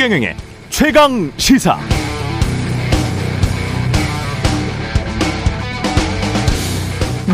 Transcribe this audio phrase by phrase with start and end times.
[0.00, 0.34] 최경영의
[0.70, 1.78] 최강 시사.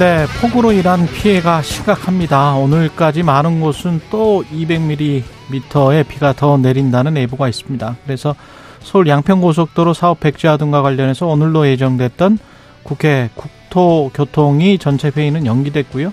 [0.01, 2.57] 네, 폭우로 인한 피해가 심각합니다.
[2.57, 7.99] 오늘까지 많은 곳은 또 200mm의 비가 더 내린다는 예보가 있습니다.
[8.05, 8.35] 그래서
[8.81, 12.41] 서울 양평고속도로 사업 백지화 등과 관련해서 오늘로 예정됐던
[12.83, 16.13] 국회 국토교통위 전체 회의는 연기됐고요.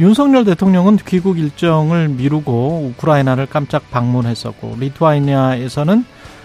[0.00, 6.04] 윤석열 대통령은 귀국 일정을 미루고 우크라이나를 깜짝 방문했었고 리투아니아에서는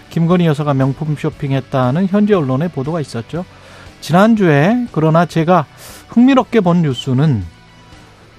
[0.10, 3.46] 김건희 여사가 명품 쇼핑했다는 현지 언론의 보도가 있었죠.
[4.02, 5.68] 지난주에 그러나 제가
[6.10, 7.44] 흥미롭게 본 뉴스는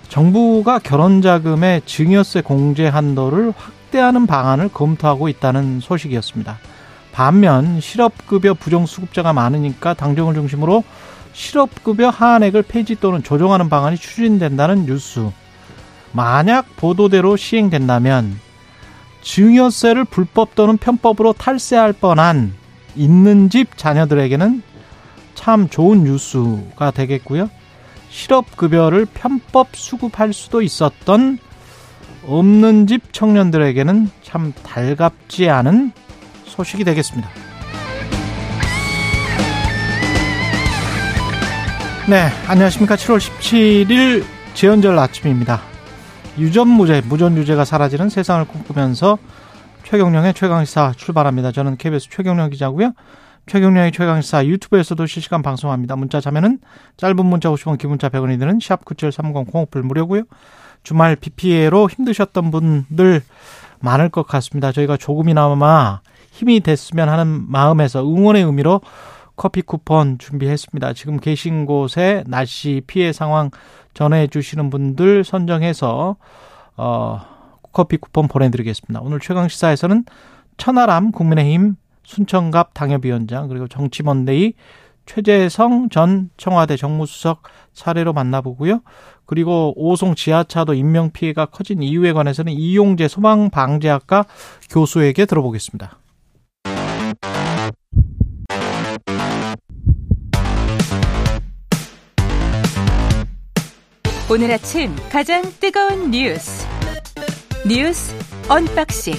[0.08, 6.58] 정부가 결혼자금의 증여세 공제 한도를 확대하는 방안을 검토하고 있다는 소식이었습니다.
[7.12, 10.82] 반면 실업급여 부정수급자가 많으니까 당정을 중심으로
[11.34, 15.28] 실업급여 하한액을 폐지 또는 조정하는 방안이 추진된다는 뉴스.
[16.12, 18.38] 만약 보도대로 시행된다면
[19.22, 22.54] 증여세를 불법 또는 편법으로 탈세할 뻔한
[22.94, 24.62] 있는 집 자녀들에게는
[25.34, 27.50] 참 좋은 뉴스가 되겠고요.
[28.10, 31.38] 실업급여를 편법 수급할 수도 있었던
[32.26, 35.90] 없는 집 청년들에게는 참 달갑지 않은
[36.44, 37.43] 소식이 되겠습니다.
[42.06, 42.96] 네, 안녕하십니까.
[42.96, 45.62] 7월 17일 재연절 아침입니다.
[46.38, 49.16] 유전무죄, 무전유죄가 사라지는 세상을 꿈꾸면서
[49.84, 51.50] 최경령의 최강시사 출발합니다.
[51.52, 52.92] 저는 KBS 최경령 기자고요.
[53.46, 55.96] 최경령의 최강시사 유튜브에서도 실시간 방송합니다.
[55.96, 56.58] 문자 자면은
[56.98, 60.24] 짧은 문자 50원, 기문자 100원이 드는 샵 9730 공옥불 무료고요.
[60.82, 63.22] 주말 비 피해로 힘드셨던 분들
[63.80, 64.72] 많을 것 같습니다.
[64.72, 66.00] 저희가 조금이나마
[66.32, 68.82] 힘이 됐으면 하는 마음에서 응원의 의미로
[69.36, 70.92] 커피 쿠폰 준비했습니다.
[70.92, 73.50] 지금 계신 곳에 날씨 피해 상황
[73.92, 76.16] 전해 주시는 분들 선정해서
[76.76, 77.20] 어
[77.72, 79.00] 커피 쿠폰 보내드리겠습니다.
[79.00, 80.04] 오늘 최강 시사에서는
[80.56, 84.52] 천하람 국민의힘 순천갑 당협위원장 그리고 정치먼데이
[85.06, 87.42] 최재성 전 청와대 정무수석
[87.72, 88.80] 사례로 만나보고요.
[89.26, 94.26] 그리고 오송 지하차도 인명 피해가 커진 이유에 관해서는 이용재 소방방재학과
[94.70, 95.98] 교수에게 들어보겠습니다.
[104.34, 106.66] 오늘 아침 가장 뜨거운 뉴스
[107.68, 108.16] 뉴스
[108.48, 109.14] unboxing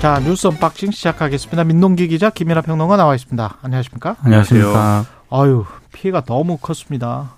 [0.00, 1.64] 자 뉴스 unboxing 시작하겠습니다.
[1.64, 3.58] 민동기 기자 김민아 평론가 나와 있습니다.
[3.60, 4.14] 안녕하십니까?
[4.22, 5.06] 안녕하십니까?
[5.28, 7.34] 아유 피해가 너무 컸습니다.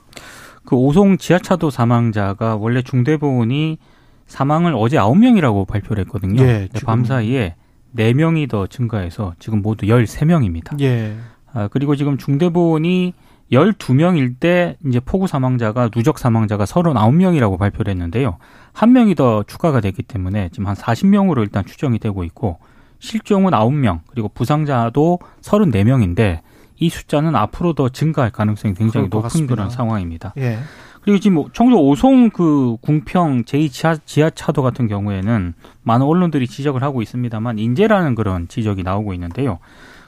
[0.67, 3.79] 그 오송 지하차도 사망자가 원래 중대본이
[4.27, 6.43] 사망을 어제 9명이라고 발표를 했거든요.
[6.43, 6.87] 예, 지금.
[6.87, 7.55] 밤 사이에
[7.97, 10.79] 4명이 더 증가해서 지금 모두 13명입니다.
[10.83, 11.17] 예.
[11.55, 13.15] 아, 그리고 지금 중대보훈이
[13.53, 18.39] 12명일 때 이제 폭우 사망자가 누적 사망자가 39명이라고 발표를 했는데요.
[18.73, 22.59] 한 명이 더 추가가 됐기 때문에 지금 한 40명으로 일단 추정이 되고 있고
[22.99, 26.41] 실종은 9명 그리고 부상자도 34명인데
[26.79, 29.55] 이 숫자는 앞으로 더 증가할 가능성이 굉장히 높은 같습니다.
[29.55, 30.35] 그런 상황입니다.
[30.39, 30.59] 예.
[31.03, 36.83] 그리고 지금 뭐 청주 오송 그 궁평 제2 지하, 지하차도 같은 경우에는 많은 언론들이 지적을
[36.83, 39.61] 하고 있습니다만 인재라는 그런 지적이 나오고 있는데요.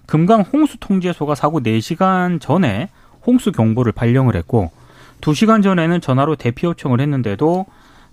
[0.06, 2.88] 금강 홍수 통제소가 사고 4시간 전에
[3.28, 4.70] 홍수 경보를 발령을 했고
[5.20, 7.66] 2시간 전에는 전화로 대피 요청을 했는데도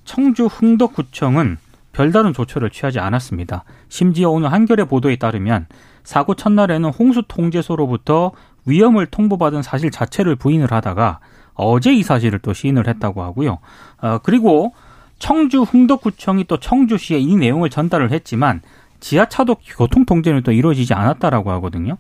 [0.03, 1.57] 청주 흥덕구청은
[1.93, 3.63] 별다른 조처를 취하지 않았습니다.
[3.87, 5.67] 심지어 오늘 한겨레 보도에 따르면
[6.03, 8.33] 사고 첫날에는 홍수 통제소로부터
[8.65, 11.19] 위험을 통보받은 사실 자체를 부인을 하다가
[11.53, 13.59] 어제 이 사실을 또 시인을 했다고 하고요.
[14.01, 14.73] 어, 그리고
[15.17, 18.61] 청주 흥덕구청이 또 청주시에 이 내용을 전달을 했지만
[18.99, 21.97] 지하차도 교통 통제는 또 이루어지지 않았다라고 하거든요.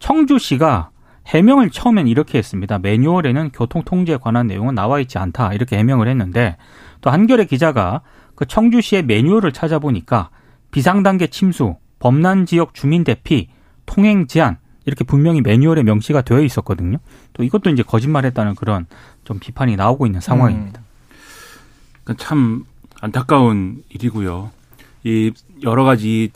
[0.00, 0.90] 청주시가
[1.28, 2.78] 해명을 처음엔 이렇게 했습니다.
[2.78, 5.52] 매뉴얼에는 교통 통제에 관한 내용은 나와 있지 않다.
[5.52, 6.56] 이렇게 해명을 했는데
[7.00, 8.00] 또 한겨레 기자가
[8.34, 10.30] 그 청주시의 매뉴얼을 찾아보니까
[10.70, 13.48] 비상단계 침수, 범난 지역 주민 대피,
[13.84, 16.98] 통행 제한 이렇게 분명히 매뉴얼에 명시가 되어 있었거든요.
[17.34, 18.86] 또 이것도 이제 거짓말했다는 그런
[19.24, 20.80] 좀 비판이 나오고 있는 상황입니다.
[22.08, 22.14] 음.
[22.16, 22.64] 참
[23.00, 24.50] 안타까운 일이고요.
[25.04, 25.32] 이
[25.62, 26.30] 여러 가지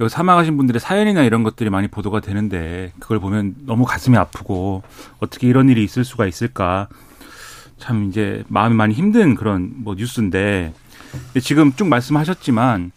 [0.00, 4.82] 여기 사망하신 분들의 사연이나 이런 것들이 많이 보도가 되는데 그걸 보면 너무 가슴이 아프고
[5.18, 6.88] 어떻게 이런 일이 있을 수가 있을까
[7.78, 10.72] 참 이제 마음이 많이 힘든 그런 뭐 뉴스인데
[11.40, 12.92] 지금 쭉 말씀하셨지만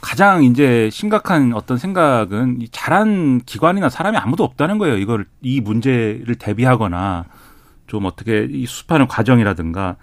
[0.00, 4.96] 가장 이제 심각한 어떤 생각은 잘한 기관이나 사람이 아무도 없다는 거예요.
[4.96, 7.26] 이걸 이 문제를 대비하거나
[7.86, 9.96] 좀 어떻게 이 수습하는 과정이라든가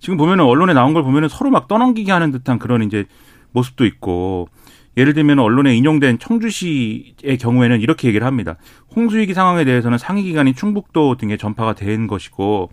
[0.00, 3.06] 지금 보면은 언론에 나온 걸 보면은 서로 막 떠넘기게 하는 듯한 그런 이제
[3.52, 4.48] 모습도 있고
[4.96, 8.56] 예를 들면 언론에 인용된 청주시의 경우에는 이렇게 얘기를 합니다.
[8.94, 12.70] 홍수위기 상황에 대해서는 상위 기관인 충북도 등에 전파가 된 것이고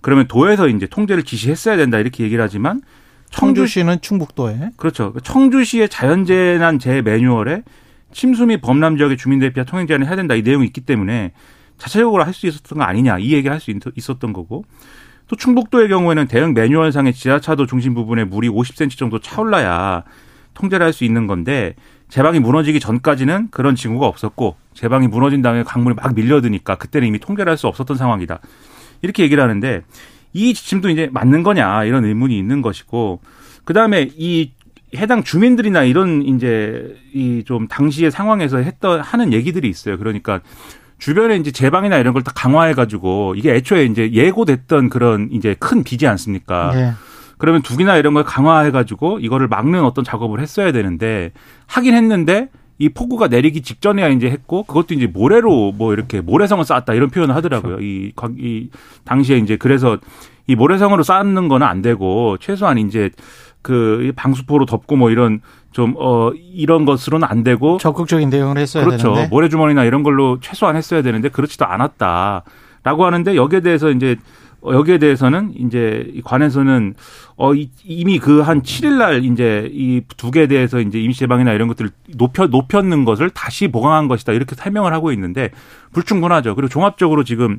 [0.00, 2.82] 그러면 도에서 이제 통제를 지시했어야 된다 이렇게 얘기를 하지만
[3.30, 5.12] 청주시는 충북도에 그렇죠.
[5.22, 7.62] 청주시의 자연재난 재 매뉴얼에
[8.12, 11.32] 침수 및 범람 지역의 주민들에 피하 통행 제한을 해야 된다 이 내용이 있기 때문에
[11.76, 14.64] 자체적으로 할 수 있었던 거 아니냐 이 얘기를 할수 있었던 거고
[15.26, 20.04] 또 충북도의 경우에는 대형 매뉴얼상의 지하차도 중심 부분에 물이 50cm 정도 차올라야
[20.56, 21.74] 통제를 할 수 있는 건데
[22.08, 27.50] 제방이 무너지기 전까지는 그런 징후가 없었고 제방이 무너진 다음에 강물이 막 밀려드니까 그때는 이미 통제를
[27.50, 28.40] 할 수 없었던 상황이다.
[29.02, 29.82] 이렇게 얘기를 하는데
[30.32, 33.20] 이 지침도 이제 맞는 거냐 이런 의문이 있는 것이고
[33.64, 34.52] 그다음에 이
[34.96, 39.98] 해당 주민들이나 이런 이제 이 좀 당시의 상황에서 했던 하는 얘기들이 있어요.
[39.98, 40.40] 그러니까
[40.98, 45.82] 주변에 이제 제방이나 이런 걸 다 강화해 가지고 이게 애초에 이제 예고됐던 그런 이제 큰
[45.84, 46.72] 비지 않습니까?
[46.74, 46.92] 네.
[47.38, 51.32] 그러면 두기나 이런 걸 강화해 가지고 이거를 막는 어떤 작업을 했어야 되는데
[51.66, 52.48] 하긴 했는데
[52.78, 57.34] 이 폭우가 내리기 직전에야 이제 했고 그것도 이제 모래로 뭐 이렇게 모래성을 쌓았다 이런 표현을
[57.34, 57.76] 하더라고요.
[57.76, 57.84] 그렇죠.
[57.84, 58.70] 이, 이
[59.04, 59.98] 당시에 이제 그래서
[60.46, 63.10] 이 모래성으로 쌓는 거는 안 되고 최소한 이제
[63.62, 65.40] 그 방수포로 덮고 뭐 이런
[65.72, 69.12] 좀 어 이런 것으로는 안 되고 적극적인 대응을 했어야 그렇죠.
[69.12, 74.16] 되는데 모래주머니나 이런 걸로 최소한 했어야 되는데 그렇지도 않았다라고 하는데 여기에 대해서 이제
[74.74, 76.94] 여기에 대해서는 이제 관에서는
[77.36, 77.52] 어
[77.84, 81.90] 이미 그 한 7일 날 이제 이 두 개에 대해서 이제 임시 제방이나 이런 것들을
[82.16, 85.50] 높여 높였는 것을 다시 보강한 것이다 이렇게 설명을 하고 있는데
[85.92, 86.54] 불충분하죠.
[86.54, 87.58] 그리고 종합적으로 지금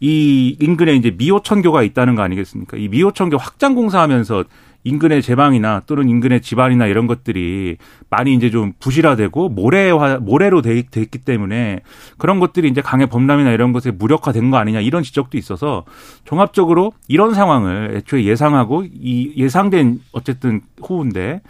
[0.00, 2.76] 이 인근에 이제 미호천교가 있다는 거 아니겠습니까?
[2.76, 4.44] 이 미호천교 확장 공사하면서
[4.88, 7.76] 인근의 제방이나 또는 인근의 집안이나 이런 것들이
[8.10, 11.80] 많이 이제 좀 부실화되고 모래화 모래로 돼, 돼 있기 때문에
[12.16, 15.84] 그런 것들이 이제 강의 범람이나 이런 것에 무력화된 거 아니냐 이런 지적도 있어서
[16.24, 21.42] 종합적으로 이런 상황을 애초에 예상하고 이 예상된 어쨌든 호우인데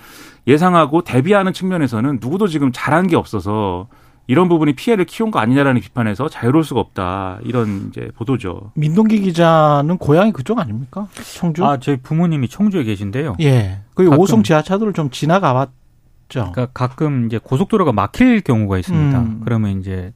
[0.47, 3.89] 예상하고 대비하는 측면에서는 누구도 지금 잘한 게 없어서
[4.29, 7.39] 이런 부분이 피해를 키운 거 아니냐라는 비판에서 자유로울 수가 없다.
[7.45, 8.73] 이런 이제 보도죠.
[8.75, 11.09] 민동기 기자는 고향이 그쪽 아닙니까?
[11.35, 11.65] 청주?
[11.65, 13.37] 아, 저희 부모님이 청주에 계신데요.
[13.41, 13.81] 예.
[13.95, 16.53] 그 오송 지하차도를 좀 지나가 봤죠.
[16.53, 19.19] 그러니까 가끔 이제 고속도로가 막힐 경우가 있습니다.
[19.19, 19.41] 음.
[19.45, 20.13] 그러면 이제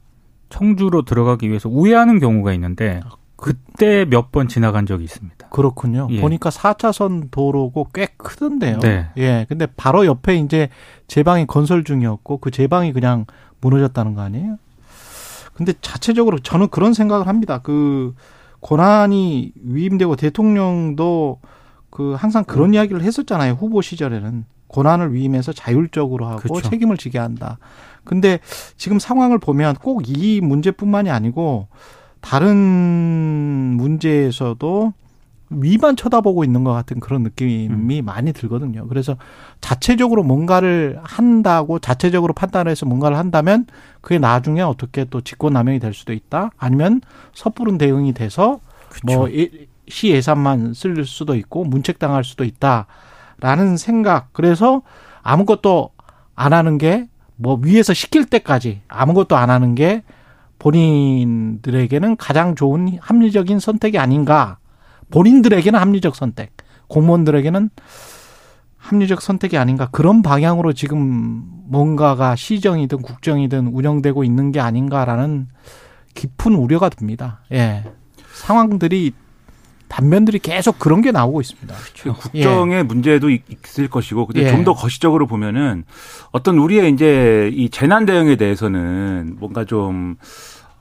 [0.49, 3.01] 청주로 들어가기 위해서 우회하는 경우가 있는데
[3.35, 5.47] 그때 몇 번 지나간 적이 있습니다.
[5.49, 6.07] 그렇군요.
[6.11, 6.21] 예.
[6.21, 8.77] 보니까 4차선 도로고 꽤 크던데요.
[8.79, 9.07] 네.
[9.17, 9.45] 예.
[9.49, 10.69] 근데 바로 옆에 이제
[11.07, 13.25] 제방이 건설 중이었고 그 제방이 그냥
[13.63, 14.57] 무너졌다는 거 아니에요?
[15.53, 17.59] 근데 자체적으로 저는 그런 생각을 합니다.
[17.63, 18.13] 그
[18.61, 21.39] 권한이 위임되고 대통령도
[21.89, 22.73] 그 항상 그런 음.
[22.73, 23.53] 이야기를 했었잖아요.
[23.53, 26.69] 후보 시절에는 권한을 위임해서 자율적으로 하고 그렇죠.
[26.69, 27.59] 책임을 지게 한다.
[28.03, 28.39] 근데
[28.75, 31.67] 지금 상황을 보면 꼭 이 문제뿐만이 아니고
[32.21, 32.55] 다른
[33.77, 34.93] 문제에서도
[35.55, 38.05] 위만 쳐다보고 있는 것 같은 그런 느낌이 음.
[38.05, 38.87] 많이 들거든요.
[38.87, 39.15] 그래서
[39.61, 43.65] 자체적으로 뭔가를 한다고 자체적으로 판단해서 뭔가를 한다면
[44.01, 46.51] 그게 나중에 어떻게 또 직권남용이 될 수도 있다.
[46.57, 47.01] 아니면
[47.33, 48.59] 섣부른 대응이 돼서
[49.03, 49.67] 뭐시
[50.09, 54.33] 예산만 쓸 수도 있고 문책당할 수도 있다라는 생각.
[54.33, 54.81] 그래서
[55.21, 55.89] 아무것도
[56.35, 60.03] 안 하는 게 뭐 위에서 시킬 때까지 아무것도 안 하는 게
[60.59, 64.57] 본인들에게는 가장 좋은 합리적인 선택이 아닌가.
[65.11, 66.51] 본인들에게는 합리적 선택,
[66.87, 67.69] 공무원들에게는
[68.77, 75.47] 합리적 선택이 아닌가 그런 방향으로 지금 뭔가가 시정이든 국정이든 운영되고 있는 게 아닌가라는
[76.13, 77.41] 깊은 우려가 듭니다.
[77.51, 77.83] 예.
[78.33, 79.13] 상황들이
[79.87, 81.73] 단면들이 계속 그런 게 나오고 있습니다.
[81.75, 82.13] 그렇죠.
[82.19, 82.83] 국정의 예.
[82.83, 84.49] 문제도 있을 것이고, 근데 예.
[84.49, 85.83] 좀더 거시적으로 보면은
[86.31, 90.15] 어떤 우리의 이제 이 재난 대응에 대해서는 뭔가 좀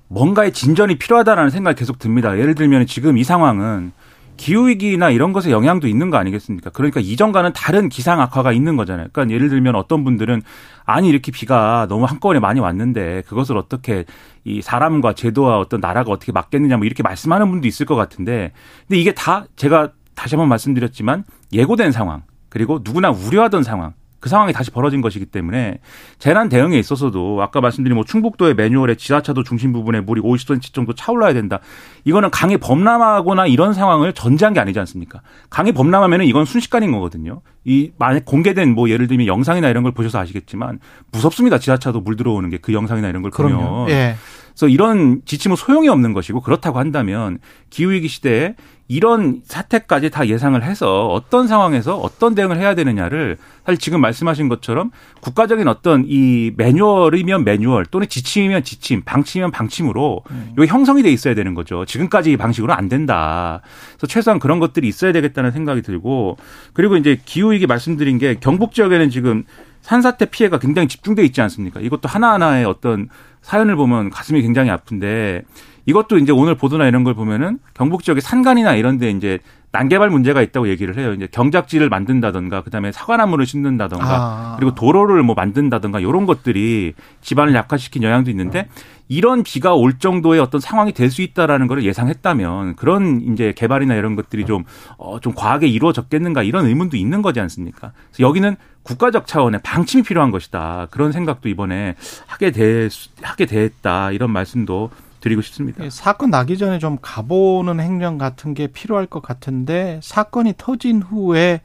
[0.09, 2.39] 뭔가의 진전이 필요하다라는 생각이 계속 듭니다.
[2.39, 3.93] 예를 들면 지금 이 상황은
[4.43, 6.71] 기후위기나 이런 것에 영향도 있는 거 아니겠습니까?
[6.71, 9.07] 그러니까 이전과는 다른 기상 악화가 있는 거잖아요.
[9.13, 10.43] 그러니까 예를 들면 어떤 분들은
[10.85, 14.05] 아니 이렇게 비가 너무 한꺼번에 많이 왔는데 그것을 어떻게
[14.43, 18.51] 이 사람과 제도와 어떤 나라가 어떻게 막겠느냐 뭐 이렇게 말씀하는 분도 있을 것 같은데
[18.89, 21.23] 근데 이게 다 제가 다시 한번 말씀드렸지만
[21.53, 25.81] 예고된 상황 그리고 누구나 우려하던 상황 그 상황이 다시 벌어진 것이기 때문에
[26.19, 31.35] 재난 대응에 있어서도 아까 말씀드린 뭐 충북도의 매뉴얼에 지하차도 중심 부분에 물이 50cm 정도 차올라야
[31.35, 31.59] 된다.
[32.05, 35.21] 이거는 강이 범람하거나 이런 상황을 전제한 게 아니지 않습니까?
[35.51, 37.43] 강이 범람하면은 이건 순식간인 거거든요.
[37.65, 40.79] 이 만약 공개된 뭐 예를 들면 영상이나 이런 걸 보셔서 아시겠지만
[41.11, 41.59] 무섭습니다.
[41.59, 43.89] 지하차도 물 들어오는 게 그 영상이나 이런 걸 보면.
[43.91, 44.15] 예.
[44.53, 47.39] 그래서 이런 지침은 소용이 없는 것이고 그렇다고 한다면
[47.71, 48.55] 기후위기 시대에
[48.89, 54.91] 이런 사태까지 다 예상을 해서 어떤 상황에서 어떤 대응을 해야 되느냐를 사실 지금 말씀하신 것처럼
[55.23, 60.53] 국가적인 어떤 이 매뉴얼이면 매뉴얼 또는 지침이면 지침, 방침이면 방침으로 음.
[60.59, 61.87] 이게 형성이 돼 있어야 되는 거죠.
[61.87, 63.63] 지금까지 이 방식으로 안 된다.
[63.93, 66.37] 그래서 최소한 그런 것들이 있어야 되겠다는 생각이 들고
[66.75, 69.45] 그리고 이제 기후 위기 말씀드린 게 경북 지역에는 지금
[69.81, 71.81] 산사태 피해가 굉장히 집중돼 있지 않습니까?
[71.81, 73.09] 이것도 하나하나의 어떤
[73.43, 75.43] 사연을 보면 가슴이 굉장히 아픈데
[75.87, 79.39] 이것도 이제 오늘 보도나 이런 걸 보면은 경북 지역의 산간이나 이런 데 이제
[79.73, 81.15] 난개발 문제가 있다고 얘기를 해요.
[81.15, 84.57] 이제 경작지를 만든다던가 그다음에 사과나무를 심는다던가 아.
[84.59, 88.69] 그리고 도로를 뭐 만든다던가 이런 것들이 집안을 약화시킨 영향도 있는데
[89.09, 94.15] 이런 비가 올 정도의 어떤 상황이 될 수 있다라는 걸 예상했다면 그런 이제 개발이나 이런
[94.17, 94.65] 것들이 좀,
[94.97, 97.93] 어, 좀 과하게 이루어졌겠는가 이런 의문도 있는 거지 않습니까?
[98.11, 100.89] 그래서 여기는 국가적 차원의 방침이 필요한 것이다.
[100.91, 101.95] 그런 생각도 이번에
[102.27, 102.89] 하게 돼,
[103.21, 104.11] 하게 됐다.
[104.13, 104.91] 이런 말씀도
[105.23, 105.85] 드리고 싶습니다.
[105.85, 111.63] 예, 사건 나기 전에 좀 가보는 행정 같은 게 필요할 것 같은데 사건이 터진 후에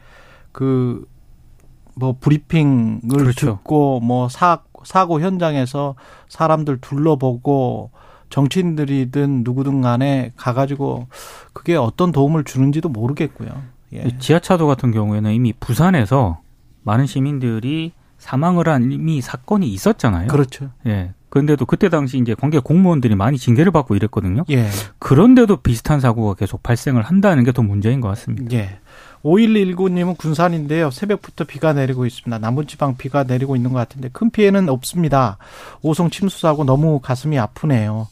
[0.54, 1.06] 그
[1.98, 3.58] 뭐 브리핑을 그렇죠.
[3.58, 5.96] 듣고 뭐 사, 사고 현장에서
[6.30, 7.90] 사람들 둘러보고
[8.30, 11.08] 정치인들이든 누구든 간에 가가지고
[11.54, 13.50] 그게 어떤 도움을 주는지도 모르겠고요.
[13.94, 14.18] 예.
[14.20, 16.40] 지하차도 같은 경우에는 이미 부산에서
[16.84, 20.28] 많은 시민들이 사망을 한 이미 사건이 있었잖아요.
[20.28, 20.70] 그렇죠.
[20.86, 21.14] 예.
[21.30, 24.46] 그런데도 그때 당시 이제 관계 공무원들이 많이 징계를 받고 이랬거든요.
[24.50, 24.68] 예.
[25.00, 28.56] 그런데도 비슷한 사고가 계속 발생을 한다는 게 더 문제인 것 같습니다.
[28.56, 28.80] 예.
[29.24, 30.92] 5119님은 군산인데요.
[30.92, 32.38] 새벽부터 비가 내리고 있습니다.
[32.38, 35.38] 남부지방 비가 내리고 있는 것 같은데 큰 피해는 없습니다.
[35.82, 38.08] 오송 침수 사고 너무 가슴이 아프네요.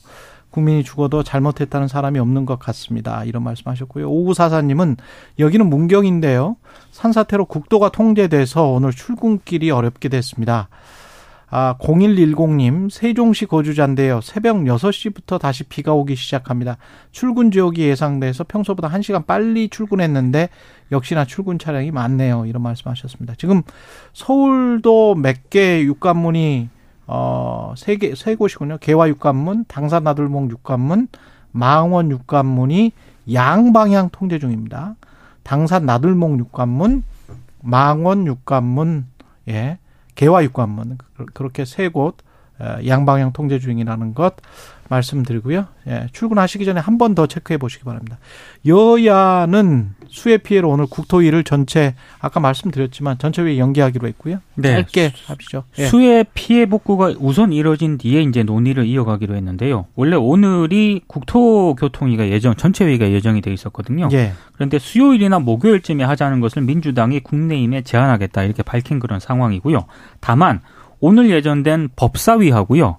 [0.50, 3.24] 국민이 죽어도 잘못했다는 사람이 없는 것 같습니다.
[3.26, 4.10] 이런 말씀하셨고요.
[4.10, 4.98] 5944님은
[5.38, 6.56] 여기는 문경인데요.
[6.92, 10.70] 산사태로 국도가 통제돼서 오늘 출근길이 어렵게 됐습니다.
[11.58, 14.20] 아, 0110님, 세종시 거주자인데요.
[14.20, 16.76] 새벽 6시부터 다시 비가 오기 시작합니다.
[17.14, 20.50] 출근 지역이 예상돼서 평소보다 1시간 빨리 출근했는데
[20.92, 22.46] 역시나 출근 차량이 많네요.
[22.46, 23.36] 이런 말씀 하셨습니다.
[23.38, 23.62] 지금
[24.12, 26.68] 서울도 몇 개 육관문이
[27.08, 28.78] 어, 세 개, 세 곳이군요.
[28.82, 31.08] 개화 육관문, 당산 나들목 육관문,
[31.54, 32.92] 망원 육관문이
[33.32, 34.96] 양방향 통제 중입니다.
[35.44, 37.04] 당산 나들목 육관문,
[37.62, 39.06] 망원 육관문,
[39.48, 39.78] 예,
[40.16, 42.18] 개화 육관문 그- 그렇게 세곳
[42.60, 44.36] 어, 양방향 통제 중이라는 것
[44.90, 45.66] 말씀드리고요.
[45.88, 48.18] 예, 출근하시기 전에 한 번 더 체크해 보시기 바랍니다.
[48.66, 54.40] 여야는 수해 피해로 오늘 국토위를 전체 아까 말씀드렸지만 전체 회의 연기하기로 했고요.
[54.56, 54.76] 네.
[54.76, 55.64] 짧게 합시죠.
[55.80, 55.88] 예.
[55.88, 59.86] 수해 피해 복구가 우선 이뤄진 뒤에 이제 논의를 이어가기로 했는데요.
[59.96, 64.10] 원래 오늘이 국토교통위가 예정 전체 회의가 예정이 돼 있었거든요.
[64.14, 64.34] 예.
[64.54, 69.86] 그런데 수요일이나 목요일쯤에 하자는 것을 민주당이 국내임에 제안하겠다 이렇게 밝힌 그런 상황이고요.
[70.20, 70.62] 다만
[71.00, 72.98] 오늘 예정된 법사위하고요.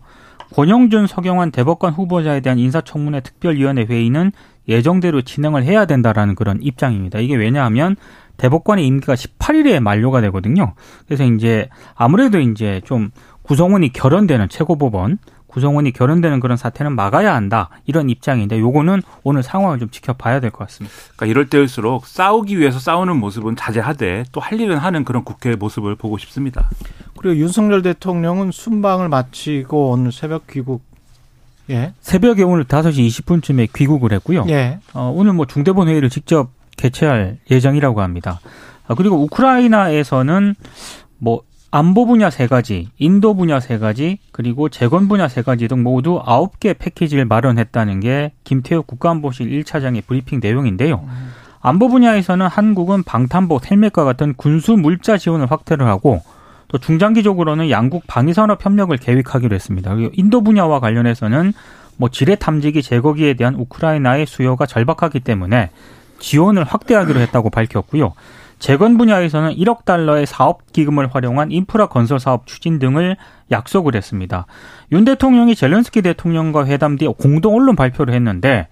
[0.54, 4.32] 권영준, 서경환 대법관 후보자에 대한 인사청문회 특별위원회 회의는
[4.68, 7.18] 예정대로 진행을 해야 된다라는 그런 입장입니다.
[7.18, 7.96] 이게 왜냐하면
[8.36, 10.74] 대법관의 임기가 18일에 만료가 되거든요.
[11.06, 13.10] 그래서 이제 아무래도 이제 좀
[13.42, 15.18] 구성원이 결연되는 최고법원
[15.56, 20.58] 구성원이 결연되는 그런 사태는 막아야 한다 이런 입장인데 요거는 오늘 상황을 좀 지켜봐야 될 것
[20.66, 20.94] 같습니다.
[21.16, 25.94] 그러니까 이럴 때일수록 싸우기 위해서 싸우는 모습은 자제하되 또 할 일은 하는 그런 국회의 모습을
[25.96, 26.68] 보고 싶습니다.
[27.18, 30.82] 그리고 윤석열 대통령은 순방을 마치고 오늘 새벽 귀국.
[31.70, 31.94] 예.
[32.00, 34.44] 새벽에 오늘 5시 20분쯤에 귀국을 했고요.
[34.50, 34.78] 예.
[34.92, 38.40] 어, 오늘 뭐 중대본 회의를 직접 개최할 예정이라고 합니다.
[38.86, 40.54] 아, 그리고 우크라이나에서는
[41.18, 41.40] 뭐
[41.76, 46.22] 안보 분야 세 가지, 인도 분야 세 가지, 그리고 재건 분야 세 가지 등 모두
[46.24, 51.06] 아홉 개 패키지를 마련했다는 게 김태욱 국가안보실 1차장의 브리핑 내용인데요.
[51.60, 56.22] 안보 분야에서는 한국은 방탄복, 헬멧과 같은 군수 물자 지원을 확대를 하고
[56.68, 59.94] 또 중장기적으로는 양국 방위산업 협력을 계획하기로 했습니다.
[59.94, 61.52] 그리고 인도 분야와 관련해서는
[61.98, 65.68] 뭐 지뢰 탐지기 제거기에 대한 우크라이나의 수요가 절박하기 때문에
[66.20, 68.14] 지원을 확대하기로 했다고 밝혔고요.
[68.58, 73.16] 재건 분야에서는 1억 달러의 사업 기금을 활용한 인프라 건설 사업 추진 등을
[73.50, 74.46] 약속을 했습니다.
[74.92, 78.68] 윤 대통령이 젤렌스키 대통령과 회담 뒤 공동 언론 발표를 했는데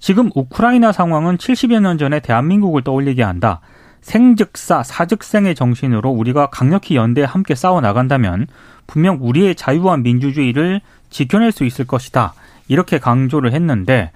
[0.00, 3.60] 지금 우크라이나 상황은 70여 년 전에 대한민국을 떠올리게 한다.
[4.00, 8.46] 생즉사 사즉생의 정신으로 우리가 강력히 연대해 함께 싸워 나간다면
[8.86, 10.80] 분명 우리의 자유와 민주주의를
[11.10, 12.34] 지켜낼 수 있을 것이다.
[12.68, 14.12] 이렇게 강조를 했는데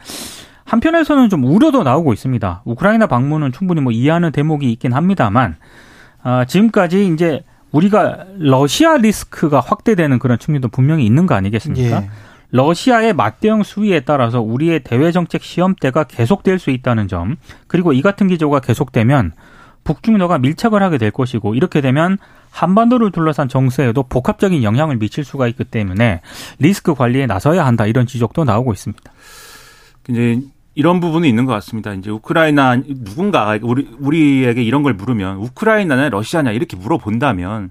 [0.64, 2.62] 한편에서는 좀 우려도 나오고 있습니다.
[2.64, 5.56] 우크라이나 방문은 충분히 뭐 이해하는 대목이 있긴 합니다만
[6.22, 12.02] 아, 지금까지 이제 우리가 러시아 리스크가 확대되는 그런 측면도 분명히 있는 거 아니겠습니까?
[12.02, 12.10] 예.
[12.50, 18.28] 러시아의 맞대응 수위에 따라서 우리의 대외 정책 시험대가 계속될 수 있다는 점, 그리고 이 같은
[18.28, 19.32] 기조가 계속되면
[19.84, 22.18] 북중러가 밀착을 하게 될 것이고 이렇게 되면
[22.50, 26.20] 한반도를 둘러싼 정세에도 복합적인 영향을 미칠 수가 있기 때문에
[26.58, 29.11] 리스크 관리에 나서야 한다 이런 지적도 나오고 있습니다.
[30.08, 30.40] 이제
[30.74, 31.92] 이런 부분이 있는 것 같습니다.
[31.94, 37.70] 이제 우크라이나 누군가 우리 우리에게 이런 걸 물으면 우크라이나냐 러시아냐 이렇게 물어본다면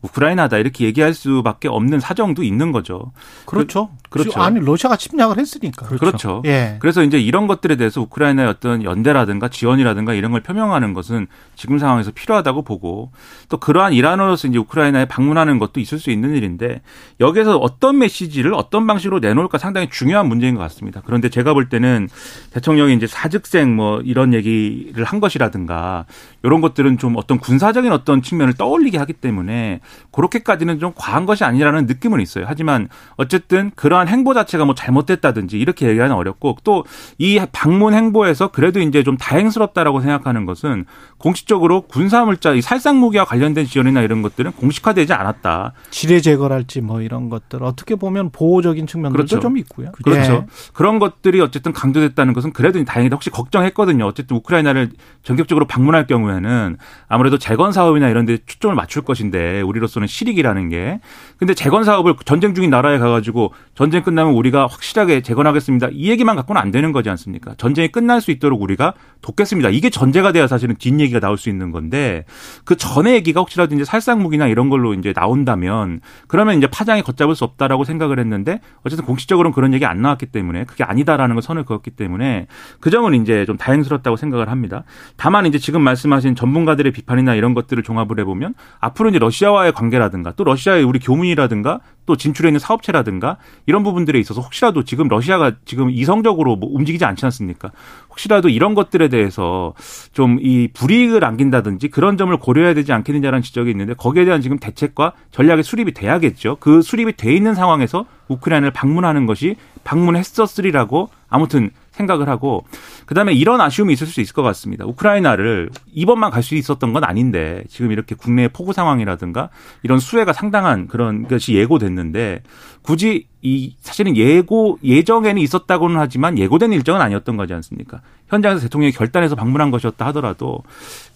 [0.00, 3.12] 우크라이나다 이렇게 얘기할 수밖에 없는 사정도 있는 거죠.
[3.46, 3.90] 그렇죠.
[4.10, 4.40] 그, 그렇죠.
[4.40, 5.86] 아니 러시아가 침략을 했으니까.
[5.86, 5.98] 그렇죠.
[5.98, 6.42] 그렇죠.
[6.46, 6.76] 예.
[6.80, 12.10] 그래서 이제 이런 것들에 대해서 우크라이나의 어떤 연대라든가 지원이라든가 이런 걸 표명하는 것은 지금 상황에서
[12.10, 13.10] 필요하다고 보고
[13.48, 16.80] 또 그러한 일환으로서 이제 우크라이나에 방문하는 것도 있을 수 있는 일인데
[17.20, 21.02] 여기에서 어떤 메시지를 어떤 방식으로 내놓을까 상당히 중요한 문제인 것 같습니다.
[21.04, 22.08] 그런데 제가 볼 때는
[22.52, 26.06] 대통령이 이제 사직생 뭐 이런 얘기를 한 것이라든가
[26.42, 29.80] 이런 것들은 좀 어떤 군사적인 어떤 측면을 떠올리게 하기 때문에
[30.12, 32.44] 그렇게까지는 좀 과한 것이 아니라는 느낌은 있어요.
[32.48, 36.84] 하지만 어쨌든 그 러한 행보 자체가 뭐 잘못됐다든지 이렇게 얘기하는 어렵고 또
[37.18, 40.84] 이 방문 행보에서 그래도 이제 좀 다행스럽다라고 생각하는 것은
[41.18, 45.72] 공식적으로 군사물자, 이 살상 무기와 관련된 지원이나 이런 것들은 공식화되지 않았다.
[45.90, 49.40] 지뢰 제거랄지 뭐 이런 것들 어떻게 보면 보호적인 측면들도 그렇죠.
[49.40, 49.90] 좀 있고요.
[50.04, 50.32] 그렇죠.
[50.32, 50.46] 예.
[50.72, 53.14] 그런 것들이 어쨌든 강조됐다는 것은 그래도 다행이다.
[53.14, 54.06] 혹시 걱정했거든요.
[54.06, 54.90] 어쨌든 우크라이나를
[55.24, 56.76] 전격적으로 방문할 경우에는
[57.08, 61.00] 아무래도 재건 사업이나 이런 데 초점을 맞출 것인데 우리로서는 실익이라는 게.
[61.36, 65.88] 근데 재건 사업을 전쟁 중인 나라에 가 가지고 전쟁 끝나면 우리가 확실하게 재건하겠습니다.
[65.92, 67.54] 이 얘기만 갖고는 안 되는 거지 않습니까?
[67.56, 69.70] 전쟁이 끝날 수 있도록 우리가 돕겠습니다.
[69.70, 72.24] 이게 전제가 돼야 사실은 뒷 얘기가 나올 수 있는 건데
[72.64, 77.44] 그 전에 얘기가 혹시라도 이제 살상무기나 이런 걸로 이제 나온다면 그러면 이제 파장이 걷잡을 수
[77.44, 81.90] 없다라고 생각을 했는데 어쨌든 공식적으로는 그런 얘기 안 나왔기 때문에 그게 아니다라는 걸 선을 그었기
[81.92, 82.46] 때문에
[82.80, 84.84] 그 점은 이제 좀 다행스럽다고 생각을 합니다.
[85.16, 90.44] 다만 이제 지금 말씀하신 전문가들의 비판이나 이런 것들을 종합을 해보면 앞으로 이제 러시아와의 관계라든가 또
[90.44, 93.36] 러시아의 우리 교문이라든가 또 진출해 있는 사업체라든가
[93.66, 97.70] 이런 부분들에 있어서 혹시라도 지금 러시아가 지금 이성적으로 뭐 움직이지 않지 않습니까?
[98.08, 99.74] 혹시라도 이런 것들에 대해서
[100.12, 105.12] 좀 이 불이익을 안긴다든지 그런 점을 고려해야 되지 않겠느냐라는 지적이 있는데 거기에 대한 지금 대책과
[105.32, 106.56] 전략의 수립이 돼야겠죠.
[106.60, 112.64] 그 수립이 돼 있는 상황에서 우크라이나를 방문하는 것이 방문했었으리라고 아무튼 생각을 하고
[113.08, 114.84] 그다음에 이런 아쉬움이 있을 수 있을 것 같습니다.
[114.84, 119.50] 우크라이나를 이번만 갈 수 있었던 건 아닌데 지금 이렇게 국내 폭우 상황이라든가
[119.82, 122.42] 이런 수혜가 상당한 그런 것이 예고됐는데
[122.82, 128.00] 굳이 이 사실은 예고 예정에는 있었다고는 하지만 예고된 일정은 아니었던 거지 않습니까?
[128.28, 130.62] 현장에서 대통령이 결단해서 방문한 것이었다 하더라도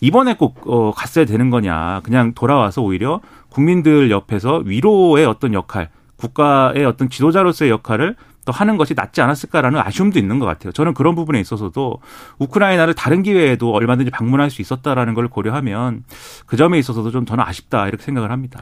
[0.00, 2.00] 이번에 꼭 어, 갔어야 되는 거냐?
[2.04, 8.94] 그냥 돌아와서 오히려 국민들 옆에서 위로의 어떤 역할, 국가의 어떤 지도자로서의 역할을 또 하는 것이
[8.94, 10.72] 낫지 않았을까라는 아쉬움도 있는 것 같아요.
[10.72, 12.00] 저는 그런 부분에 있어서도
[12.38, 16.04] 우크라이나를 다른 기회에도 얼마든지 방문할 수 있었다라는 걸 고려하면
[16.46, 18.60] 그 점에 있어서도 좀 저는 아쉽다 이렇게 생각을 합니다.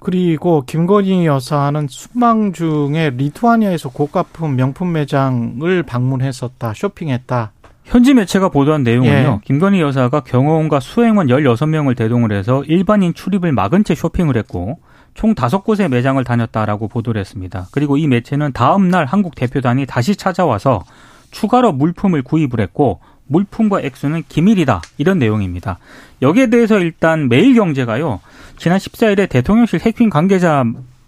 [0.00, 7.52] 그리고 김건희 여사는 순방 중에 리투아니아에서 고가품 명품 매장을 방문했었다, 쇼핑했다.
[7.84, 9.12] 현지 매체가 보도한 내용은요.
[9.12, 9.38] 예.
[9.44, 14.78] 김건희 여사가 경호원과 수행원 16명을 대동을 해서 일반인 출입을 막은 채 쇼핑을 했고
[15.14, 17.68] 총 다섯 곳의 매장을 다녔다라고 보도를 했습니다.
[17.70, 20.84] 그리고 이 매체는 다음 날 한국 대표단이 다시 찾아와서
[21.30, 25.78] 추가로 물품을 구입을 했고 물품과 액수는 기밀이다 이런 내용입니다.
[26.20, 28.20] 여기에 대해서 일단 매일경제가요
[28.58, 30.64] 지난 14일에 대통령실 해킹 관계자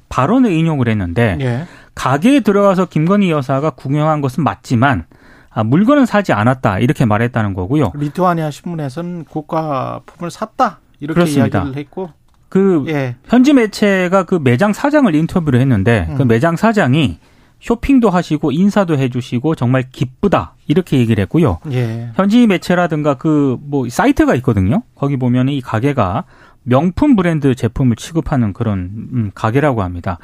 [0.08, 1.66] 발언을 인용을 했는데 예.
[1.94, 5.04] 가게에 들어가서 김건희 여사가 구경한 것은 맞지만
[5.50, 7.92] 아, 물건은 사지 않았다 이렇게 말했다는 거고요.
[7.94, 11.60] 리투아니아 신문에서는 고가품을 샀다 이렇게 그렇습니다.
[11.60, 12.10] 이야기를 했고,
[12.48, 16.28] 그 예, 현지 매체가 그 매장 사장을 인터뷰를 했는데 그 음.
[16.28, 17.18] 매장 사장이
[17.60, 21.58] 쇼핑도 하시고 인사도 해주시고 정말 기쁘다 이렇게 얘기를 했고요.
[21.72, 24.82] 예, 현지 매체라든가 그 뭐 사이트가 있거든요.
[24.94, 26.24] 거기 보면 이 가게가
[26.62, 30.18] 명품 브랜드 제품을 취급하는 그런 음, 가게라고 합니다.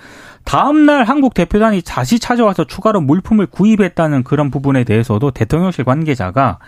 [0.44, 6.58] 다음 날 한국 대표단이 다시 찾아와서 추가로 물품을 구입했다는 그런 부분에 대해서도 대통령실 관계자가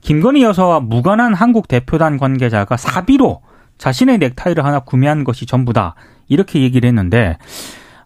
[0.00, 3.40] 김건희 여사와 무관한 한국 대표단 관계자가 사비로
[3.78, 5.94] 자신의 넥타이를 하나 구매한 것이 전부다
[6.28, 7.38] 이렇게 얘기를 했는데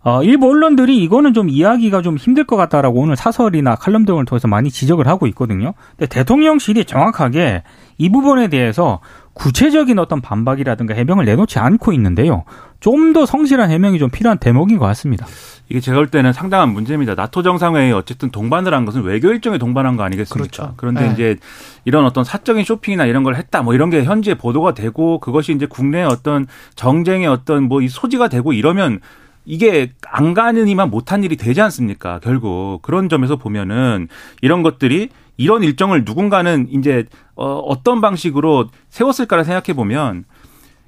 [0.02, 4.48] 어, 일부 언론들이 이거는 좀 이야기가 좀 힘들 것 같다라고 오늘 사설이나 칼럼 등을 통해서
[4.48, 5.74] 많이 지적을 하고 있거든요.
[5.90, 7.64] 근데 대통령실이 정확하게
[7.98, 9.00] 이 부분에 대해서
[9.35, 12.44] 구체적인 어떤 반박이라든가 해명을 내놓지 않고 있는데요.
[12.80, 15.26] 좀 더 성실한 해명이 좀 필요한 대목인 것 같습니다.
[15.70, 17.14] 이게 제가 볼 때는 상당한 문제입니다.
[17.14, 20.50] 나토 정상회의 어쨌든 동반을 한 것은 외교 일정에 동반한 거 아니겠습니까?
[20.50, 20.74] 그렇죠.
[20.76, 21.12] 그런데 네.
[21.12, 21.37] 이제
[21.85, 25.66] 이런 어떤 사적인 쇼핑이나 이런 걸 했다 뭐 이런 게 현지에 보도가 되고 그것이 이제
[25.66, 29.00] 국내의 어떤 정쟁의 어떤 뭐 이 소지가 되고 이러면
[29.46, 32.18] 이게 안 가는 이만 못한 일이 되지 않습니까?
[32.22, 34.09] 결국 그런 점에서 보면은
[34.42, 37.06] 이런 것들이 이런 일정을 누군가는 이제
[37.37, 40.24] 어, 어떤 방식으로 세웠을까를 생각해 보면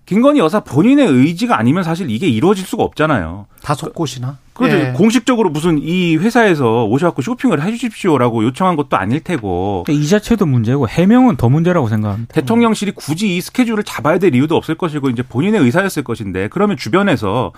[0.06, 3.46] 김건희 여사 본인의 의지가 아니면 사실 이게 이루어질 수가 없잖아요.
[3.62, 4.38] 다섯 곳이나.
[4.52, 4.76] 그렇죠.
[4.76, 4.92] 예.
[4.92, 11.36] 공식적으로 무슨 이 회사에서 오셔갖고 쇼핑을 해주십시오라고 요청한 것도 아닐 테고 이 자체도 문제고 해명은
[11.36, 12.34] 더 문제라고 생각합니다.
[12.34, 17.52] 대통령실이 굳이 이 스케줄을 잡아야 될 이유도 없을 것이고 이제 본인의 의사였을 것인데 그러면 주변에서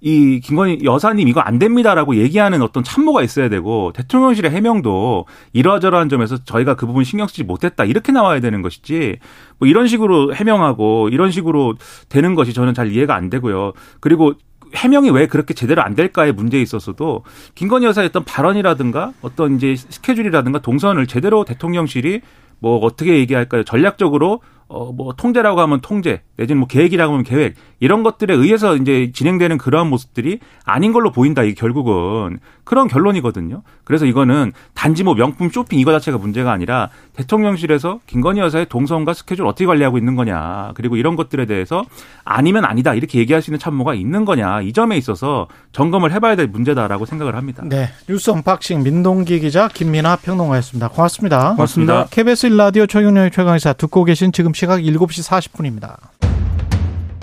[0.00, 6.42] 이 김건희 여사님 이거 안 됩니다라고 얘기하는 어떤 참모가 있어야 되고 대통령실의 해명도 이러저러한 점에서
[6.44, 9.18] 저희가 그 부분 신경 쓰지 못했다 이렇게 나와야 되는 것이지
[9.58, 11.74] 뭐 이런 식으로 해명하고 이런 식으로
[12.08, 13.72] 되는 것이 저는 잘 이해가 안 되고요.
[14.00, 14.34] 그리고
[14.74, 20.60] 해명이 왜 그렇게 제대로 안 될까의 문제에 있어서도 김건희 여사의 어떤 발언이라든가 어떤 이제 스케줄이라든가
[20.60, 22.20] 동선을 제대로 대통령실이
[22.60, 23.64] 뭐 어떻게 얘기할까요?
[23.64, 24.40] 전략적으로
[24.72, 29.58] 어, 뭐, 통제라고 하면 통제, 내지는 뭐 계획이라고 하면 계획, 이런 것들에 의해서 이제 진행되는
[29.58, 32.38] 그러한 모습들이 아닌 걸로 보인다, 이게 결국은.
[32.62, 33.62] 그런 결론이거든요.
[33.82, 39.44] 그래서 이거는 단지 뭐 명품 쇼핑 이거 자체가 문제가 아니라 대통령실에서 김건희 여사의 동선과 스케줄
[39.44, 41.82] 어떻게 관리하고 있는 거냐, 그리고 이런 것들에 대해서
[42.24, 46.46] 아니면 아니다, 이렇게 얘기할 수 있는 참모가 있는 거냐, 이 점에 있어서 점검을 해봐야 될
[46.46, 47.64] 문제다라고 생각을 합니다.
[47.66, 47.88] 네.
[48.08, 50.90] 뉴스 unboxing 민동기 기자 김민아 평론가였습니다.
[50.90, 51.54] 고맙습니다.
[51.56, 52.06] 고맙습니다.
[52.10, 55.96] KBS 1라디오 최경영의 최강시사 듣고 계신 지금 시각 7시 40분입니다.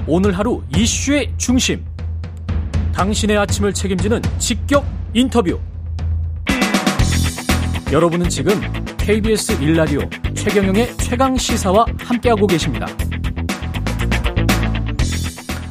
[0.08, 1.86] 오늘 하루 이슈의 중심.
[2.96, 5.60] 당신의 아침을 책임지는 직격 인터뷰.
[7.92, 8.60] 여러분은 지금
[8.98, 10.00] KBS 일라디오
[10.34, 12.88] 최경영의 최강 시사와 함께하고 계십니다.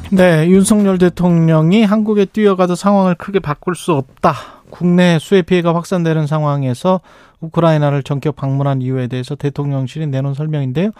[0.09, 4.33] 네, 윤석열 대통령이 한국에 뛰어가도 상황을 크게 바꿀 수 없다.
[4.69, 7.01] 국내 수해 피해가 확산되는 상황에서
[7.41, 10.91] 우크라이나를 전격 방문한 이유에 대해서 대통령실이 내놓은 설명인데요.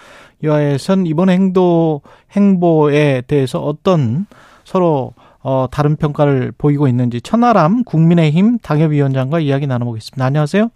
[0.43, 4.25] 이와에선 이번 행도 행보에 대해서 어떤
[4.63, 10.25] 서로 어, 다른 평가를 보이고 있는지 천하람 국민의힘 당협위원장과 이야기 나눠보겠습니다.
[10.25, 10.69] 안녕하세요.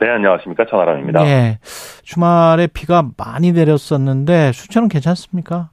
[0.00, 0.66] 네, 안녕하십니까.
[0.68, 1.22] 천하람입니다.
[1.24, 1.58] 네,
[2.02, 5.70] 주말에 비가 많이 내렸었는데 수천은 괜찮습니까?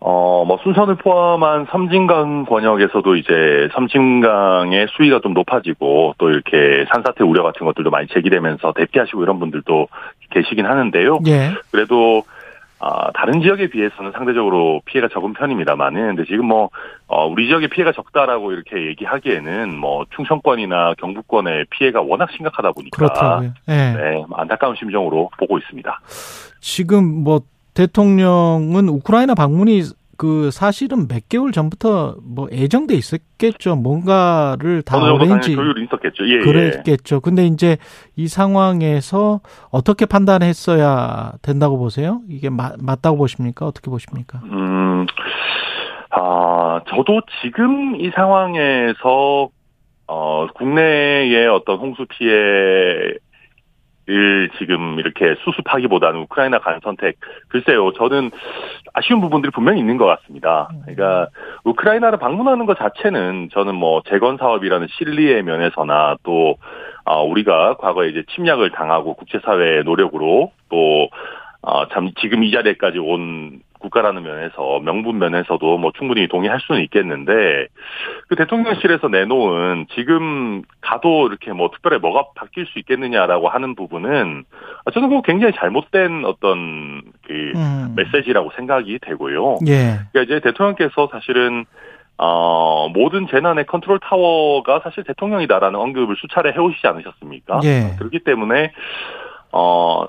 [0.00, 7.42] 어, 뭐, 순천을 포함한 섬진강 권역에서도 이제 섬진강의 수위가 좀 높아지고 또 이렇게 산사태 우려
[7.42, 9.88] 같은 것들도 많이 제기되면서 대피하시고 이런 분들도
[10.30, 11.20] 계시긴 하는데요.
[11.26, 11.52] 예.
[11.70, 12.22] 그래도
[12.78, 16.68] 아, 다른 지역에 비해서는 상대적으로 피해가 적은 편입니다만은, 근데 지금 뭐,
[17.06, 22.96] 어, 우리 지역의 피해가 적다라고 이렇게 얘기하기에는 뭐, 충청권이나 경북권의 피해가 워낙 심각하다 보니까.
[22.98, 23.50] 그렇더라고요.
[23.70, 23.72] 예.
[23.72, 26.00] 네, 안타까운 심정으로 보고 있습니다.
[26.60, 27.40] 지금 뭐
[27.76, 29.82] 대통령은 우크라이나 방문이
[30.16, 33.76] 그 사실은 몇 개월 전부터 뭐 예정돼 있었겠죠.
[33.76, 36.26] 뭔가를 다 어렌지 조율이 있었겠죠.
[36.26, 36.38] 예, 예.
[36.38, 37.20] 그랬겠죠.
[37.20, 37.76] 근데 이제
[38.16, 42.22] 이 상황에서 어떻게 판단했어야 된다고 보세요?
[42.30, 43.66] 이게 마, 맞다고 보십니까?
[43.66, 44.40] 어떻게 보십니까?
[44.44, 45.04] 음,
[46.10, 49.50] 아, 저도 지금 이 상황에서,
[50.06, 52.32] 어, 국내의 어떤 홍수 피해
[54.06, 57.16] 를 지금 이렇게 수습하기보다는 우크라이나 간 선택.
[57.48, 58.30] 글쎄요, 저는
[58.94, 60.68] 아쉬운 부분들이 분명히 있는 것 같습니다.
[60.84, 61.28] 그러니까,
[61.64, 66.56] 우크라이나를 방문하는 것 자체는 저는 뭐 재건 사업이라는 실리의 면에서나 또,
[67.04, 71.08] 어, 우리가 과거에 이제 침략을 당하고 국제사회의 노력으로 또,
[71.62, 77.68] 어, 참, 지금 이 자리에까지 온 국가라는 면에서, 명분 면에서도 뭐 충분히 동의할 수는 있겠는데,
[78.28, 84.44] 그 대통령실에서 내놓은 지금 가도 이렇게 뭐 특별히 뭐가 바뀔 수 있겠느냐라고 하는 부분은,
[84.92, 87.94] 저는 그거 굉장히 잘못된 어떤 그 음.
[87.96, 89.58] 메시지라고 생각이 되고요.
[89.66, 89.98] 예.
[90.12, 91.64] 그러니까 이제 대통령께서 사실은
[92.18, 97.60] 어, 모든 재난의 컨트롤 타워가 사실 대통령이다라는 언급을 수차례 해오시지 않으셨습니까?
[97.64, 97.94] 예.
[97.98, 98.72] 그렇기 때문에,
[99.52, 100.06] 어,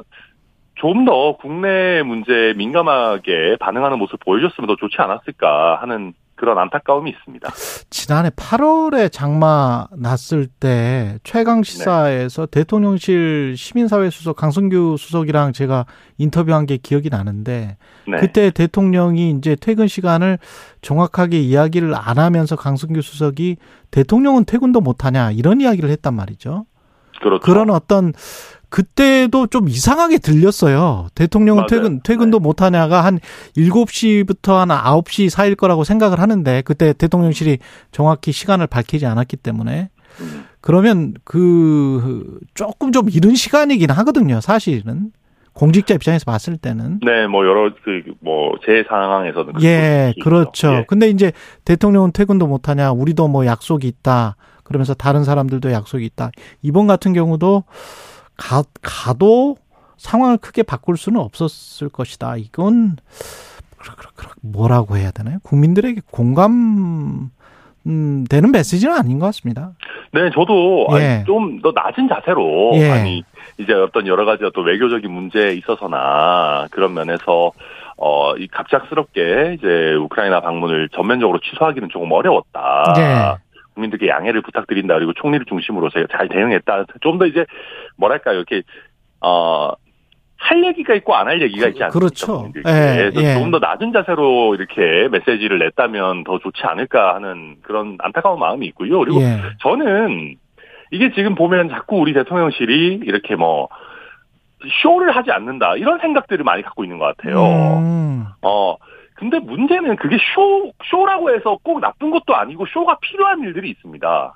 [0.82, 7.50] 좀 더 국내 문제에 민감하게 반응하는 모습 보여줬으면 더 좋지 않았을까 하는 그런 안타까움이 있습니다.
[7.90, 15.86] 지난해 8월에 장마 났을 때 최강 시사에서 대통령실 시민사회 수석 강성규 수석이랑 제가
[16.18, 18.18] 인터뷰한 게 기억이 나는데 네.
[18.18, 20.38] 그때 대통령이 이제 퇴근 시간을
[20.82, 23.58] 정확하게 이야기를 안 하면서 강성규 수석이
[23.90, 26.66] 대통령은 퇴근도 못 하냐 이런 이야기를 했단 말이죠.
[27.20, 27.44] 그렇죠.
[27.44, 28.14] 그런 어떤
[28.70, 31.08] 그때도 좀 이상하게 들렸어요.
[31.16, 31.68] 대통령은 맞아요.
[31.68, 33.20] 퇴근 퇴근도 못 하냐가 한
[33.56, 37.60] 7시부터 한 9시 사이일 거라고 생각을 하는데 그때 대통령실이
[37.92, 40.46] 정확히 시간을 밝히지 않았기 때문에 음.
[40.62, 44.42] 그러면 그 조금 좀 이른 시간이긴 하거든요.
[44.42, 45.12] 사실은
[45.54, 50.14] 공직자 입장에서 봤을 때는 네, 뭐 여러 그 뭐 제 상황에서는 예.
[50.22, 50.74] 그렇죠.
[50.74, 50.86] 예.
[50.88, 51.32] 근데 이제
[51.66, 54.36] 대통령은 퇴근도 못 하냐, 우리도 뭐 약속이 있다.
[54.64, 56.32] 그러면서 다른 사람들도 약속이 있다.
[56.62, 57.64] 이번 같은 경우도
[58.38, 59.58] 가, 가도
[59.98, 62.38] 상황을 크게 바꿀 수는 없었을 것이다.
[62.38, 62.98] 이건
[64.42, 65.40] 뭐라고 해야 되나요?
[65.44, 67.32] 국민들에게 공감
[67.86, 69.72] 음, 되는 메시지는 아닌 것 같습니다.
[70.12, 71.24] 네, 저도 예.
[71.26, 72.92] 좀더 낮은 자세로 예.
[72.92, 73.24] 아니
[73.58, 77.52] 이제 어떤 여러 가지 어떤 외교적인 문제에 있어서나 그런 면에서
[77.98, 82.94] 어, 이 갑작스럽게 이제 우크라이나 방문을 전면적으로 취소하기는 조금 어려웠다.
[82.98, 83.47] 예.
[83.78, 84.96] 국민들께 양해를 부탁드린다.
[84.96, 86.86] 그리고 총리를 중심으로 잘 대응했다.
[87.02, 87.46] 좀 더 이제
[87.96, 88.64] 뭐랄까요, 이렇게
[89.22, 89.74] 어
[90.40, 91.98] 할 얘기가 있고 안 할 얘기가 있지 않습니까?
[92.00, 92.52] 그렇죠.
[92.58, 93.34] 예, 그래서 예.
[93.34, 99.00] 조금 더 낮은 자세로 이렇게 메시지를 냈다면 더 좋지 않을까 하는 그런 안타까운 마음이 있고요.
[99.00, 99.40] 그리고 예.
[99.62, 100.36] 저는
[100.92, 103.68] 이게 지금 보면 자꾸 우리 대통령실이 이렇게 뭐
[104.84, 107.44] 쇼를 하지 않는다 이런 생각들을 많이 갖고 있는 것 같아요.
[107.80, 108.76] 음, 어
[109.18, 114.34] 근데 문제는 그게 쇼 쇼라고 해서 꼭 나쁜 것도 아니고 쇼가 필요한 일들이 있습니다.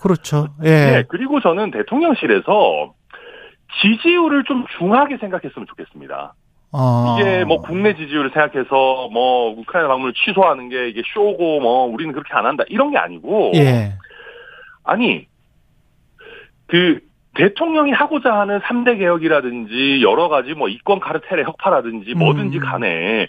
[0.00, 0.48] 그렇죠.
[0.60, 1.04] 네, 예.
[1.08, 2.94] 그리고 저는 대통령실에서
[3.80, 6.34] 지지율을 좀 중하게 생각했으면 좋겠습니다.
[6.72, 7.16] 어.
[7.18, 12.32] 이게 뭐 국내 지지율을 생각해서 뭐 우크라이나 방문을 취소하는 게 이게 쇼고 뭐 우리는 그렇게
[12.32, 13.92] 안 한다 이런 게 아니고 예.
[14.82, 15.26] 아니
[16.66, 17.00] 그
[17.34, 22.62] 대통령이 하고자 하는 3대 개혁이라든지 여러 가지 뭐 이권 카르텔의 혁파라든지 뭐든지 음.
[22.62, 23.28] 간에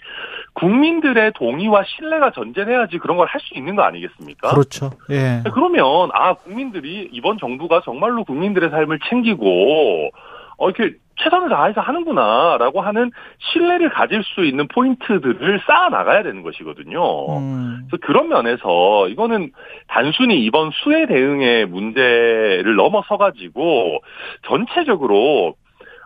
[0.52, 4.50] 국민들의 동의와 신뢰가 전제돼야지 그런 걸 할 수 있는 거 아니겠습니까?
[4.50, 4.90] 그렇죠.
[5.10, 5.42] 예.
[5.52, 10.10] 그러면 아 국민들이 이번 정부가 정말로 국민들의 삶을 챙기고
[10.58, 17.38] 어 이렇게 최선을 다해서 하는구나라고 하는 신뢰를 가질 수 있는 포인트들을 쌓아 나가야 되는 것이거든요.
[17.38, 19.52] 음, 그래서 그런 면에서 이거는
[19.86, 23.98] 단순히 이번 수해 대응의 문제를 넘어서 가지고
[24.46, 25.54] 전체적으로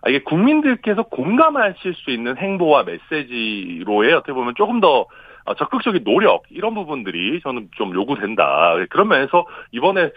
[0.02, 5.06] 아, 이게 국민들께서 공감하실 수 있는 행보와 메시지로의 어떻게 보면 조금 더
[5.44, 8.74] 어, 적극적인 노력 이런 부분들이 저는 좀 요구된다.
[8.90, 10.10] 그런 면에서 이번에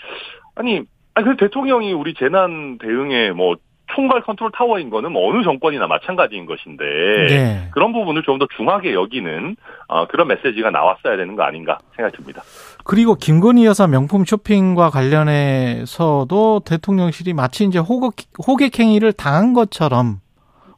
[0.56, 0.82] 아니
[1.14, 3.56] 아니 그 대통령이 우리 재난 대응에 뭐
[3.96, 6.84] 총괄 컨트롤 타워인 거는 뭐 어느 정권이나 마찬가지인 것인데
[7.30, 7.70] 네.
[7.72, 9.56] 그런 부분을 좀 더 중하게 여기는
[9.88, 12.42] 어, 그런 메시지가 나왔어야 되는 거 아닌가 생각이 듭니다.
[12.84, 20.22] 그리고 김건희 여사 명품 쇼핑과 관련해서도 대통령실이 마치 이제 호객, 호객행위를 당한 것처럼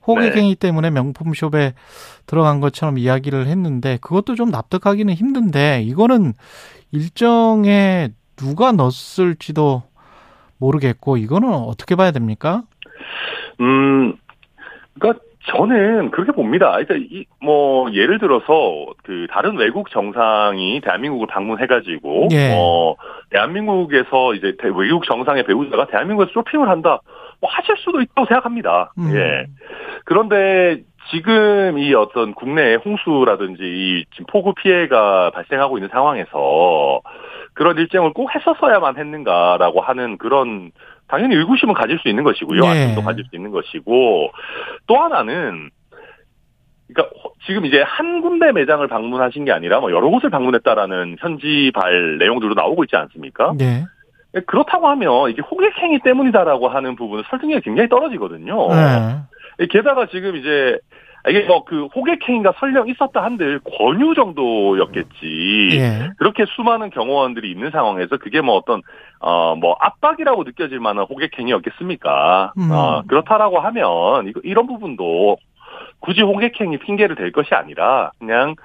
[0.06, 1.74] 호객행위 때문에 명품숍에
[2.26, 6.34] 들어간 것처럼 이야기를 했는데 그것도 좀 납득하기는 힘든데 이거는
[6.92, 9.84] 일정에 누가 넣었을지도
[10.58, 12.64] 모르겠고 이거는 어떻게 봐야 됩니까?
[13.62, 14.14] 음,
[15.00, 16.72] 그러니까 저는 그렇게 봅니다.
[16.72, 22.54] 그러니까 이, 뭐 예를 들어서 그 다른 외국 정상이 대한민국을 방문해가지고 예.
[22.56, 22.96] 어
[23.30, 27.00] 대한민국에서 이제 대- 외국 정상의 배우자가 대한민국에서 쇼핑을 한다,
[27.42, 28.94] 뭐 하실 수도 있다고 생각합니다.
[28.98, 29.12] 음.
[29.16, 29.46] 예.
[30.06, 37.02] 그런데 지금 이 어떤 국내 홍수라든지 이 지금 폭우 피해가 발생하고 있는 상황에서
[37.54, 40.72] 그런 일정을 꼭 했었어야만 했는가라고 하는 그런
[41.08, 42.62] 당연히 의구심은 가질 수 있는 것이고요.
[42.62, 42.84] 네.
[42.86, 44.32] 아픔도 가질 수 있는 것이고
[44.88, 45.70] 또 하나는
[46.88, 52.54] 그러니까 지금 이제 한 군데 매장을 방문하신 게 아니라 뭐 여러 곳을 방문했다라는 현지발 내용들도
[52.56, 53.54] 나오고 있지 않습니까?
[53.58, 53.84] 네.
[54.48, 58.68] 그렇다고 하면 이게 호객행위 때문이다라고 하는 부분은 설득력이 굉장히 떨어지거든요.
[58.70, 59.68] 네.
[59.68, 60.80] 게다가 지금 이제
[61.30, 65.70] 이게 뭐 그 호객행위가 설령 있었다 한들 권유 정도였겠지.
[65.74, 66.10] 예.
[66.18, 68.82] 그렇게 수많은 경호원들이 있는 상황에서 그게 뭐 어떤
[69.20, 72.54] 어 뭐 압박이라고 느껴질 만한 호객행위였겠습니까?
[72.58, 72.70] 음.
[72.72, 75.38] 어 그렇다라고 하면 이거 이런 부분도
[76.00, 78.56] 굳이 호객행위 핑계를 댈 것이 아니라 그냥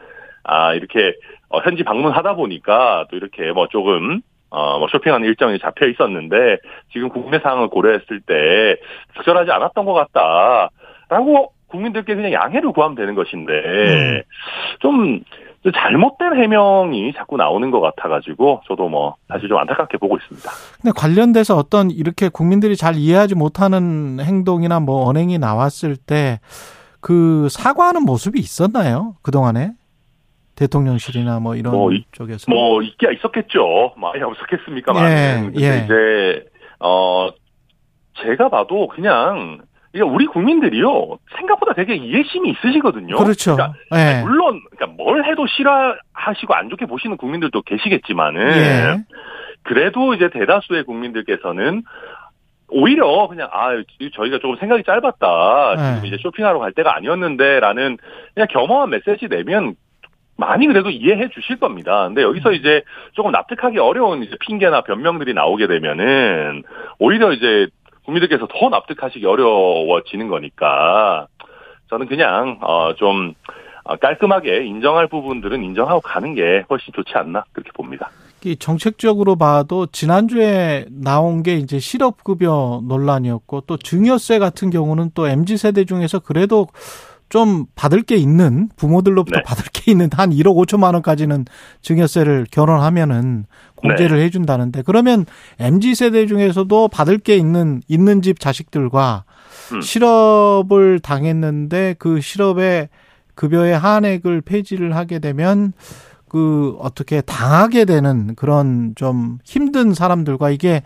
[0.43, 1.15] 아 이렇게
[1.51, 6.59] 어, 현지 방문하다 보니까 또 이렇게 뭐 조금 어, 뭐 쇼핑하는 일정이 잡혀 있었는데
[6.93, 8.77] 지금 국내 상황을 고려했을 때
[9.17, 14.23] 적절하지 않았던 것 같다라고 국민들께 그냥 양해를 구하면 되는 것인데 음.
[14.81, 15.23] 좀
[15.75, 20.51] 잘못된 해명이 자꾸 나오는 것 같아가지고 저도 뭐 사실 좀 안타깝게 보고 있습니다.
[20.81, 26.41] 근데 관련돼서 어떤 이렇게 국민들이 잘 이해하지 못하는 행동이나 뭐 언행이 나왔을 때
[27.01, 29.15] 그 사과하는 모습이 있었나요?
[29.23, 29.71] 그 동안에?
[30.57, 32.51] 대통령실이나 뭐 이런 뭐 이- 쪽에서.
[32.51, 33.93] 뭐 있기야 있었겠죠.
[33.97, 35.53] 많이 없었겠습니까만.
[35.57, 35.85] 예, 예.
[35.85, 36.45] 이제
[36.81, 37.29] 어
[38.21, 39.61] 제가 봐도 그냥
[40.05, 43.17] 우리 국민들이요 생각보다 되게 이해심이 있으시거든요.
[43.17, 43.57] 그렇죠.
[43.57, 44.23] 그러니까 예.
[44.23, 49.05] 물론 그러니까 뭘 해도 싫어하시고 안 좋게 보시는 국민들도 계시겠지만은 예.
[49.63, 51.83] 그래도 이제 대다수의 국민들께서는
[52.71, 53.71] 오히려 그냥 아
[54.15, 56.09] 저희가 조금 생각이 짧았다 지금 네.
[56.09, 57.99] 이제 쇼핑하러 갈 때가 아니었는데라는
[58.35, 59.75] 그냥 겸허한 메시지 내면
[60.37, 62.07] 많이 그래도 이해해 주실 겁니다.
[62.07, 62.83] 근데 여기서 이제
[63.13, 66.63] 조금 납득하기 어려운 이제 핑계나 변명들이 나오게 되면은
[67.01, 67.67] 오히려 이제
[68.09, 71.27] 국민들께서 더 납득하시기 어려워지는 거니까
[71.91, 73.35] 저는 그냥 어좀
[74.01, 78.11] 깔끔하게 인정할 부분들은 인정하고 가는 게 훨씬 좋지 않나 그렇게 봅니다.
[78.45, 85.57] 이 정책적으로 봐도 지난주에 나온 게 이제 실업급여 논란이었고 또 증여세 같은 경우는 또 MZ
[85.57, 86.69] 세대 중에서 그래도
[87.29, 89.43] 좀 받을 게 있는 부모들로부터 네.
[89.43, 91.45] 받을 게 있는 한 1억 5천만 원까지는
[91.83, 95.27] 증여세를 결혼하면은 공제를 해준다는데 그러면
[95.59, 99.25] MZ 세대 중에서도 받을 게 있는 있는 집 자식들과
[99.73, 99.81] 음.
[99.81, 102.89] 실업을 당했는데 그 실업의
[103.35, 105.73] 급여의 한액을 폐지를 하게 되면
[106.29, 110.83] 그 어떻게 당하게 되는 그런 좀 힘든 사람들과 이게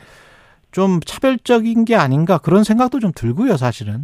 [0.73, 4.03] 좀 차별적인 게 아닌가 그런 생각도 좀 들고요, 사실은.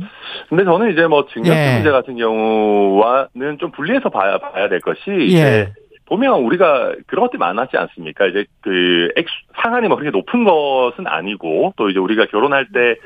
[0.48, 1.74] 근데 저는 이제 뭐 증여세 예.
[1.74, 5.00] 문제 같은 경우와는 좀 분리해서 봐야 봐야 될 것이
[5.32, 5.72] 예.
[6.06, 8.26] 보면 우리가 그런 것들이 많았지 않습니까?
[8.26, 12.96] 이제 그 액수, 상한이 뭐 그렇게 높은 것은 아니고 또 이제 우리가 결혼할 때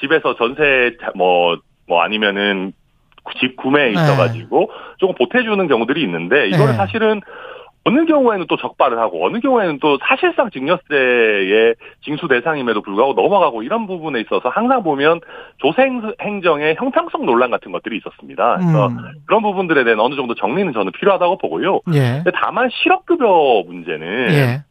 [0.00, 2.72] 집에서 전세 뭐뭐 아니면은
[3.38, 6.72] 집 구매에 있어가지고 조금 보태주는 경우들이 있는데 이거를 네.
[6.74, 7.20] 사실은
[7.84, 13.86] 어느 경우에는 또 적발을 하고 어느 경우에는 또 사실상 증여세의 징수 대상임에도 불구하고 넘어가고 이런
[13.86, 15.20] 부분에 있어서 항상 보면
[15.58, 18.56] 조생 행정의 형평성 논란 같은 것들이 있었습니다.
[18.58, 18.96] 그래서 음.
[19.26, 21.80] 그런 부분들에 대한 어느 정도 정리는 저는 필요하다고 보고요.
[21.94, 22.22] 예.
[22.34, 24.62] 다만 실업급여 문제는 예.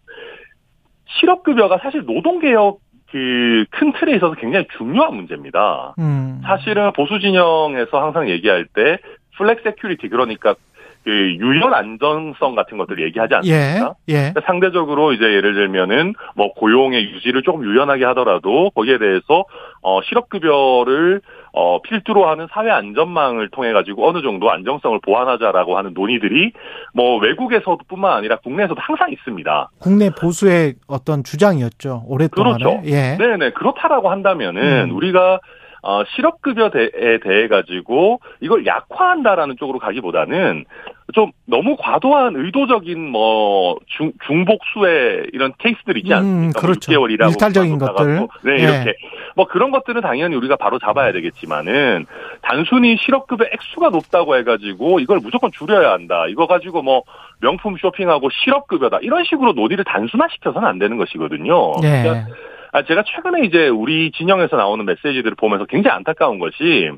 [1.19, 2.79] 실업급여가 사실 노동개혁
[3.11, 5.95] 그큰 틀에 있어서 굉장히 중요한 문제입니다.
[5.99, 6.41] 음.
[6.45, 8.99] 사실은 보수 진영에서 항상 얘기할 때
[9.37, 10.55] flexicurity 그러니까
[11.03, 13.55] 그 유연 안전성 같은 것들을 얘기하지 예.
[13.55, 13.95] 않습니까?
[14.09, 14.13] 예.
[14.13, 19.45] 그러니까 상대적으로 이제 예를 들면은 뭐 고용의 유지를 조금 유연하게 하더라도 거기에 대해서
[19.81, 21.21] 어 실업급여를
[21.53, 26.51] 어 필두로 하는 사회 안전망을 통해 가지고 어느 정도 안정성을 보완하자라고 하는 논의들이
[26.93, 29.69] 뭐 외국에서뿐만 아니라 국내에서도 항상 있습니다.
[29.79, 32.03] 국내 보수의 어떤 주장이었죠.
[32.07, 32.57] 오랫동안.
[32.57, 32.81] 그렇죠.
[32.85, 33.17] 예.
[33.17, 34.95] 네네 그렇다라고 한다면은 음.
[34.95, 35.39] 우리가
[35.83, 40.65] 어, 실업급여에 대해 가지고 이걸 약화한다라는 쪽으로 가기보다는
[41.13, 46.61] 좀 너무 과도한 의도적인 뭐 중, 중복수의 이런 케이스들 있지 음, 않습니까?
[46.61, 46.91] 그렇죠.
[46.91, 48.27] 6개월이라고 일탈적인 것들.
[48.43, 48.63] 네 예.
[48.63, 48.93] 이렇게
[49.35, 52.05] 뭐 그런 것들은 당연히 우리가 바로 잡아야 되겠지만은
[52.41, 56.25] 단순히 실업급여 액수가 높다고 해가지고 이걸 무조건 줄여야 한다.
[56.29, 57.03] 이거 가지고 뭐
[57.39, 61.73] 명품 쇼핑하고 실업급여다 이런 식으로 논의를 단순화시켜서는 안 되는 것이거든요.
[61.83, 62.03] 예.
[62.03, 62.27] 그러니까
[62.71, 66.91] 아, 제가 최근에 이제 우리 진영에서 나오는 메시지들을 보면서 굉장히 안타까운 것이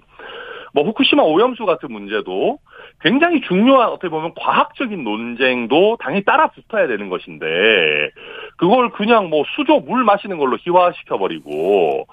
[0.73, 2.57] 뭐 후쿠시마 오염수 같은 문제도
[3.01, 7.45] 굉장히 중요한 어떻게 보면 과학적인 논쟁도 당연히 따라 붙어야 되는 것인데
[8.57, 12.07] 그걸 그냥 뭐 수조 물 마시는 걸로 희화시켜 버리고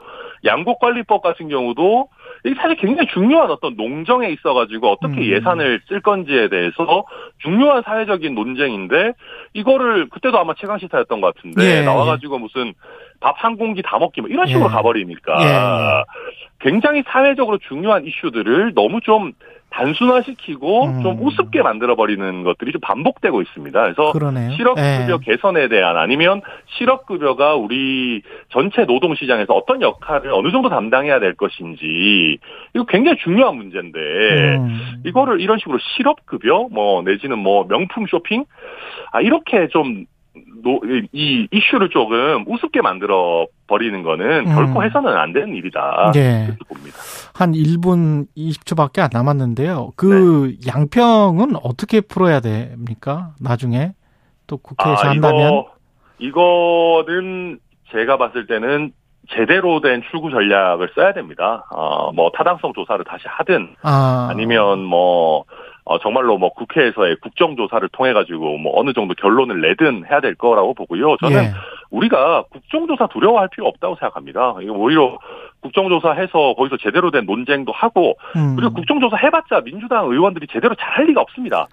[0.44, 2.09] 양곡관리법 같은 경우도
[2.44, 5.25] 이게 사실 굉장히 중요한 어떤 농정에 있어 가지고 어떻게 음.
[5.25, 7.05] 예산을 쓸 건지에 대해서
[7.38, 9.12] 중요한 사회적인 논쟁인데
[9.53, 12.75] 이거를 그때도 아마 최강 시사였던 것 같은데 예, 나와 가지고 무슨
[13.20, 14.68] 밥 한 공기 다 먹기 뭐 이런 식으로 예.
[14.68, 16.04] 가버리니까 예, 예.
[16.59, 19.33] 굉장히 사회적으로 중요한 이슈들을 너무 좀
[19.70, 21.02] 단순화시키고 음.
[21.02, 23.83] 좀 우습게 만들어버리는 것들이 좀 반복되고 있습니다.
[23.83, 24.50] 그래서 그러네요.
[24.56, 25.18] 실업급여 예.
[25.22, 26.42] 개선에 대한 아니면
[26.76, 32.38] 실업급여가 우리 전체 노동시장에서 어떤 역할을 어느 정도 담당해야 될 것인지
[32.74, 33.98] 이거 굉장히 중요한 문제인데
[34.56, 35.02] 음.
[35.06, 38.44] 이거를 이런 식으로 실업급여 뭐 내지는 뭐 명품 쇼핑
[39.12, 40.04] 아 이렇게 좀
[40.62, 40.81] 노,
[41.12, 44.55] 이 이슈를 조금 우습게 만들어 버리는 거는 음.
[44.55, 46.12] 결코 해서는 안 되는 일이다.
[46.16, 46.46] 예.
[46.46, 46.96] 그렇게 봅니다.
[47.35, 49.92] 한 1분 20초밖에 안 남았는데요.
[49.96, 50.70] 그 네.
[50.72, 53.33] 양평은 어떻게 풀어야 됩니까?
[53.40, 53.92] 나중에
[54.46, 55.46] 또 국회에서 한다면 아,
[56.18, 57.59] 이거, 이거는
[57.92, 58.92] 제가 봤을 때는
[59.33, 61.66] 제대로 된 출구 전략을 써야 됩니다.
[61.70, 65.44] 어, 뭐 타당성 조사를 다시 하든 아, 아니면 뭐
[65.90, 70.72] 어, 정말로 뭐 국회에서의 국정조사를 통해 가지고 뭐 어느 정도 결론을 내든 해야 될 거라고
[70.72, 71.16] 보고요.
[71.16, 71.50] 저는 예.
[71.90, 74.55] 우리가 국정조사 두려워할 필요 없다고 생각합니다.
[74.62, 75.18] 이거 오히려
[75.62, 78.55] 국정조사 해서 거기서 제대로 된 논쟁도 하고 음.
[78.55, 81.66] 그리고 국정조사 해봤자 민주당 의원들이 제대로 잘 할 리가 없습니다.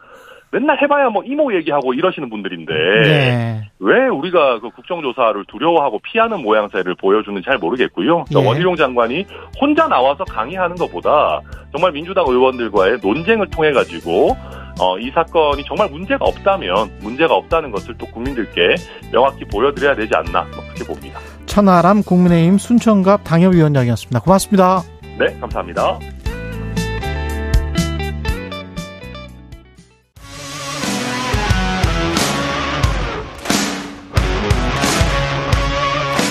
[0.52, 3.62] 맨날 해봐야 뭐 이모 얘기하고 이러시는 분들인데 네.
[3.80, 8.24] 왜 우리가 그 국정조사를 두려워하고 피하는 모양새를 보여주는지 잘 모르겠고요.
[8.26, 8.48] 그러니까 예.
[8.48, 9.26] 원희룡 장관이
[9.60, 14.38] 혼자 나와서 강의하는 것보다 정말 민주당 의원들과의 논쟁을 통해 가지고
[14.80, 18.76] 어, 이 사건이 정말 문제가 없다면 문제가 없다는 것을 또 국민들께
[19.12, 21.20] 명확히 보여드려야 되지 않나 뭐 그렇게 봅니다.
[21.46, 24.20] 천하람 국민의힘 순천갑 당협위원장이었습니다.
[24.22, 24.82] 고맙습니다.
[25.18, 25.98] 네, 감사합니다.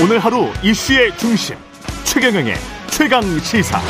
[0.02, 1.56] 오늘 하루 이슈의 중심
[2.04, 2.54] 최경영의
[2.90, 3.80] 최강 시사.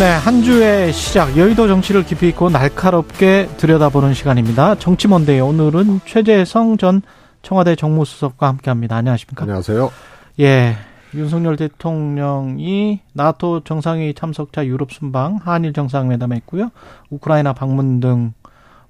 [0.00, 4.74] 네, 한 주의 시작 여의도 정치를 깊이 있고 날카롭게 들여다보는 시간입니다.
[4.80, 7.02] 정치 먼데이 오늘은 최재성 전
[7.42, 8.96] 청와대 정무수석과 함께합니다.
[8.96, 9.44] 안녕하십니까?
[9.44, 9.92] 안녕하세요.
[10.40, 10.76] 예,
[11.14, 16.70] 윤석열 대통령이 나토 정상회의 참석자 유럽 순방, 한일 정상회담에 있고요.
[17.10, 18.32] 우크라이나 방문 등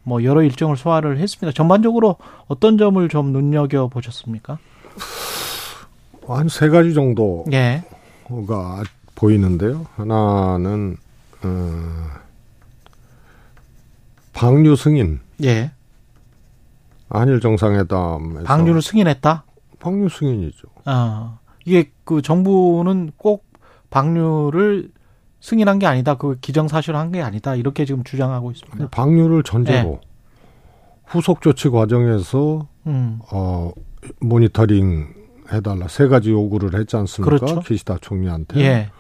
[0.07, 1.53] 뭐 여러 일정을 소화를 했습니다.
[1.53, 4.59] 전반적으로 어떤 점을 좀 눈여겨 보셨습니까?
[6.29, 7.83] 한 세 가지 정도가 예,
[9.15, 9.87] 보이는데요.
[9.97, 10.97] 하나는
[11.43, 12.07] 어,
[14.35, 15.71] 방류 승인 예,
[17.09, 19.45] 한일 정상회담에서 방류를 승인했다.
[19.81, 20.69] 방류 승인이죠.
[20.85, 23.45] 아, 이게 그 정부는 꼭
[23.91, 24.91] 방류를
[25.41, 26.15] 승인한 게 아니다.
[26.15, 27.55] 그 기정사실한 게 아니다.
[27.55, 28.89] 이렇게 지금 주장하고 있습니다.
[28.89, 30.01] 방류를 전제로 네.
[31.07, 33.19] 후속 조치 과정에서 음.
[33.31, 33.71] 어
[34.21, 35.15] 모니터링
[35.53, 37.37] 해달라 세 가지 요구를 했지 않습니까?
[37.37, 37.61] 그렇죠.
[37.61, 38.61] 기시다 총리한테.
[38.61, 38.91] 예.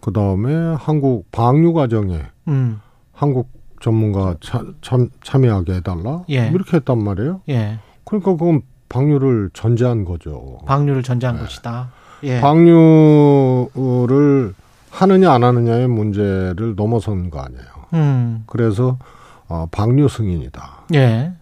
[0.00, 2.80] 그 다음에 한국 방류 과정에 음.
[3.12, 3.48] 한국
[3.80, 6.24] 전문가 차, 참, 참여하게 해달라.
[6.30, 6.48] 예.
[6.48, 7.42] 이렇게 했단 말이에요.
[7.48, 7.78] 예.
[8.04, 10.58] 그러니까 그건 방류를 전제한 거죠.
[10.66, 11.06] 방류를 네.
[11.06, 11.92] 전제한 것이다.
[12.24, 12.40] 예.
[12.40, 13.74] 방류를
[14.90, 17.64] 하느냐 안 하느냐의 문제를 넘어선 거 아니에요.
[17.94, 18.44] 음.
[18.46, 18.98] 그래서
[19.48, 20.84] 어, 방류 승인이다.
[20.94, 21.32] 예.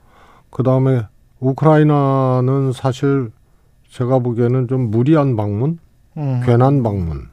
[0.51, 1.03] 그 다음에
[1.41, 3.31] 우크라이나는 사실
[3.91, 5.79] 제가 보기에는 좀 무리한 방문,
[6.17, 6.43] 음.
[6.45, 7.29] 괜한 방문.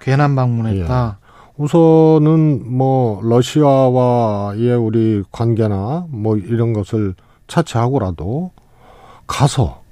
[0.00, 1.18] 괜한 방문했다.
[1.56, 7.14] 우선은 뭐 러시아와의 우리 관계나 뭐 이런 것을
[7.46, 8.50] 차치하고라도
[9.26, 9.82] 가서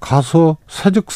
[0.00, 1.06] 가서 세즉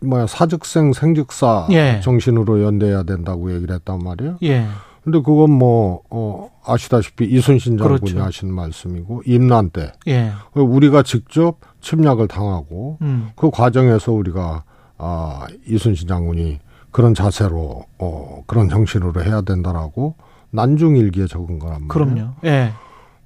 [0.00, 2.00] 뭐야 사즉생 생즉사 예.
[2.02, 4.38] 정신으로 연대해야 된다고 얘기를 했단 말이에요.
[4.42, 4.66] 예.
[5.02, 8.22] 근데 그건 뭐 어, 아시다시피 이순신 장군이 그렇죠.
[8.22, 10.32] 하신 말씀이고 임난 때 예.
[10.54, 13.30] 우리가 직접 침략을 당하고 음.
[13.34, 14.64] 그 과정에서 우리가
[14.98, 16.58] 아 이순신 장군이
[16.90, 20.16] 그런 자세로 어 그런 정신으로 해야 된다라고
[20.50, 21.88] 난중일기에 적은 거란 말이에요.
[21.88, 22.30] 그럼요.
[22.44, 22.72] 예.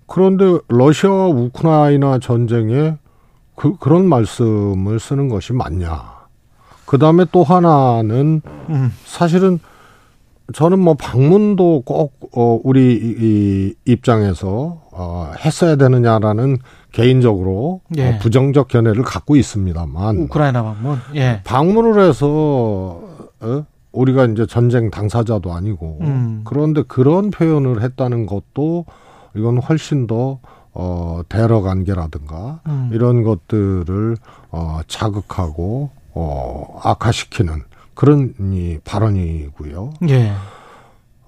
[0.07, 2.97] 그런데 러시아와 우크라이나 전쟁에
[3.57, 6.14] 그 그런 말씀을 쓰는 것이 맞냐?
[6.87, 8.93] 그 다음에 또 하나는 음.
[9.05, 9.59] 사실은
[10.53, 16.59] 저는 뭐 방문도 꼭 어, 우리 이, 입장에서 어, 했어야 되느냐라는
[16.93, 18.11] 개인적으로 예.
[18.11, 20.99] 어, 부정적 견해를 갖고 있습니다만 우크라이나 방문.
[21.14, 21.41] 예.
[21.45, 23.01] 방문을 해서
[23.41, 23.64] 어?
[23.93, 26.43] 우리가 이제 전쟁 당사자도 아니고 음.
[26.45, 28.85] 그런데 그런 표현을 했다는 것도
[29.35, 30.41] 이건 훨씬 더
[30.74, 32.91] 어, 대러 관계라든가 음.
[32.93, 34.16] 이런 것들을
[34.51, 37.62] 어, 자극하고 어, 악화시키는
[37.95, 39.95] 그런 이 발언이고요.
[40.09, 40.33] 예.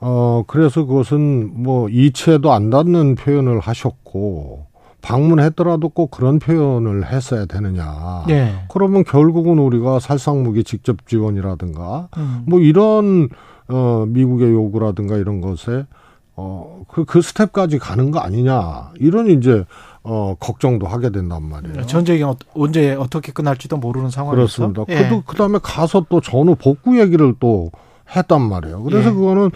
[0.01, 4.67] 어, 그래서 그것은 뭐 이치에도 안 닿는 표현을 하셨고
[5.01, 8.25] 방문했더라도 꼭 그런 표현을 했어야 되느냐.
[8.29, 8.55] 예.
[8.69, 12.43] 그러면 결국은 우리가 살상무기 직접 지원이라든가 음.
[12.47, 13.29] 뭐 이런
[13.69, 15.87] 어 미국의 요구라든가 이런 것에
[16.35, 19.65] 어그 그 스텝까지 가는 거 아니냐 이런 이제
[20.09, 21.85] 어 걱정도 하게 된단 말이에요.
[21.87, 24.85] 전쟁이 어- 언제 어떻게 끝날지도 모르는 상황에서 그렇습니다.
[24.89, 25.09] 예.
[25.09, 27.73] 그, 그 다음에 가서 또 전후 복구 얘기를 또
[28.15, 28.85] 했단 말이에요.
[28.85, 29.13] 그래서 예.
[29.13, 29.51] 그거는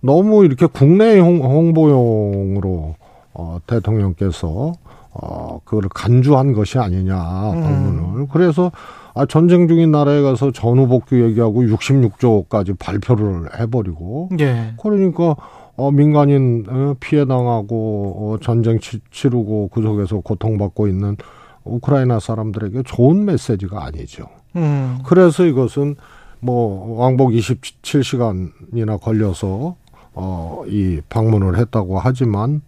[0.00, 2.94] 너무 이렇게 국내 홍, 홍보용으로
[3.34, 4.72] 어, 대통령께서
[5.10, 7.62] 어, 그거를 간주한 것이 아니냐 음.
[7.62, 8.26] 방문을.
[8.30, 8.70] 그래서
[9.14, 14.74] 아, 전쟁 중인 나라에 가서 전후 복구 얘기하고 66조까지 발표를 해버리고 예.
[14.80, 15.34] 그러니까
[15.76, 21.16] 어, 민간인 어, 피해 당하고 어, 전쟁 치, 치르고 그 속에서 고통받고 있는
[21.64, 24.26] 우크라이나 사람들에게 좋은 메시지가 아니죠.
[24.56, 24.98] 음.
[25.04, 25.96] 그래서 이것은
[26.40, 29.76] 뭐 왕복 27시간이나 걸려서
[30.14, 32.62] 어, 이 방문을 했다고 하지만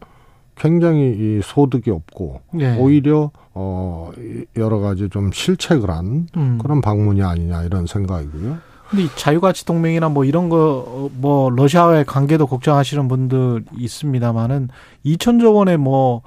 [0.56, 2.76] 굉장히 이 소득이 없고 예.
[2.76, 6.58] 오히려 어, 이 여러 가지 좀 실책을 한 음.
[6.60, 8.58] 그런 방문이 아니냐 이런 생각이고요.
[8.90, 14.68] 근데 이 자유가치 동맹이나 뭐 이런 거 뭐 러시아와의 관계도 걱정하시는 분들 있습니다만은
[15.04, 16.22] 2천조 원의 뭐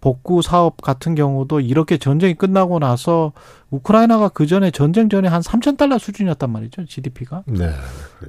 [0.00, 3.32] 복구 사업 같은 경우도 이렇게 전쟁이 끝나고 나서
[3.70, 7.70] 우크라이나가 그 전에 전쟁 전에 한 3천 달러 수준이었단 말이죠 GDP가 네.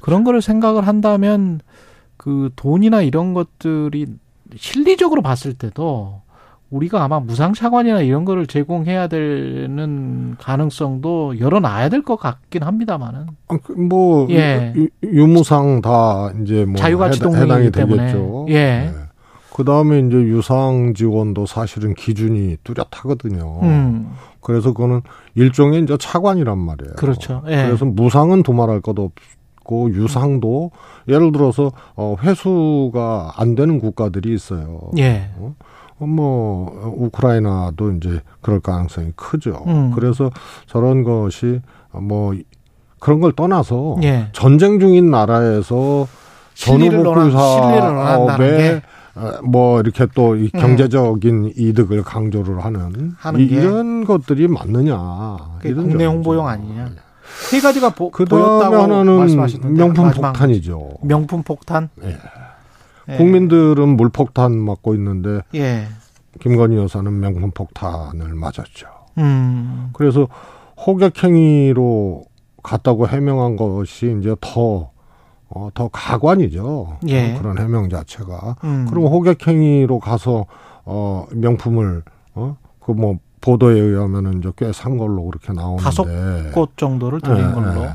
[0.01, 1.61] 그런 거를 생각을 한다면
[2.17, 4.07] 그 돈이나 이런 것들이
[4.57, 6.20] 실리적으로 봤을 때도
[6.72, 13.57] 우리가 아마 무상 차관이나 이런 거를 제공해야 되는 가능성도 열어놔야 될 것 같긴 합니다만은 아,
[13.61, 14.74] 그뭐 예.
[14.76, 17.97] 유, 유무상 다 이제 뭐 자유가치 해당- 동맹이기 해당이 때문에.
[18.07, 18.45] 되겠죠.
[18.49, 18.89] 예.
[19.53, 23.59] 그 다음에 이제 유상 지원도 사실은 기준이 뚜렷하거든요.
[23.63, 25.01] 음 그래서 그거는
[25.36, 26.93] 일종의 이제 차관이란 말이에요.
[26.95, 27.43] 그렇죠.
[27.47, 27.65] 예.
[27.67, 30.72] 그래서 무상은 두말할 것 없고 유상도
[31.09, 34.80] 예를 들어서 어 회수가 안 되는 국가들이 있어요.
[34.97, 35.30] 예.
[35.38, 35.53] 어,
[36.06, 39.64] 뭐 우크라이나도 이제 그럴 가능성이 크죠.
[39.68, 39.91] 음.
[39.95, 40.30] 그래서
[40.68, 41.62] 저런 것이
[41.93, 42.34] 뭐
[42.99, 44.28] 그런 걸 떠나서 예.
[44.32, 46.08] 전쟁 중인 나라에서
[46.54, 48.60] 실리를 논한- 실리를 논한다는 전후복구 게.
[48.68, 48.82] 사업에
[49.14, 50.60] 어, 뭐 이렇게 또이 음.
[50.60, 53.62] 경제적인 이득을 강조를 하는, 하는 이, 게.
[53.62, 56.06] 런 것들이 맞느냐 이런 국내.
[56.06, 56.89] 홍보용 아니냐.
[57.49, 60.89] 세 가지가 보, 그 보였다고 말씀하시던데 명품 폭탄이죠.
[61.02, 61.89] 명품 폭탄.
[62.04, 62.18] 예.
[63.10, 63.18] 예.
[63.18, 65.88] 국민들은 물폭탄 맞고 있는데 예.
[66.39, 68.88] 김건희 여사는 명품 폭탄을 맞았죠.
[69.18, 69.89] 음.
[69.93, 70.28] 그래서
[70.86, 72.24] 호객행위로
[72.64, 74.91] 갔다고 해명한 것이 이제 더,
[75.49, 76.97] 어, 더 가관이죠.
[77.08, 77.34] 예.
[77.36, 78.56] 어, 그런 해명 자체가.
[78.64, 78.86] 음.
[78.89, 80.45] 그럼 호객행위로 가서,
[80.86, 82.04] 어, 명품을,
[82.36, 85.84] 어, 그 뭐, 보도에 의하면은 이제 꽤 산 걸로 그렇게 나오는데.
[85.84, 86.06] 다섯
[86.54, 87.82] 꽃 정도를 드린 예, 걸로.
[87.84, 87.89] 예.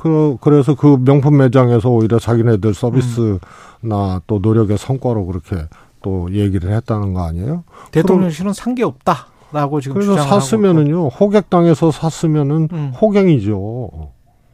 [0.00, 5.56] 그, 그래서 그 명품 매장에서 오히려 자기네들 서비스나 또 노력의 성과로 그렇게
[6.02, 7.64] 또 얘기를 했다는 거 아니에요?
[7.90, 12.92] 대통령실은 산 게 없다 라고 지금 그래서 샀으면은요, 호객당에서 샀으면은 음.
[13.00, 14.12] 호갱이죠.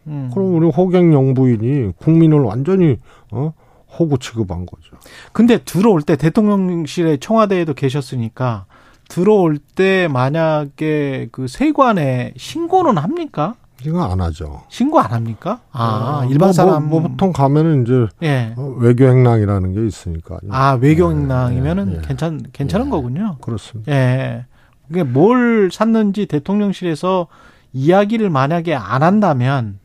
[0.09, 0.31] 음.
[0.33, 2.99] 그럼 우리 호갱 영부인이 국민을 완전히,
[3.31, 3.53] 어?
[3.99, 4.97] 호구 취급한 거죠.
[5.33, 8.65] 근데 들어올 때 대통령실에 청와대에도 계셨으니까
[9.09, 13.55] 들어올 때 만약에 그 세관에 신고는 합니까?
[13.85, 14.63] 이거 안 하죠.
[14.69, 15.61] 신고 안 합니까?
[15.71, 18.55] 아, 어, 일반 뭐, 사람 뭐, 뭐 보통 가면은 이제 예.
[18.57, 20.39] 어, 외교 행랑이라는 게 있으니까.
[20.51, 22.01] 아, 외교 행랑이면은 예, 예.
[22.03, 22.91] 괜찮 괜찮은 예.
[22.91, 23.37] 거군요.
[23.41, 23.93] 그렇습니다.
[23.93, 24.47] 예.
[24.89, 27.27] 그게 뭘 샀는지 대통령실에서
[27.73, 29.79] 이야기를 만약에 안 한다면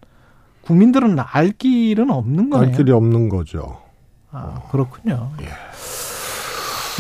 [0.62, 2.70] 국민들은 알 길은 없는 거네요.
[2.70, 3.80] 알 길이 없는 거죠.
[4.32, 5.32] 아, 그렇군요.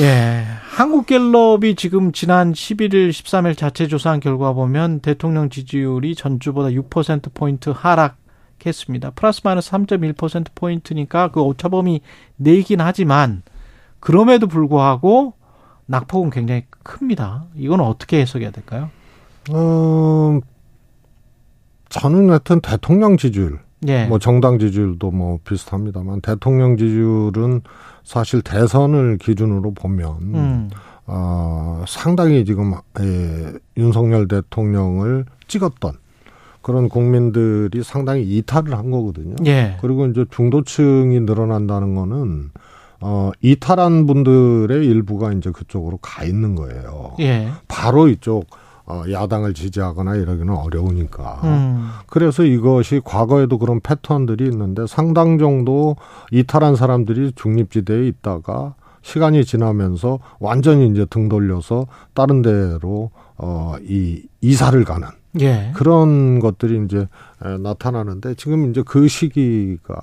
[0.01, 0.43] 예.
[0.71, 9.11] 한국갤럽이 지금 지난 11일, 13일 자체 조사한 결과 보면 대통령 지지율이 전주보다 6%포인트 하락했습니다.
[9.11, 11.99] 플러스 마이너스 3.1%포인트니까 그 오차범위
[12.37, 13.43] 내긴 하지만
[13.99, 15.33] 그럼에도 불구하고
[15.87, 17.47] 낙폭은 굉장히 큽니다.
[17.55, 18.89] 이건 어떻게 해석해야 될까요?
[19.49, 20.39] 어,
[21.89, 23.59] 저는 하여튼 대통령 지지율,
[23.89, 24.05] 예.
[24.05, 27.61] 뭐 정당 지지율도 뭐 비슷합니다만 대통령 지지율은
[28.03, 30.69] 사실 대선을 기준으로 보면 음.
[31.07, 35.93] 어, 상당히 지금 예, 윤석열 대통령을 찍었던
[36.61, 39.35] 그런 국민들이 상당히 이탈을 한 거거든요.
[39.45, 39.77] 예.
[39.81, 42.51] 그리고 이제 중도층이 늘어난다는 거는
[43.01, 47.15] 어, 이탈한 분들의 일부가 이제 그쪽으로 가 있는 거예요.
[47.19, 47.49] 예.
[47.67, 48.60] 바로 이쪽 어,
[49.11, 51.41] 야당을 지지하거나 이러기는 어려우니까.
[51.43, 51.89] 음.
[52.07, 55.95] 그래서 이것이 과거에도 그런 패턴들이 있는데 상당 정도
[56.31, 64.83] 이탈한 사람들이 중립지대에 있다가 시간이 지나면서 완전히 이제 등 돌려서 다른 데로 어, 이 이사를
[64.83, 65.07] 가는
[65.39, 65.71] 예.
[65.75, 67.07] 그런 것들이 이제
[67.43, 69.99] 에, 나타나는데 지금 이제 그 시기가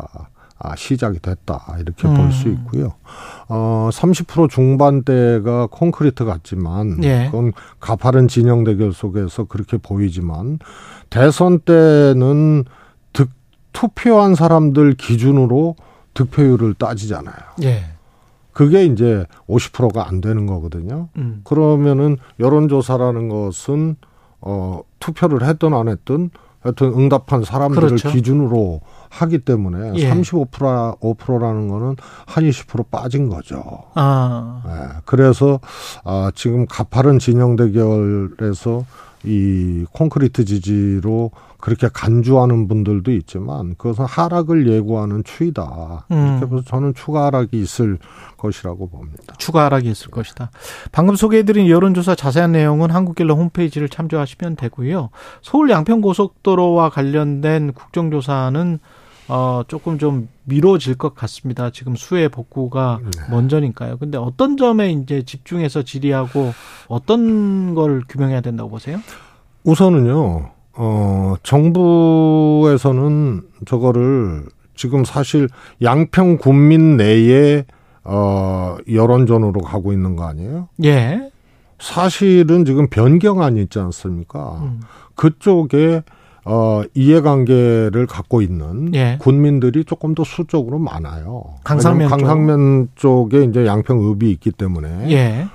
[0.61, 2.15] 아, 시작이 됐다 이렇게 음.
[2.15, 2.95] 볼수 있고요.
[3.49, 7.29] 어, 30% 중반대가 콘크리트 같지만 예.
[7.31, 10.59] 그건 가파른 진영 대결 속에서 그렇게 보이지만
[11.11, 12.65] 대선 때는
[13.13, 13.31] 득
[13.73, 15.77] 투표한 사람들 기준으로
[16.15, 17.37] 득표율을 따지잖아요.
[17.63, 17.85] 예.
[18.53, 21.09] 그게 이제 50%가 안 되는 거거든요.
[21.17, 21.43] 음.
[21.45, 23.95] 그러면은 여론조사라는 것은
[24.41, 26.31] 어 투표를 했든 안 했든
[26.61, 28.11] 하여튼 응답한 사람들을 그렇죠.
[28.11, 28.81] 기준으로
[29.11, 30.11] 하기 때문에 예.
[30.11, 31.97] 35% 5%라는 거는
[32.27, 33.85] 한 20% 빠진 거죠.
[33.95, 34.63] 아.
[34.67, 35.01] 예.
[35.05, 35.61] 그래서
[36.05, 38.85] 아 지금 가파른 진영 대결에서
[39.25, 46.07] 이 콘크리트 지지로 그렇게 간주하는 분들도 있지만 그것은 하락을 예고하는 추이다.
[46.13, 46.39] 음.
[46.39, 47.99] 이렇게 해서 저는 추가 하락이 있을
[48.37, 49.35] 것이라고 봅니다.
[49.39, 50.51] 추가 하락이 있을 것이다.
[50.93, 55.11] 방금 소개해드린 여론조사 자세한 내용은 한국갤럽 홈페이지를 참조하시면 되고요.
[55.43, 58.79] 서울 양평고속도로와 관련된 국정조사는
[59.29, 61.71] 어, 조금 좀 미뤄질 것 같습니다.
[61.71, 63.01] 지금 수해 복구가
[63.31, 63.99] 먼저니까요.
[63.99, 66.53] 근데 어떤 점에 이제 집중해서 질의하고
[66.89, 68.99] 어떤 걸 규명해야 된다고 보세요?
[69.65, 75.49] 우선은요, 어, 정부에서는 저거를 지금 사실
[75.83, 77.65] 양평 군민 내에
[78.05, 80.69] 어, 여론전으로 가고 있는 거 아니에요?
[80.85, 81.31] 예.
[81.79, 84.61] 사실은 지금 변경안이 있지 않습니까?
[84.63, 84.81] 음.
[85.15, 86.03] 그쪽에
[86.51, 89.19] 어, 이해관계를 갖고 있는 예.
[89.21, 91.45] 군민들이 조금 더 수적으로 많아요.
[91.63, 95.11] 강상면 강상면 쪽 에 이제 양평읍이 있기 때문에.
[95.11, 95.47] 예.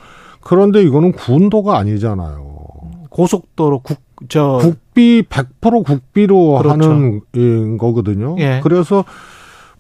[0.42, 2.54] 그런데 이거는 군도가 아니잖아요.
[3.10, 3.98] 고속도로 국,
[4.30, 6.70] 저, 국비 100% 국비로 그렇죠.
[6.70, 8.36] 하는 예, 거거든요.
[8.40, 8.60] 예.
[8.64, 9.04] 그래서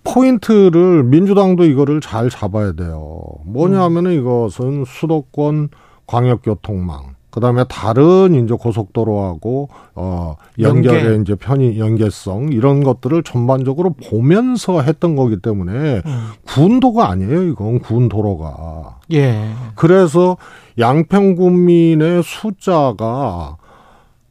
[0.03, 3.21] 포인트를 민주당도 이거를 잘 잡아야 돼요.
[3.45, 5.69] 뭐냐면은 이것은 수도권
[6.07, 11.21] 광역교통망 그다음에 다른 이제 고속도로하고 어 연결의 연계.
[11.21, 16.27] 이제 편의 연계성 이런 것들을 전반적으로 보면서 했던 거기 때문에 음.
[16.45, 17.41] 군도가 아니에요.
[17.45, 18.99] 이건 군도로가.
[19.13, 19.49] 예.
[19.73, 20.37] 그래서
[20.77, 23.57] 양평 군민의 숫자가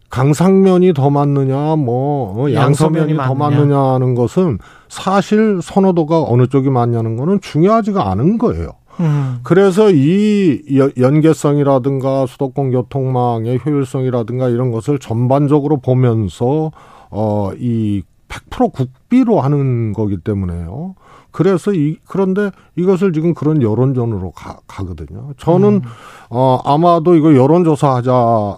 [0.09, 3.35] 강상면이 더 많느냐, 뭐 어, 양서면이 양서면이 더.
[3.35, 8.69] 많느냐 하는 것은 사실 선호도가 어느 쪽이 많냐는 거는 중요하지가 않은 거예요.
[9.01, 9.39] 음.
[9.43, 16.71] 그래서 이 여- 연계성이라든가 수도권 교통망의 효율성이라든가 이런 것을 전반적으로 보면서
[17.11, 20.95] 어이 100% 국비로 하는 거기 때문에요.
[21.31, 25.31] 그래서 이 그런데 이것을 지금 그런 여론전으로 가, 가거든요.
[25.39, 25.81] 저는
[26.29, 28.13] 어 아마도 이거 여론조사하자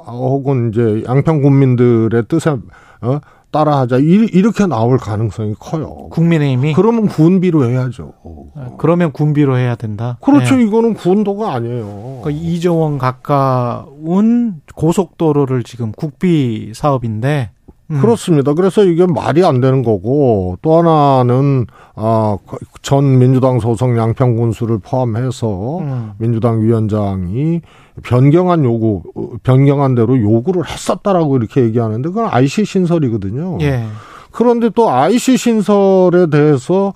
[0.09, 3.20] 혹은 이제 양평 국민들의 뜻에 어
[3.59, 6.09] 따라하자 이- 이렇게 나올 가능성이 커요.
[6.11, 8.12] 국민의힘이 그러면 군비로 해야죠.
[8.24, 10.18] 어, 그러면 군비로 해야 된다.
[10.20, 10.59] 그렇죠.
[10.59, 10.64] 예.
[10.64, 12.20] 이거는 군도가 아니에요.
[12.24, 17.50] 그 이정원 가까운 고속도로를 지금 국비 사업인데,
[17.95, 18.01] 음.
[18.01, 18.55] 그렇습니다.
[18.55, 22.36] 그래서 이게 말이 안 되는 거고 또 하나는 아,
[22.82, 26.12] 전 민주당 소속 양평 군수를 포함해서 음.
[26.18, 27.61] 민주당 위원장이
[28.03, 29.03] 변경한 요구,
[29.42, 33.59] 변경한 대로 요구를 했었다라고 이렇게 얘기하는데 그건 IC 신설이거든요.
[33.61, 33.84] 예.
[34.32, 36.92] 그런데 또 IC 신설에 대해서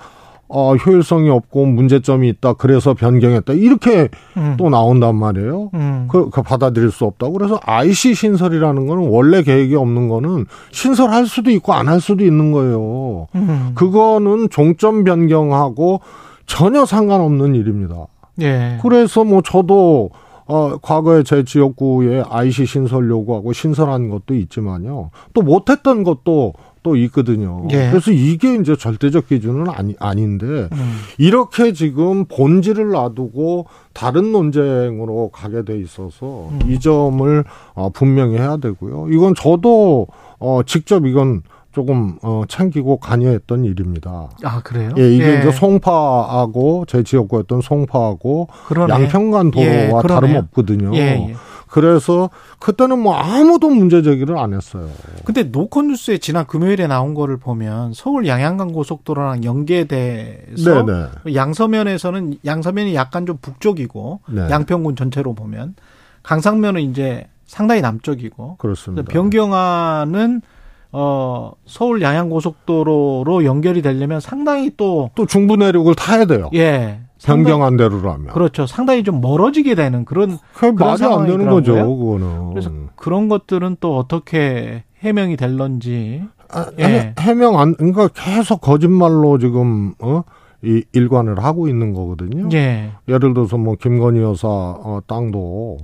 [0.48, 2.54] 어, 효율성이 없고 문제점이 있다.
[2.54, 3.52] 그래서 변경했다.
[3.52, 4.54] 이렇게 음.
[4.58, 5.70] 또 나온단 말이에요.
[5.74, 6.08] 음.
[6.10, 7.34] 그, 그 받아들일 수 없다고.
[7.34, 12.52] 그래서 IC 신설이라는 거는 원래 계획이 없는 거는 신설할 수도 있고 안 할 수도 있는
[12.52, 13.26] 거예요.
[13.34, 13.72] 음.
[13.74, 16.00] 그거는 종점 변경하고
[16.46, 18.06] 전혀 상관없는 일입니다.
[18.40, 18.78] 예.
[18.82, 20.10] 그래서 뭐 저도
[20.46, 25.10] 어 과거에 제 지역구에 IC 신설 요구하고 신설한 것도 있지만요.
[25.34, 27.66] 또 못했던 것도 또 있거든요.
[27.70, 27.90] 예.
[27.90, 30.98] 그래서 이게 이제 절대적 기준은 아니 아닌데 음.
[31.18, 36.60] 이렇게 지금 본질을 놔두고 다른 논쟁으로 가게 돼 있어서 음.
[36.70, 39.08] 이 점을 어, 분명히 해야 되고요.
[39.10, 40.06] 이건 저도
[40.38, 44.30] 어 직접 이건 조금 어 챙기고 관여했던 일입니다.
[44.42, 44.90] 아 그래요?
[44.98, 48.92] 예, 이게 이제 송파하고 제 지역구였던 송파하고 그러네.
[48.92, 50.08] 양평간 도로와 예.
[50.08, 50.94] 다름없거든요.
[50.94, 51.34] 예, 예.
[51.70, 54.88] 그래서 그때는 뭐 아무도 문제 제기를 안 했어요.
[55.24, 61.34] 근데 노컷뉴스에 지난 금요일에 나온 거를 보면 서울 양양간 고속도로랑 연계돼서 네네.
[61.34, 64.48] 양서면에서는 양서면이 약간 좀 북쪽이고 네.
[64.50, 65.74] 양평군 전체로 보면
[66.22, 69.10] 강상면은 이제 상당히 남쪽이고 그렇습니다.
[69.10, 70.42] 변경안은
[70.90, 76.48] 어 서울 양양 고속도로로 연결이 되려면 상당히 또 또 중부 내륙을 타야 돼요.
[76.54, 77.00] 예.
[77.24, 78.28] 변경한 대로라면.
[78.28, 78.66] 그렇죠.
[78.66, 81.74] 상당히 좀 멀어지게 되는 그런 그게 말이 안 되는 거죠.
[81.74, 82.50] 그거는.
[82.50, 86.84] 그래서 그런 것들은 또 어떻게 해명이 될런지 아, 예.
[86.84, 90.22] 해- 해명 안, 그러니까 계속 거짓말로 지금, 어?
[90.62, 92.48] 이 일관을 하고 있는 거거든요.
[92.52, 92.90] 예.
[93.08, 95.78] 예를 들어서 뭐 김건희 여사 어, 땅도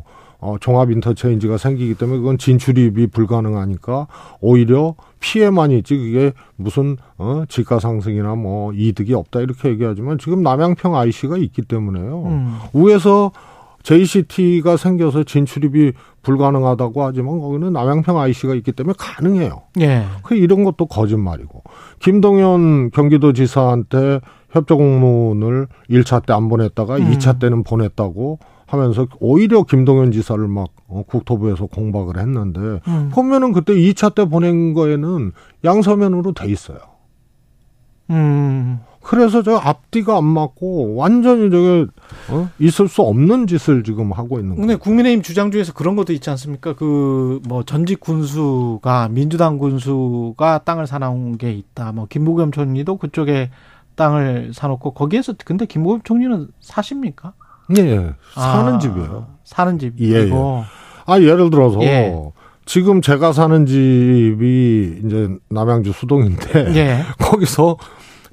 [0.45, 4.07] 어, 종합 인터체인지가 생기기 때문에 그건 진출입이 불가능하니까
[4.43, 10.95] 오히려 피해만 있지 그게 무슨 어, 지가 상승이나 뭐 이득이 없다 이렇게 얘기하지만 지금 남양평
[10.95, 12.23] IC가 있기 때문에요.
[12.27, 12.59] 음.
[12.75, 13.33] 위에서
[13.85, 15.93] JCT가 생겨서 진출입이
[16.23, 19.63] 불가능하다고 하지만 거기는 남양평 IC가 있기 때문에 가능해요.
[19.81, 20.05] 예.
[20.23, 21.63] 그 이런 것도 거짓말이고.
[22.01, 24.21] 김동연 경기도지사한테
[24.51, 27.11] 협조 공문을 1차 때 안 보냈다가 음.
[27.13, 33.11] 2차 때는 보냈다고 하면서 오히려 김동연 지사를 막 어, 국토부에서 공박을 했는데 음.
[33.13, 35.33] 보면은 그때 2차 때 보낸 거에는
[35.65, 36.79] 양서면으로 돼 있어요.
[38.11, 38.81] 음.
[39.03, 41.87] 그래서 저 앞뒤가 안 맞고 완전히 저게
[42.31, 42.49] 어?
[42.59, 44.79] 있을 수 없는 짓을 지금 하고 있는 근데 거예요.
[44.79, 46.75] 국민의힘 주장 중에서 그런 것도 있지 않습니까?
[46.75, 51.93] 그 뭐 전직 군수가 민주당 군수가 땅을 사놓은 게 있다.
[51.93, 53.51] 뭐 김부겸 총리도 그쪽에
[53.97, 57.35] 땅을 사놓고 거기에서 근데 김부겸 총리는 사십니까?
[57.77, 58.15] 예, 예.
[58.35, 59.27] 사는 아, 집이에요.
[59.45, 60.65] 사는 집이고.
[61.07, 62.15] 아 예를 들어서 예.
[62.67, 67.01] 지금 제가 사는 집이 이제 남양주 수동인데 예.
[67.21, 67.77] 거기서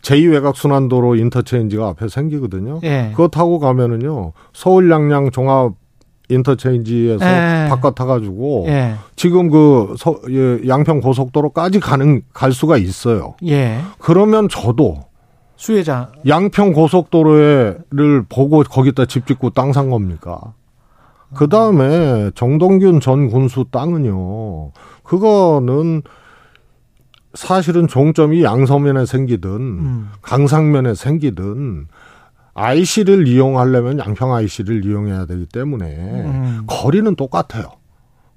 [0.02, 2.80] 제2외곽 순환도로 인터체인지가 앞에 생기거든요.
[2.84, 3.10] 예.
[3.12, 5.74] 그거 타고 가면은요 서울 양양 종합
[6.30, 7.68] 인터체인지에서 예.
[7.70, 8.96] 바깥 타가지고 예.
[9.18, 13.36] 지금 그 서, 예, 양평 고속도로까지 가는 갈 수가 있어요.
[13.46, 13.80] 예.
[14.00, 15.11] 그러면 저도
[15.62, 16.12] 수혜자.
[16.26, 20.56] 양평 고속도로를 보고 거기다 집 짓고 땅 산 겁니까?
[21.36, 24.72] 그 다음에 정동균 전 군수 땅은요,
[25.04, 26.02] 그거는
[27.36, 30.10] 사실은 종점이 양서면에 생기든 음.
[30.24, 31.88] 강상면에 생기든
[32.56, 36.64] IC를 이용하려면 양평 IC를 이용해야 되기 때문에 음.
[36.66, 37.81] 거리는 똑같아요.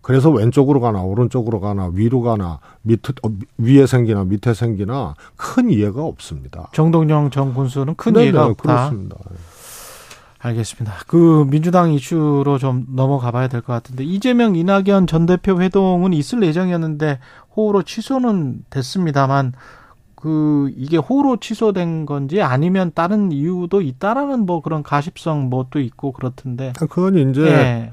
[0.05, 6.03] 그래서 왼쪽으로 가나 오른쪽으로 가나 위로 가나 밑 어, 위에 생기나 밑에 생기나 큰 이해가
[6.05, 6.69] 없습니다.
[6.75, 8.63] 정동영 전 군수는 큰 네네, 이해가 없다.
[8.63, 9.17] 그렇습니다.
[10.41, 10.95] 알겠습니다.
[11.07, 16.43] 그 민주당 이슈로 좀 넘어가 봐야 될 것 같은데 이재명 이낙연 전 대표 회동은 있을
[16.43, 17.19] 예정이었는데
[17.57, 19.55] 호우로 취소는 됐습니다만
[20.15, 26.13] 그 이게 호우로 취소된 건지 아니면 다른 이유도 있다라는 뭐 그런 가십성 뭐 또 있고
[26.13, 26.75] 그렇던데.
[26.79, 27.93] 그건 이제 예.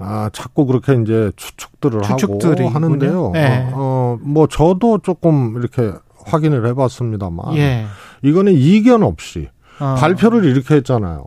[0.00, 2.68] 아 자꾸 그렇게 이제 추측들을 추측들이군요.
[2.68, 3.32] 하고 하는데요.
[3.36, 3.68] 예.
[3.72, 5.92] 어, 뭐 저도 조금 이렇게
[6.26, 7.86] 확인을 해봤습니다만 예.
[8.22, 9.48] 이거는 이견 없이
[9.80, 9.94] 어.
[9.98, 11.24] 발표를 이렇게 했잖아요.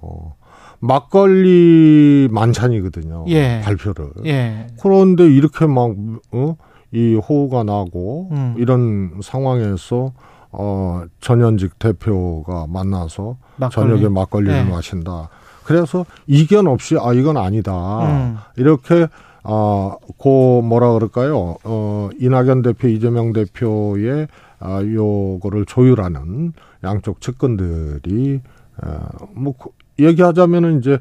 [0.80, 3.26] 막걸리 만찬이거든요.
[3.30, 3.62] 예.
[3.64, 4.12] 발표를.
[4.26, 4.68] 예.
[4.82, 5.96] 그런데 이렇게 막,
[6.34, 6.56] 어?
[6.92, 8.56] 이 호우가 나고, 음.
[8.58, 10.12] 이런 상황에서,
[10.52, 13.88] 어, 전현직 대표가 만나서 막걸리.
[13.88, 14.64] 저녁에 막걸리를 예.
[14.64, 15.30] 마신다.
[15.66, 17.74] 그래서 이견 없이, 아, 이건 아니다.
[18.06, 18.38] 음.
[18.58, 19.08] 이렇게,
[19.44, 21.56] 아, 고, 뭐라 그럴까요?
[21.64, 24.28] 어, 이낙연 대표, 이재명 대표의,
[24.60, 26.54] 아, 요거를 조율하는
[26.84, 28.42] 양쪽 측근들이,
[28.84, 29.00] 어,
[29.36, 29.70] 뭐, 그-
[30.04, 31.00] 얘기하자면은 이제,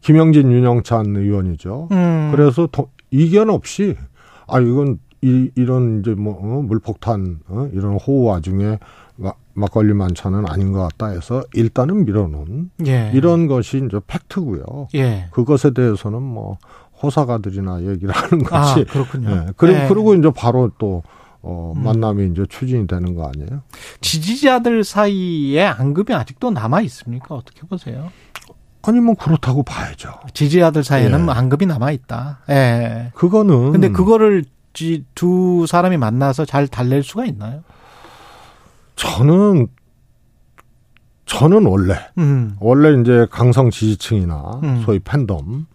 [0.00, 1.88] 김영진, 윤영찬 의원이죠.
[1.90, 2.28] 음.
[2.32, 3.96] 그래서 더, 이견 없이
[4.46, 8.78] 아 이건 이, 런 이제 뭐 어, 물폭탄 어, 이런 호우 와중에 마,
[9.54, 13.10] 막걸리 만찬은 아닌 것 같다 해서 일단은 밀어놓은 예.
[13.14, 14.88] 이런 것이 이제 팩트고요.
[14.94, 15.28] 예.
[15.30, 16.58] 그것에 대해서는 뭐
[17.02, 18.84] 호사가들이나 얘기를 하는 아, 거지.
[18.84, 19.30] 그렇군요.
[19.30, 19.46] 예.
[19.56, 19.88] 그리고 예.
[19.88, 21.02] 그리고 이제 바로 또
[21.42, 21.84] 어, 음.
[21.84, 23.62] 만남이 이제 추진이 되는 거 아니에요?
[24.00, 27.34] 지지자들 사이에 앙금이 아직도 남아 있습니까?
[27.34, 28.10] 어떻게 보세요?
[28.82, 30.10] 아니 뭐 그렇다고 봐야죠.
[30.34, 31.30] 지지자들 사이에는 예.
[31.32, 32.40] 앙금이 남아 있다.
[32.50, 33.10] 예.
[33.14, 34.44] 그거는 근데 그거를
[34.74, 37.62] 지- 두 사람이 만나서 잘 달랠 수가 있나요?
[38.96, 39.68] 저는
[41.26, 42.56] 저는 원래 음.
[42.60, 44.82] 원래 이제 강성 지지층이나 음.
[44.84, 45.66] 소위 팬덤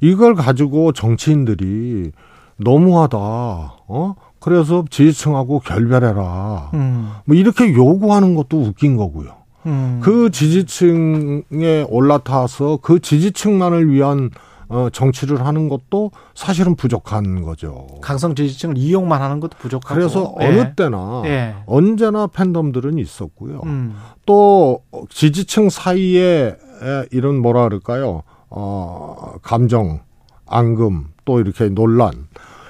[0.00, 2.12] 이걸 가지고 정치인들이
[2.56, 3.18] 너무하다.
[3.18, 4.14] 어?
[4.38, 6.70] 그래서 지지층하고 결별해라.
[6.74, 7.10] 음.
[7.24, 9.32] 뭐 이렇게 요구하는 것도 웃긴 거고요.
[9.66, 10.00] 음.
[10.02, 14.30] 그 지지층에 올라타서 그 지지층만을 위한
[14.68, 17.86] 어, 정치를 하는 것도 사실은 부족한 거죠.
[18.00, 19.94] 강성 지지층을 이용만 하는 것도 부족하고.
[19.94, 20.46] 그래서 예.
[20.46, 21.54] 어느 때나 예.
[21.66, 23.60] 언제나 팬덤들은 있었고요.
[23.64, 23.96] 음.
[24.26, 28.22] 또 지지층 사이에 에, 이런 뭐라 그럴까요?
[28.50, 30.00] 어, 감정,
[30.46, 32.12] 앙금, 또 이렇게 논란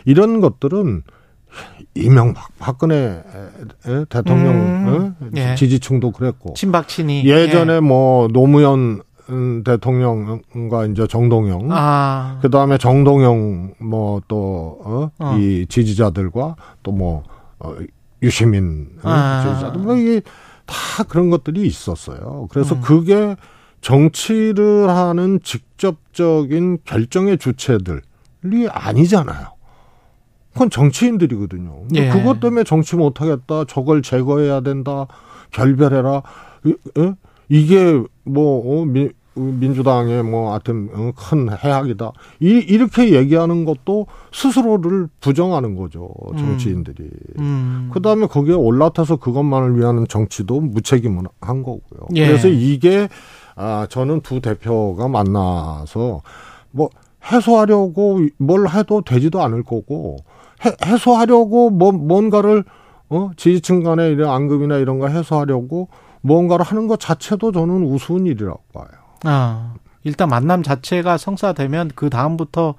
[0.04, 1.02] 이런 것들은
[1.94, 3.22] 이명박 박근혜
[3.86, 5.14] 에, 대통령 음.
[5.36, 5.54] 에, 예.
[5.54, 9.02] 지지층도 그랬고 친박친이 예전에 뭐 노무현 음,
[9.64, 12.38] 대통령과 이제 정동영 아.
[12.42, 15.10] 그 다음에 정동영 뭐또 어?
[15.18, 15.36] 어.
[15.38, 17.22] 이 지지자들과 또 뭐
[17.58, 17.74] 어,
[18.22, 19.08] 유시민 어?
[19.08, 19.44] 아.
[19.46, 20.20] 지지자들 뭐 이게
[20.66, 22.48] 다 그런 것들이 있었어요.
[22.50, 22.80] 그래서 음.
[22.80, 23.36] 그게
[23.80, 29.48] 정치를 하는 직접적인 결정의 주체들이 아니잖아요.
[30.54, 31.82] 그건 정치인들이거든요.
[31.96, 32.08] 예.
[32.10, 35.06] 그것 때문에 정치 못하겠다, 저걸 제거해야 된다,
[35.50, 36.22] 결별해라.
[36.64, 37.14] 이- 어?
[37.54, 42.10] 이게 뭐 어, 민, 민주당의 뭐 하여튼 어, 큰 해악이다.
[42.40, 46.10] 이, 이렇게 얘기하는 것도 스스로를 부정하는 거죠.
[46.36, 47.08] 정치인들이.
[47.38, 47.90] 음.
[47.92, 52.08] 그다음에 거기에 올라타서 그것만을 위한 정치도 무책임한 거고요.
[52.16, 52.26] 예.
[52.26, 53.08] 그래서 이게
[53.54, 56.22] 아 저는 두 대표가 만나서
[56.72, 56.90] 뭐
[57.30, 60.16] 해소하려고 뭘 해도 되지도 않을 거고
[60.64, 62.64] 해, 해소하려고 뭐 뭔가를
[63.10, 65.88] 어 지지층 간의 이런 앙금이나 이런 거 해소하려고
[66.24, 68.86] 뭔가를 하는 것 자체도 저는 우스운 일이라고 봐요.
[69.24, 69.74] 아.
[70.04, 72.74] 일단 만남 자체가 성사되면 그 다음부터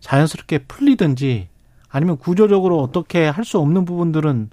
[0.00, 1.48] 자연스럽게 풀리든지
[1.88, 4.50] 아니면 구조적으로 어떻게 할 수 없는 부분들은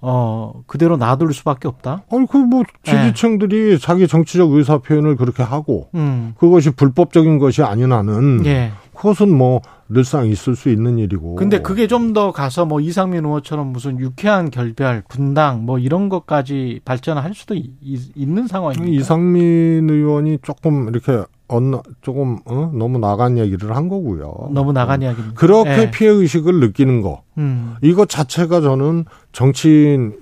[0.00, 2.02] 어 그대로 놔둘 수밖에 없다.
[2.12, 6.34] 아니 그 뭐 지지층들이 자기 정치적 의사 표현을 그렇게 하고 음.
[6.38, 8.70] 그것이 불법적인 것이 아닌 한은 예.
[8.94, 11.36] 그것은 뭐 늘상 있을 수 있는 일이고.
[11.36, 16.80] 근데 그게 좀 더 가서 뭐 이상민 의원처럼 무슨 유쾌한 결별, 분당 뭐 이런 것까지
[16.84, 17.70] 발전할 수도 있,
[18.16, 18.98] 는 상황입니다.
[19.00, 22.70] 이상민 의원이 조금 이렇게 언 조금 어?
[22.74, 24.50] 너무 나간 얘기를 한 거고요.
[24.52, 25.34] 너무 나간 이야기입니다.
[25.38, 25.90] 그렇게 예.
[25.90, 27.76] 피해 의식을 느끼는 거 음.
[27.82, 30.12] 이것 자체가 저는 정치인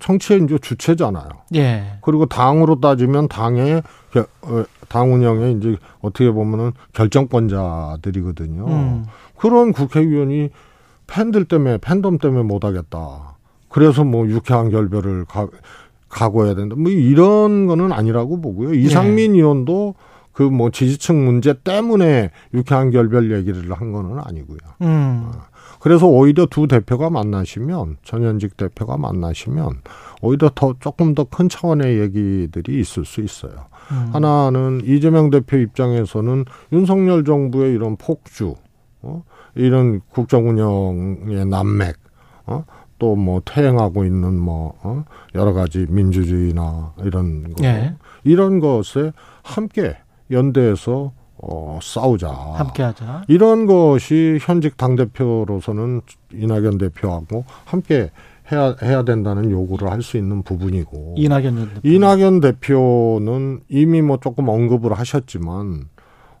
[0.00, 1.28] 정치의 이제 주체잖아요.
[1.54, 1.98] 예.
[2.00, 3.84] 그리고 당으로 따지면 당의 겨- 어,
[4.88, 8.66] 당 운영의 이제 어떻게 보면은 결정권자들이거든요.
[8.66, 9.04] 음.
[9.36, 10.50] 그런 국회의원이
[11.06, 13.36] 팬들 때문에 팬덤 때문에 못 하겠다.
[13.68, 15.48] 그래서 뭐 유쾌한 결별을 가,
[16.08, 16.76] 각오해야 된다.
[16.78, 18.74] 뭐 이런 거는 아니라고 보고요.
[18.74, 19.94] 이상민 의원도
[20.34, 24.58] 그 뭐 지지층 문제 때문에 유쾌한 결별 얘기를 한 거는 아니고요.
[24.82, 25.30] 음.
[25.80, 29.80] 그래서 오히려 두 대표가 만나시면 전현직 대표가 만나시면
[30.22, 33.52] 오히려 더 조금 더 큰 차원의 얘기들이 있을 수 있어요.
[33.92, 34.08] 음.
[34.12, 38.54] 하나는 이재명 대표 입장에서는 윤석열 정부의 이런 폭주,
[39.02, 39.22] 어?
[39.54, 41.96] 이런 국정 운영의 난맥,
[42.46, 42.64] 어?
[42.98, 45.04] 또 뭐 퇴행하고 있는 뭐 어?
[45.34, 47.94] 여러 가지 민주주의나 이런 거, 예.
[48.22, 49.12] 이런 것에
[49.42, 49.96] 함께
[50.30, 52.28] 연대해서 어, 싸우자.
[52.30, 53.24] 함께하자.
[53.28, 56.00] 이런 것이 현직 당 대표로서는
[56.32, 58.10] 이낙연 대표하고 함께
[58.52, 61.80] 해야 해야 된다는 요구를 할 수 있는 부분이고 이낙연 전 대표.
[61.88, 65.84] 이낙연 대표는 이미 뭐 조금 언급을 하셨지만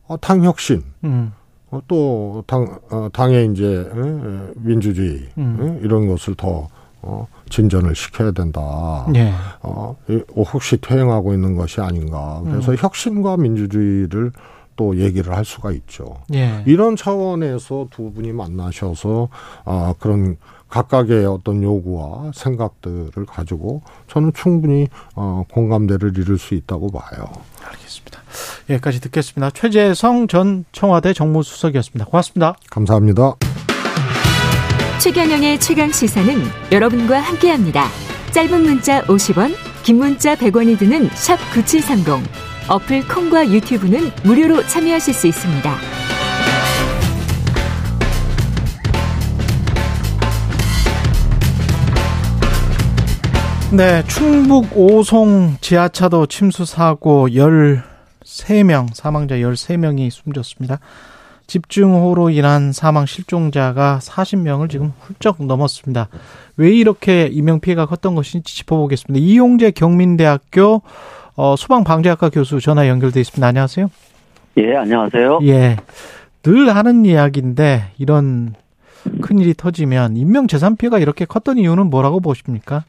[0.06, 1.32] 어, 당 혁신 음.
[1.70, 3.90] 어, 또 당 어, 당의 이제
[4.56, 5.78] 민주주의 음.
[5.82, 6.68] 에, 이런 것을 더
[7.06, 9.06] 어, 진전을 시켜야 된다.
[9.14, 9.32] 예.
[9.62, 12.40] 어, 이- 혹시 퇴행하고 있는 것이 아닌가.
[12.44, 12.76] 그래서 음.
[12.78, 14.32] 혁신과 민주주의를
[14.76, 16.16] 또 얘기를 할 수가 있죠.
[16.34, 16.62] 예.
[16.66, 19.28] 이런 차원에서 두 분이 만나셔서
[19.64, 20.36] 아 그런
[20.68, 27.24] 각각의 어떤 요구와 생각들을 가지고 저는 충분히 어 공감대를 이룰 수 있다고 봐요.
[27.64, 28.18] 알겠습니다.
[28.70, 29.50] 여기까지 듣겠습니다.
[29.50, 32.06] 최재성 전 청와대 정무수석이었습니다.
[32.06, 32.56] 고맙습니다.
[32.70, 33.53] 감사합니다.
[35.00, 36.34] 최경영의 최강 시사는
[36.72, 37.88] 여러분과 함께합니다.
[38.32, 42.24] 짧은 문자 50원, 긴 문자 100원이 드는 샵 9730.
[42.68, 45.76] 어플 콩과 유튜브는 무료로 참여하실 수 있습니다.
[53.72, 60.78] 네, 충북 오송 지하차도 침수 사고 13명, 사망자 13명이 숨졌습니다.
[61.46, 66.08] 집중호우로 인한 사망 실종자가 40명을 지금 훌쩍 넘었습니다.
[66.56, 69.24] 왜 이렇게 인명 피해가 컸던 것인지 짚어보겠습니다.
[69.24, 70.82] 이용재 경민대학교
[71.36, 73.46] 어, 소방방재학과 교수 전화 연결돼 있습니다.
[73.46, 73.90] 안녕하세요.
[74.58, 75.40] 예, 안녕하세요.
[75.44, 75.76] 예.
[76.42, 78.54] 늘 하는 이야기인데 이런
[79.20, 82.84] 큰일이 터지면 인명 재산 피해가 이렇게 컸던 이유는 뭐라고 보십니까?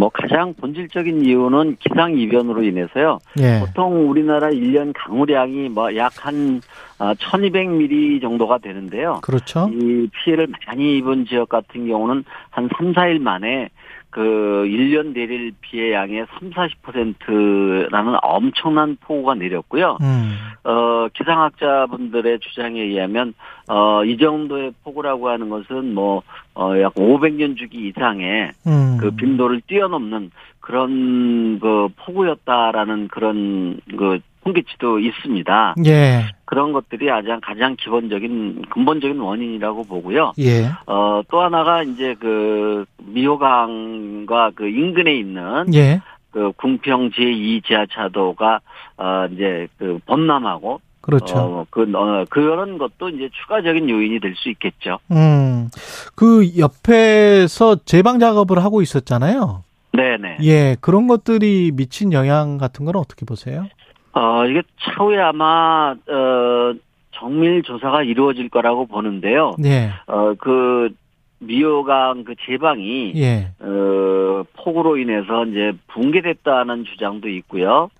[0.00, 3.18] 뭐 가장 본질적인 이유는 기상 이변으로 인해서요.
[3.38, 3.60] 예.
[3.60, 6.62] 보통 우리나라 1년 강우량이 뭐 약 한
[6.98, 9.20] 1200mm 정도가 되는데요.
[9.22, 9.70] 그렇죠.
[9.72, 13.68] 이 피해를 많이 입은 지역 같은 경우는 한 3, 4일 만에
[14.10, 19.98] 그 1년 내릴 피해 양의 3, 40%라는 엄청난 폭우가 내렸고요.
[20.00, 20.36] 음.
[20.64, 23.34] 어, 기상학자분들의 주장에 의하면,
[23.68, 26.22] 어, 이 정도의 폭우라고 하는 것은 뭐,
[26.54, 28.98] 어, 약 500년 주기 이상의 음.
[29.00, 35.74] 그 빈도를 뛰어넘는 그런 그 폭우였다라는 그런 그 통계치도 있습니다.
[35.86, 36.26] 예.
[36.44, 40.32] 그런 것들이 가장 가장 기본적인 근본적인 원인이라고 보고요.
[40.38, 40.66] 예.
[40.86, 46.00] 어, 또 하나가 이제 그 미호강과 그 인근에 있는 예.
[46.30, 48.60] 그 궁평 제2 지하차도가
[48.98, 51.36] 어 이제 그 범람하고 그렇죠.
[51.36, 54.98] 어, 그 어, 그런 것도 이제 추가적인 요인이 될 수 있겠죠.
[55.10, 55.68] 음.
[56.14, 59.64] 그 옆에서 제방 작업을 하고 있었잖아요.
[59.92, 60.38] 네네.
[60.42, 60.76] 예.
[60.80, 63.66] 그런 것들이 미친 영향 같은 건 어떻게 보세요?
[64.12, 66.74] 어 이게 차후에 아마 어
[67.12, 69.52] 정밀 조사가 이루어질 거라고 보는데요.
[69.64, 69.90] 예.
[70.06, 70.90] 어그
[71.38, 73.52] 미호강 그 제방이 예.
[73.60, 77.90] 어 폭우로 인해서 이제 붕괴됐다는 주장도 있고요.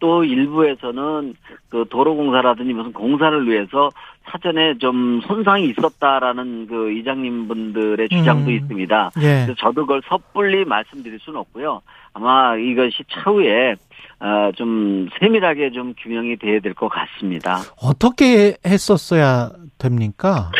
[0.00, 1.34] 또 일부에서는
[1.70, 3.90] 그 도로공사라든지 무슨 공사를 위해서
[4.30, 8.54] 사전에 좀 손상이 있었다라는 그 이장님 분들의 주장도 음.
[8.54, 9.10] 있습니다.
[9.18, 9.44] 예.
[9.46, 11.80] 그래서 저도 그걸 섣불리 말씀드릴 수는 없고요.
[12.12, 13.74] 아마 이것이 차후에
[14.20, 17.58] 어, 좀 세밀하게 좀 규명이 돼야 될 것 같습니다.
[17.80, 20.50] 어떻게 했었어야 됩니까?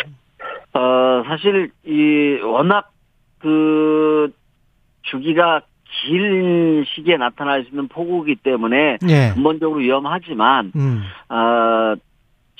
[0.73, 2.91] 어, 사실 이 워낙
[3.39, 4.31] 그
[5.03, 5.61] 주기가
[5.91, 9.31] 긴 시기에 나타날 수 있는 폭우기 때문에 예.
[9.33, 11.03] 근본적으로 위험하지만 음.
[11.29, 11.95] 어,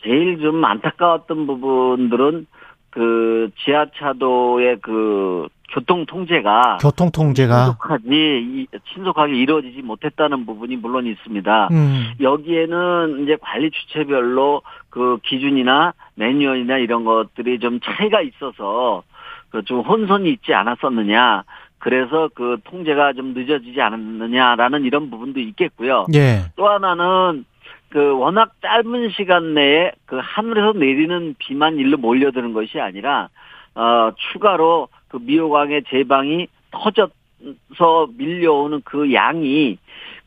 [0.03, 2.47] 제일 좀 안타까웠던 부분들은
[2.91, 11.67] 그 지하차도의 그 교통 통제가 교통 통제가 신속하지 이- 신속하게 이루어지지 못했다는 부분이 물론 있습니다.
[11.71, 12.13] 음.
[12.19, 19.03] 여기에는 이제 관리 주체별로 그 기준이나 매뉴얼이나 이런 것들이 좀 차이가 있어서
[19.51, 21.43] 그 좀 혼선이 있지 않았었느냐.
[21.79, 26.05] 그래서 그 통제가 좀 늦어지지 않았느냐라는 이런 부분도 있겠고요.
[26.13, 26.43] 예.
[26.55, 27.45] 또 하나는
[27.89, 33.29] 그 워낙 짧은 시간 내에 그 하늘에서 내리는 비만 일로 몰려드는 것이 아니라
[33.73, 39.77] 어 추가로 그 미호강의 제방이 터져서 밀려오는 그 양이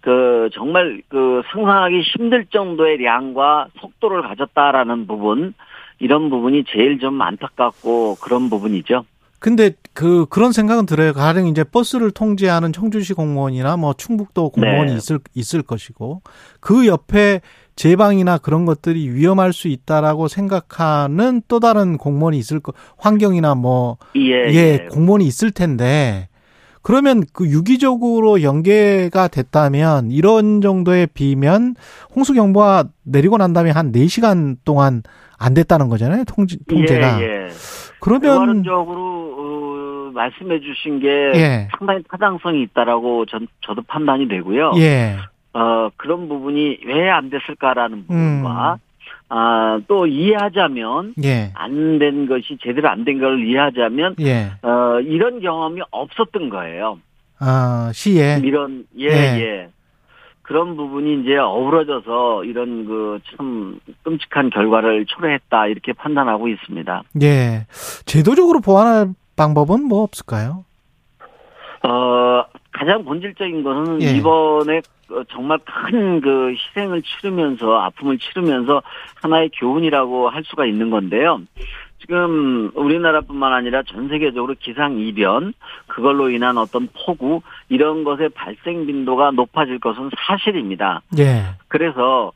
[0.01, 5.55] 그 정말 그 상상하기 힘들 정도의 양과 속도를 가졌다라는 부분
[6.01, 9.05] 이런 부분이 제일 좀 안타깝고 그런 부분이죠.
[9.43, 11.13] 근데 그 그런 생각은 들어요.
[11.13, 14.97] 가령 이제 버스를 통제하는 청주시 공무원이나 뭐 충북도 공무원이 네.
[14.97, 16.23] 있을 있을 것이고
[16.61, 17.41] 그 옆에
[17.75, 24.55] 제방이나 그런 것들이 위험할 수 있다라고 생각하는 또 다른 공무원이 있을 거 환경이나 뭐 예,
[24.55, 26.29] 예, 공무원이 있을 텐데
[26.83, 31.77] 그러면 그 유기적으로 연계가 됐다면 이런 정도의 비면
[32.15, 35.03] 홍수 경보가 내리고 난 다음에 한 4시간 동안
[35.39, 36.25] 안 됐다는 거잖아요.
[36.25, 37.21] 통지, 통제가.
[37.21, 37.49] 예, 예.
[38.01, 41.69] 그러면 원론적으로 어, 말씀해 주신 게 예.
[41.79, 44.73] 상당히 타당성이 있다라고 전 저도 판단이 되고요.
[44.77, 45.17] 예.
[45.55, 48.79] 어 그런 부분이 왜 안 됐을까라는 부분과 음.
[49.35, 51.53] 아, 또 이해하자면 예.
[51.55, 54.53] 안된 것이 제대로 안 된 걸 이해하자면 예.
[54.63, 56.99] 어 이런 경험이 없었던 거예요.
[57.39, 59.41] 아, 시에 이런 예 예.
[59.41, 59.69] 예.
[60.43, 67.03] 그런 부분이 이제 어우러져서 이런 그 참 끔찍한 결과를 초래했다 이렇게 판단하고 있습니다.
[67.23, 67.67] 예.
[68.05, 70.65] 제도적으로 보완할 방법은 뭐 없을까요?
[71.85, 74.17] 어, 가장 본질적인 거는 예.
[74.17, 78.83] 이번에 어, 정말 큰 그 희생을 치르면서 아픔을 치르면서
[79.23, 81.43] 하나의 교훈이라고 할 수가 있는 건데요.
[81.99, 85.53] 지금 우리나라뿐만 아니라 전 세계적으로 기상 이변
[85.87, 91.03] 그걸로 인한 어떤 폭우 이런 것의 발생 빈도가 높아질 것은 사실입니다.
[91.19, 91.43] 예.
[91.69, 92.33] 그래서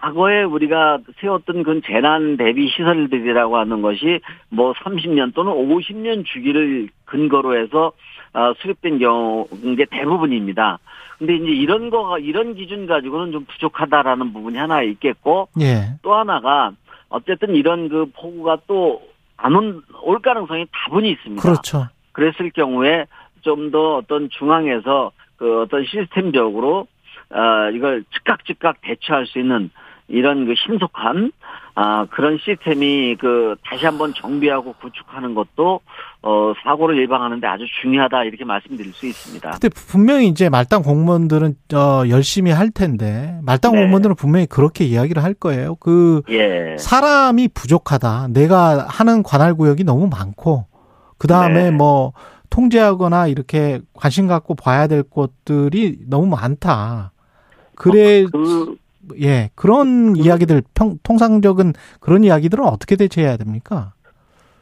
[0.00, 7.58] 과거에 우리가 세웠던 그 재난 대비 시설들이라고 하는 것이 뭐 30년 또는 50년 주기를 근거로
[7.58, 7.92] 해서 어,
[8.58, 10.78] 수립된 경우인 게 대부분입니다.
[11.18, 15.94] 근데 이제 이런 거 이런 기준 가지고는 좀 부족하다라는 부분이 하나 있겠고 예.
[16.02, 16.72] 또 하나가
[17.10, 19.02] 어쨌든 이런 그 폭우가 또
[19.42, 21.42] 안 올 가능성이 다분히 있습니다.
[21.42, 21.88] 그렇죠.
[22.12, 23.06] 그랬을 경우에
[23.42, 26.86] 좀 더 어떤 중앙에서 그 어떤 시스템적으로
[27.30, 29.70] 어 이걸 즉각 즉각 대처할 수 있는
[30.10, 31.32] 이런 그 신속한
[31.74, 35.80] 아 그런 시스템이 그 다시 한번 정비하고 구축하는 것도
[36.22, 39.50] 어 사고를 예방하는데 아주 중요하다 이렇게 말씀드릴 수 있습니다.
[39.50, 43.80] 근데 분명히 이제 말단 공무원들은 어 열심히 할 텐데 말단 네.
[43.80, 45.76] 공무원들은 분명히 그렇게 이야기를 할 거예요.
[45.76, 46.76] 그 예.
[46.78, 48.28] 사람이 부족하다.
[48.30, 50.66] 내가 하는 관할 구역이 너무 많고
[51.18, 51.70] 그 다음에 네.
[51.70, 52.12] 뭐
[52.50, 57.12] 통제하거나 이렇게 관심 갖고 봐야 될 것들이 너무 많다.
[57.76, 58.76] 그래 그
[59.20, 63.92] 예 그런 이야기들 평, 통상적인 그런 이야기들은 어떻게 대처해야 됩니까?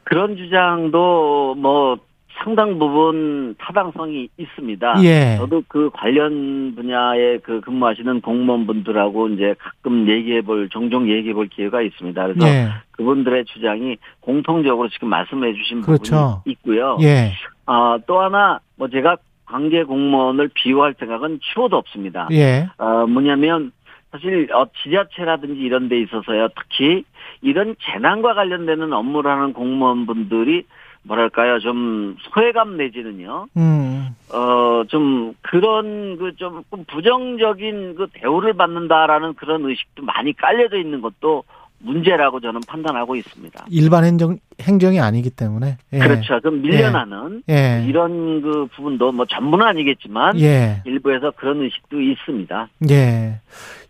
[0.03, 1.99] 그런 주장도 뭐
[2.43, 5.03] 상당 부분 타당성이 있습니다.
[5.03, 5.35] 예.
[5.37, 11.81] 저도 그 관련 분야에 그 근무하시는 공무원분들하고 이제 가끔 얘기해 볼, 종종 얘기해 볼 기회가
[11.81, 12.27] 있습니다.
[12.27, 12.69] 그래서 예.
[12.91, 16.41] 그분들의 주장이 공통적으로 지금 말씀해 주신 그렇죠.
[16.43, 16.97] 부분이 있고요.
[17.01, 17.33] 예.
[17.65, 22.27] 아, 또 하나, 뭐 제가 관계 공무원을 비호할 생각은 추호도 없습니다.
[22.31, 22.67] 예.
[22.77, 23.71] 어, 뭐냐면,
[24.11, 27.03] 사실, 어, 지자체라든지 이런 데 있어서요, 특히,
[27.41, 30.63] 이런 재난과 관련되는 업무를 하는 공무원분들이,
[31.03, 34.09] 뭐랄까요, 좀, 소외감 내지는요, 음.
[34.33, 41.43] 어, 좀, 그런, 그, 좀, 부정적인 그 대우를 받는다라는 그런 의식도 많이 깔려져 있는 것도
[41.79, 43.65] 문제라고 저는 판단하고 있습니다.
[43.69, 45.77] 일반 행정 행정이 아니기 때문에.
[45.93, 45.99] 예.
[45.99, 46.39] 그렇죠.
[46.41, 47.85] 좀 밀려나는, 예.
[47.87, 50.81] 이런 그 부분도 뭐 전부는 아니겠지만, 예.
[50.85, 52.67] 일부에서 그런 의식도 있습니다.
[52.91, 53.39] 예.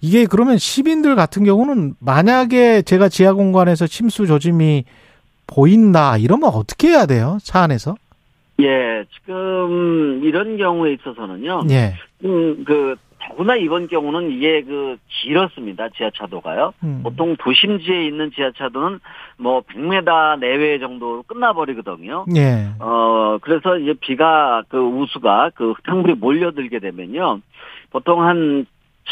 [0.02, 4.86] 이게 그러면 시민들 같은 경우는 만약에 제가 지하 공간에서 침수 조짐이
[5.48, 7.40] 보인다 이러면 어떻게 해야 돼요?
[7.42, 7.96] 차 안에서?
[8.62, 11.96] 예, 지금 이런 경우에 있어서는요, 예.
[12.26, 12.96] 음, 그,
[13.30, 15.90] 더구나 이번 경우는 이게 그 길었습니다.
[15.90, 16.74] 지하차도가요.
[16.84, 17.02] 음.
[17.04, 19.00] 보통 도심지에 있는 지하차도는
[19.38, 22.26] 뭐 100m 내외 정도로 끝나버리거든요.
[22.36, 22.70] 예.
[22.80, 27.40] 어, 그래서 이제 비가 그 우수가 그 흙탕물이 몰려들게 되면요.
[27.92, 28.66] 보통 한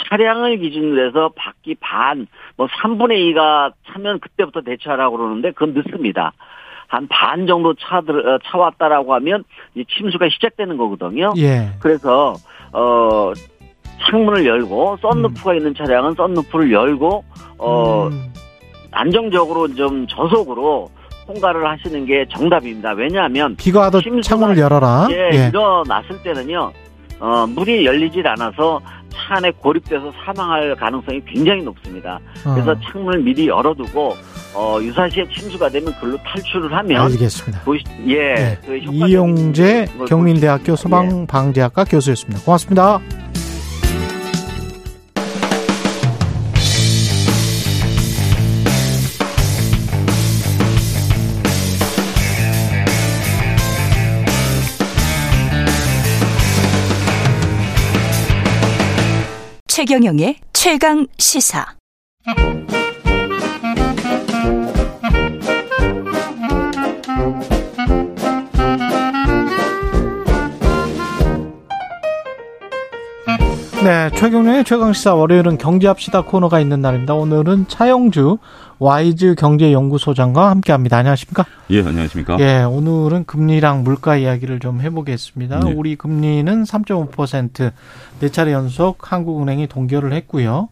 [0.10, 6.34] 차량을 기준으로 해서 바퀴 반, 뭐 3분의 2가 차면 그때부터 대처하라고 그러는데 그건 늦습니다.
[6.88, 9.44] 한반 정도 차, 들, 어, 차 왔다라고 하면
[9.76, 11.34] 이 침수가 시작되는 거거든요.
[11.38, 11.70] 예.
[11.82, 12.34] 그래서,
[12.72, 13.34] 어,
[14.06, 17.24] 창문을 열고, 썬루프가 있는 차량은 썬루프를 열고,
[17.58, 18.34] 어, 음.
[18.92, 20.90] 안정적으로 좀 저속으로
[21.28, 22.92] 통과를 하시는 게 정답입니다.
[22.92, 25.08] 왜냐하면 비가 와도 창문을 열어라.
[25.12, 25.48] 예, 예.
[25.50, 26.72] 일어났을 때는요,
[27.20, 28.80] 어, 물이 열리질 않아서
[29.10, 32.20] 차 안에 고립돼서 사망할 가능성이 굉장히 높습니다.
[32.44, 34.16] 그래서 어, 창문을 미리 열어두고,
[34.56, 37.64] 어, 유사시에 침수가 되면 글로 탈출을 하면, 알겠습니다.
[37.64, 38.58] 도시, 예, 예.
[38.66, 40.76] 그 이용재 경민대학교.
[40.76, 42.42] 소방방재학과 교수였습니다.
[42.44, 43.00] 고맙습니다.
[59.78, 61.64] 최경영의 최강 시사.
[73.84, 77.14] 네, 최경련의 최강시사 월요일은 경제합시다 코너가 있는 날입니다.
[77.14, 78.40] 오늘은 차영주
[78.80, 80.98] 와이즈 경제연구소장과 함께합니다.
[80.98, 81.46] 안녕하십니까?
[81.72, 82.38] 예, 안녕하십니까?
[82.40, 85.60] 예, 오늘은 금리랑 물가 이야기를 좀 해보겠습니다.
[85.62, 85.74] 네.
[85.74, 87.72] 우리 금리는 3.5%,
[88.20, 90.70] 네 차례 연속 한국은행이 동결을 했고요.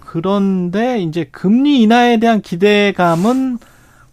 [0.00, 3.58] 그런데 이제 금리 인하에 대한 기대감은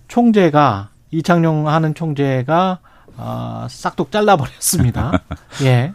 [0.07, 2.79] 총재가 이창용 하는 총재가
[3.17, 5.21] 아, 싹둑 잘라버렸습니다.
[5.63, 5.93] 예.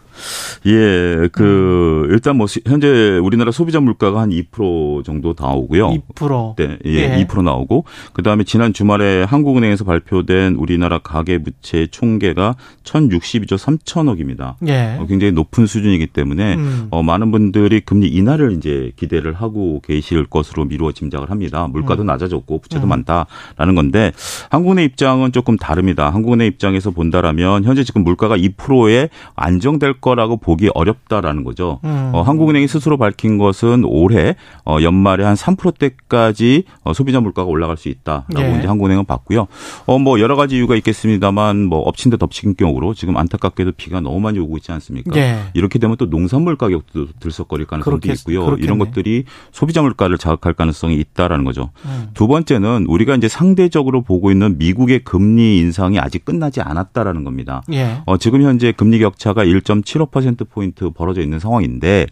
[0.67, 5.89] 예, 그 일단 뭐 시- 현재 우리나라 소비자 물가가 한 2% 정도 나오고요.
[6.15, 6.55] 2%.
[6.57, 7.25] 네, 예, 예.
[7.25, 14.55] 2% 나오고 그다음에 지난 주말에 한국은행에서 발표된 우리나라 가계 부채 총계가 1,062조 3천억입니다.
[14.67, 14.97] 예.
[14.99, 16.87] 어, 굉장히 높은 수준이기 때문에 음.
[16.91, 21.67] 어, 많은 분들이 금리 인하를 이제 기대를 하고 계실 것으로 미루어 짐작을 합니다.
[21.67, 22.07] 물가도 음.
[22.07, 22.89] 낮아졌고 부채도 음.
[22.89, 24.11] 많다라는 건데
[24.49, 26.09] 한국은행 입장은 조금 다릅니다.
[26.09, 31.79] 한국은행 입장에서 본다라면 현재 지금 물가가 2%에 안정될 거라고 보기 어렵다라는 거죠.
[31.85, 32.11] 음.
[32.13, 34.35] 어, 한국은행이 스스로 밝힌 것은 올해
[34.65, 38.57] 어, 연말에 한 3%대까지 어, 소비자 물가가 올라갈 수 있다라고 예.
[38.57, 39.47] 이제 한국은행은 봤고요.
[39.85, 44.19] 어, 뭐 여러 가지 이유가 있겠습니다만 뭐 엎친 데 덮친 경우로 지금 안타깝게도 비가 너무
[44.19, 45.17] 많이 오고 있지 않습니까?
[45.17, 45.39] 예.
[45.53, 48.45] 이렇게 되면 또 농산물 가격도 들썩거릴 가능성도 그렇겠- 있고요.
[48.45, 48.65] 그렇겠네.
[48.65, 51.69] 이런 것들이 소비자 물가를 자극할 가능성이 있다라는 거죠.
[51.85, 52.09] 음.
[52.13, 57.63] 두 번째는 우리가 이제 상대적으로 보고 있는 미국의 금리 인상이 아직 끝나지 않았다라는 겁니다.
[57.71, 58.01] 예.
[58.05, 59.43] 어, 지금 현재 금리 격차가
[59.99, 62.07] 1.75%포인트 벌어져 있는 상황인데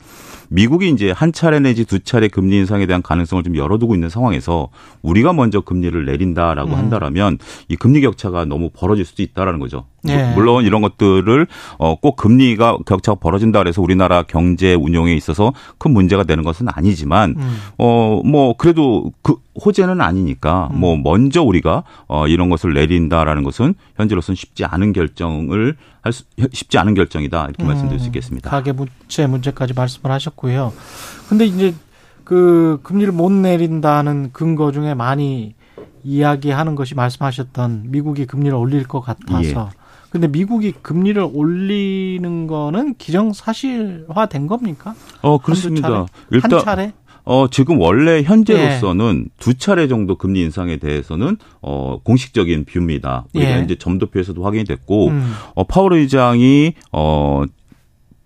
[0.50, 4.70] 미국이 이제 한 차례 내지 두 차례 금리 인상에 대한 가능성을 좀 열어두고 있는 상황에서
[5.02, 6.76] 우리가 먼저 금리를 내린다라고 음.
[6.76, 9.86] 한다라면 이 금리 격차가 너무 벌어질 수도 있다라는 거죠.
[10.04, 10.34] 네.
[10.34, 11.48] 물론 이런 것들을
[11.78, 17.36] 어, 꼭 금리가 격차가 벌어진다 그래서 우리나라 경제 운용에 있어서 큰 문제가 되는 것은 아니지만
[17.38, 17.58] 음.
[17.78, 20.80] 어, 뭐 그래도 그 호재는 아니니까 음.
[20.80, 26.24] 뭐 먼저 우리가 어, 이런 것을 내린다라는 것은 현재로서는 쉽지 않은 결정을 할 수,
[26.54, 28.50] 쉽지 않은 결정이다 이렇게 말씀드릴 수 있겠습니다.
[28.50, 28.52] 음.
[28.52, 30.74] 가계 부채 문제까지 말씀을 하셨고요.
[31.28, 31.74] 근데 이제
[32.24, 35.56] 그 금리를 못 내린다는 근거 중에 많이
[36.04, 39.72] 이야기하는 것이 말씀하셨던 미국이 금리를 올릴 것 같아서.
[40.10, 44.96] 근데 미국이 금리를 올리는 거는 기정사실화된 겁니까?
[45.22, 45.88] 어 그렇습니다.
[45.88, 46.06] 차례?
[46.32, 46.94] 일단 한 차례?
[47.26, 49.32] 어, 지금 원래 현재로서는 예.
[49.40, 53.26] 두 차례 정도 금리 인상에 대해서는 어, 공식적인 뷰입니다.
[53.36, 53.64] 우리가 예.
[53.64, 55.34] 이제 점도표에서도 확인이 됐고 음.
[55.54, 57.44] 어, 파월 의장이 어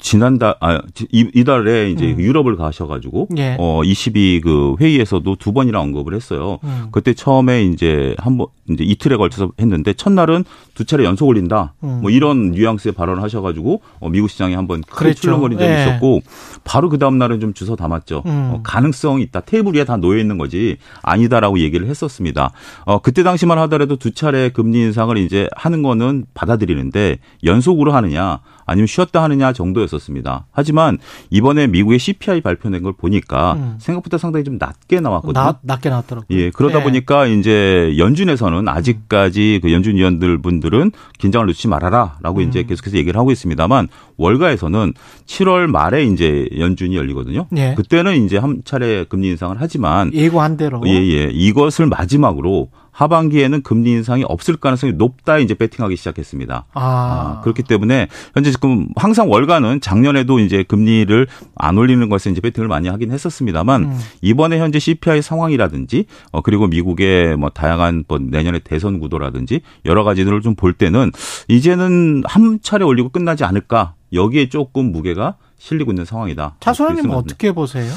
[0.03, 0.81] 지난달 아
[1.11, 2.19] 이, 이달에 이제 음.
[2.19, 3.55] 유럽을 가셔가지고 예.
[3.57, 6.59] 어 22 그 회의에서도 두 번이나 언급을 했어요.
[6.65, 6.89] 음.
[6.91, 10.43] 그때 처음에 이제 한번 이제 이틀에 걸쳐서 했는데 첫날은
[10.73, 11.73] 두 차례 연속 올린다.
[11.85, 11.99] 음.
[12.01, 15.13] 뭐 이런 뉘앙스의 발언을 하셔가지고 어, 미국 시장이 한번 크게.
[15.13, 15.81] 출렁거린 적이 예.
[15.83, 16.21] 있었고
[16.65, 18.23] 바로 그 다음 날은 좀 주워 담았죠.
[18.25, 18.51] 음.
[18.53, 19.39] 어, 가능성이 있다.
[19.41, 22.51] 테이블 위에 다 놓여 있는 거지 아니다라고 얘기를 했었습니다.
[22.83, 28.41] 어, 그때 당시만 하더라도 두 차례 금리 인상을 이제 하는 거는 받아들이는데 연속으로 하느냐
[28.73, 30.47] 아니면 쉬었다 하느냐 정도였었습니다.
[30.51, 30.97] 하지만
[31.29, 33.75] 이번에 미국의 CPI 발표된 걸 보니까 음.
[33.79, 35.33] 생각보다 상당히 좀 낮게 나왔거든요.
[35.33, 36.37] 낮, 낮게 나왔더라고요.
[36.37, 36.83] 예, 그러다 예.
[36.83, 42.49] 보니까 이제 연준에서는 아직까지 그 연준 위원들 분들은 긴장을 놓지 말아라라고 음.
[42.49, 44.93] 이제 계속해서 얘기를 하고 있습니다만 월가에서는
[45.25, 47.47] 7월 말에 이제 연준이 열리거든요.
[47.55, 47.75] 예.
[47.75, 50.81] 그때는 이제 한 차례 금리 인상을 하지만 예고한 대로.
[50.85, 51.29] 예, 예.
[51.31, 56.65] 이것을 마지막으로 하반기에는 금리 인상이 없을 가능성이 높다 이제 베팅하기 시작했습니다.
[56.73, 62.39] 아, 아, 그렇기 때문에 현재 지금 항상 월가는 작년에도 이제 금리를 안 올리는 것에 이제
[62.39, 63.99] 베팅을 많이 하긴 했었습니다만 음.
[64.21, 70.39] 이번에 현재 CPI 상황이라든지 어 그리고 미국의 뭐 다양한 뭐 내년의 대선 구도라든지 여러 가지들을
[70.41, 71.11] 좀 볼 때는
[71.47, 76.55] 이제는 한 차례 올리고 끝나지 않을까 여기에 조금 무게가 실리고 있는 상황이다.
[76.93, 77.91] 그렇게 어떻게 보세요?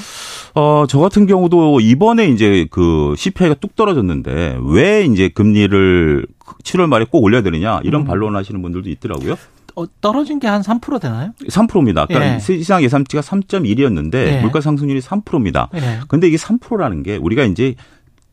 [0.59, 6.27] 어, 저 같은 경우도 이번에 이제 그 CPI가 뚝 떨어졌는데 왜 이제 금리를
[6.65, 8.07] 7월 말에 꼭 올려야 되느냐 이런 음.
[8.07, 9.37] 반론을 하시는 분들도 있더라고요.
[9.75, 11.33] 어, 떨어진 게 한 3% 되나요?
[11.47, 12.03] 3%입니다.
[12.03, 12.39] 아까 예.
[12.39, 14.41] 시장 예상치가 3.1이었는데 예.
[14.41, 15.69] 물가 상승률이 3%입니다.
[15.75, 16.01] 예.
[16.09, 17.75] 근데 이게 3%라는 게 우리가 이제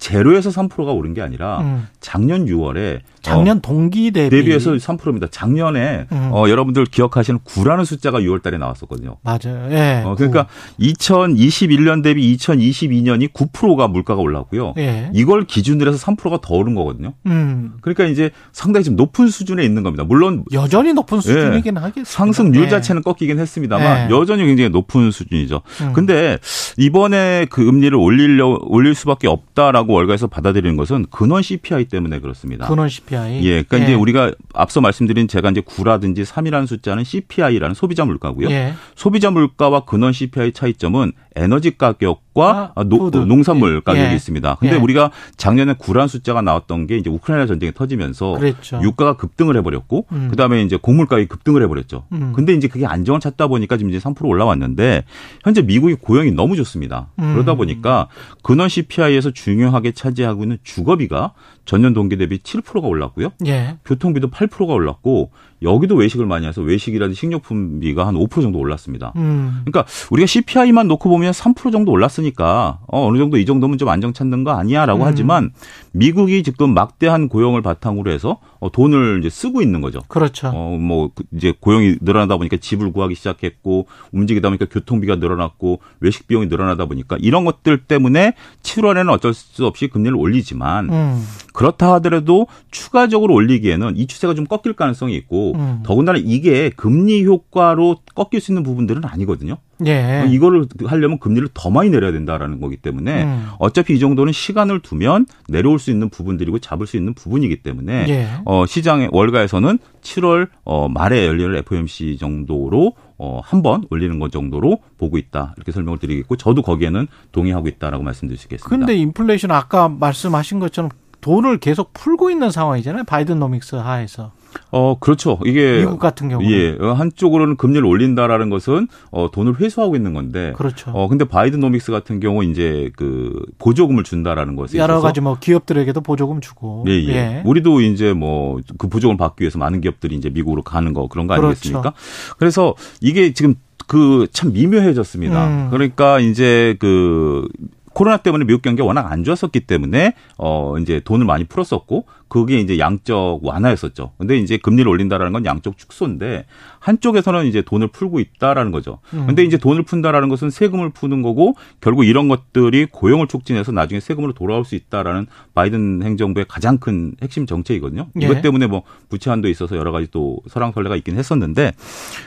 [0.04, 1.88] 제로에서 3%가 오른 게 아니라 음.
[2.01, 4.36] 작년 6월에 작년 동기 대비.
[4.36, 5.28] 대비해서 3%입니다.
[5.32, 6.30] 작년에 음.
[6.34, 9.16] 어, 여러분들 기억하시는 9라는 숫자가 6월 달에 나왔었거든요.
[9.24, 9.70] 맞아요.
[9.72, 10.04] 예.
[10.06, 10.47] 어, 그러니까
[10.82, 14.74] 2021년 대비 2022년이 9%가 물가가 올랐고요.
[14.78, 15.10] 예.
[15.14, 17.14] 이걸 기준으로 해서 3%가 더 오른 거거든요.
[17.26, 17.76] 음.
[17.80, 20.04] 그러니까 이제 상당히 좀 높은 수준에 있는 겁니다.
[20.04, 22.01] 물론 여전히 높은 수준이긴 하겠습니다.
[22.01, 22.04] 예.
[22.04, 22.70] 상승률 예.
[22.70, 24.14] 자체는 꺾이긴 했습니다만 예.
[24.14, 25.62] 여전히 굉장히 높은 수준이죠.
[25.80, 25.93] 음.
[25.93, 26.39] 근데
[26.78, 32.68] 이번에 그 금리를 올리려 올릴 수밖에 없다라고 월가에서 받아들이는 것은 근원 CPI 때문에 그렇습니다.
[32.68, 33.46] 근원 CPI.
[33.46, 38.50] 예, 그러니까 이제 우리가 앞서 말씀드린 제가 이제 9라든지 3이라는 숫자는 CPI라는 소비자 물가고요.
[38.50, 38.74] 예.
[38.96, 43.18] 소비자 물가와 근원 CPI 차이점은 에너지 가격과 아, 노- food.
[43.18, 43.80] 농산물 예.
[43.84, 44.16] 가격이 예.
[44.16, 44.56] 있습니다.
[44.60, 44.80] 근데 예.
[44.80, 48.80] 우리가 작년에 9란 숫자가 나왔던 게 이제 우크라이나 전쟁이 터지면서 그랬죠.
[48.84, 50.28] 유가가 급등을 해버렸고 음.
[50.30, 52.06] 그다음에 이제 곡물 가격이 급등을 해버렸죠.
[52.12, 52.34] 음.
[52.36, 55.04] 근데 이제 그게 안정을 찾다 보니까 지금 이제 3% 올라왔는데
[55.44, 57.08] 현재 미국의 고용이 너무 좋습니다.
[57.20, 57.34] 음.
[57.34, 58.08] 그러다 보니까
[58.44, 61.34] 근원 CPI에서 중요하게 차지하고 있는 주거비가
[61.66, 63.30] 전년 동기 대비 7%가 올랐고요.
[63.45, 63.78] 예.
[63.86, 69.14] 교통비도 8%가 올랐고 여기도 외식을 많이 해서 외식이라든지 식료품비가 한 5% 정도 올랐습니다.
[69.16, 69.61] 음.
[69.64, 74.11] 그러니까 우리가 CPI만 놓고 보면 3% 정도 올랐으니까 어, 어느 정도 이 정도면 좀 안정
[74.11, 75.07] 찾는 거 아니야라고 음.
[75.07, 75.51] 하지만
[75.94, 80.00] 미국이 지금 막대한 고용을 바탕으로 해서 어, 돈을 이제 쓰고 있는 거죠.
[80.08, 80.48] 그렇죠.
[80.48, 86.28] 어, 뭐, 그 이제 고용이 늘어나다 보니까 집을 구하기 시작했고, 움직이다 보니까 교통비가 늘어났고, 외식
[86.28, 91.28] 비용이 늘어나다 보니까 이런 것들 때문에 7월에는 어쩔 수 없이 금리를 올리지만, 음.
[91.54, 95.84] 그렇다 하더라도 추가적으로 올리기에는 이 추세가 좀 꺾일 가능성이 있고, 음.
[95.84, 99.58] 더군다나 이게 금리 효과로 꺾일 수 있는 부분들은 아니거든요.
[99.86, 100.26] 예.
[100.30, 103.47] 이거를 하려면 금리를 더 많이 내려야 된다라는 거기 때문에 음.
[103.59, 108.28] 어차피 이 정도는 시간을 두면 내려올 수 있는 부분들이고 잡을 수 있는 부분이기 때문에 예.
[108.45, 114.79] 어, 시장의 월가에서는 7월 어, 말에 열리는 FOMC 정도로 어, 한 번 올리는 것 정도로
[114.97, 115.54] 보고 있다.
[115.58, 118.70] 이렇게 설명을 드리겠고 저도 거기에는 동의하고 있다라고 말씀드릴 수 있겠습니다.
[118.75, 120.89] 근데 인플레이션 아까 말씀하신 것처럼
[121.21, 123.05] 돈을 계속 풀고 있는 상황이잖아요.
[123.05, 124.33] 바이든 노믹스 하에서.
[124.71, 125.39] 어, 그렇죠.
[125.46, 126.50] 이게 미국 같은 경우는.
[126.51, 130.92] 예, 어, 한쪽으로는 금리를 올린다라는 것은 어, 돈을 회수하고 있는 건데 그렇죠.
[130.92, 136.42] 어, 근데 바이든노믹스 같은 경우 이제 그 보조금을 준다라는 것에 여러 가지 뭐 기업들에게도 보조금
[136.42, 136.86] 주고.
[136.88, 137.42] 예, 예.
[137.46, 141.28] 우리도 이제 뭐 그 보조금 을 받기 위해서 많은 기업들이 이제 미국으로 가는 거 그런
[141.28, 141.47] 거 그렇죠.
[141.50, 141.93] 아니겠습니까?
[142.38, 143.55] 그래서 이게 지금
[143.88, 145.47] 그 참 미묘해졌습니다.
[145.47, 145.67] 음.
[145.71, 147.47] 그러니까 이제 그
[147.93, 152.80] 코로나 때문에 미국 경기가 워낙 안 좋았었기 때문에 어 이제 돈을 많이 풀었었고 그게 이제
[152.80, 154.14] 양적 완화였었죠.
[154.18, 156.47] 근데 이제 금리를 올린다라는 건 양적 축소인데
[156.80, 158.97] 한쪽에서는 이제 돈을 풀고 있다라는 거죠.
[159.14, 159.28] 음.
[159.28, 164.34] 근데 이제 돈을 푼다라는 것은 세금을 푸는 거고 결국 이런 것들이 고용을 촉진해서 나중에 세금으로
[164.34, 168.08] 돌아올 수 있다라는 바이든 행정부의 가장 큰 핵심 정책이거든요.
[168.20, 168.26] 예.
[168.26, 171.74] 이것 때문에 뭐 부채 한도 있어서 여러 가지 또 설랑설레가 있긴 했었는데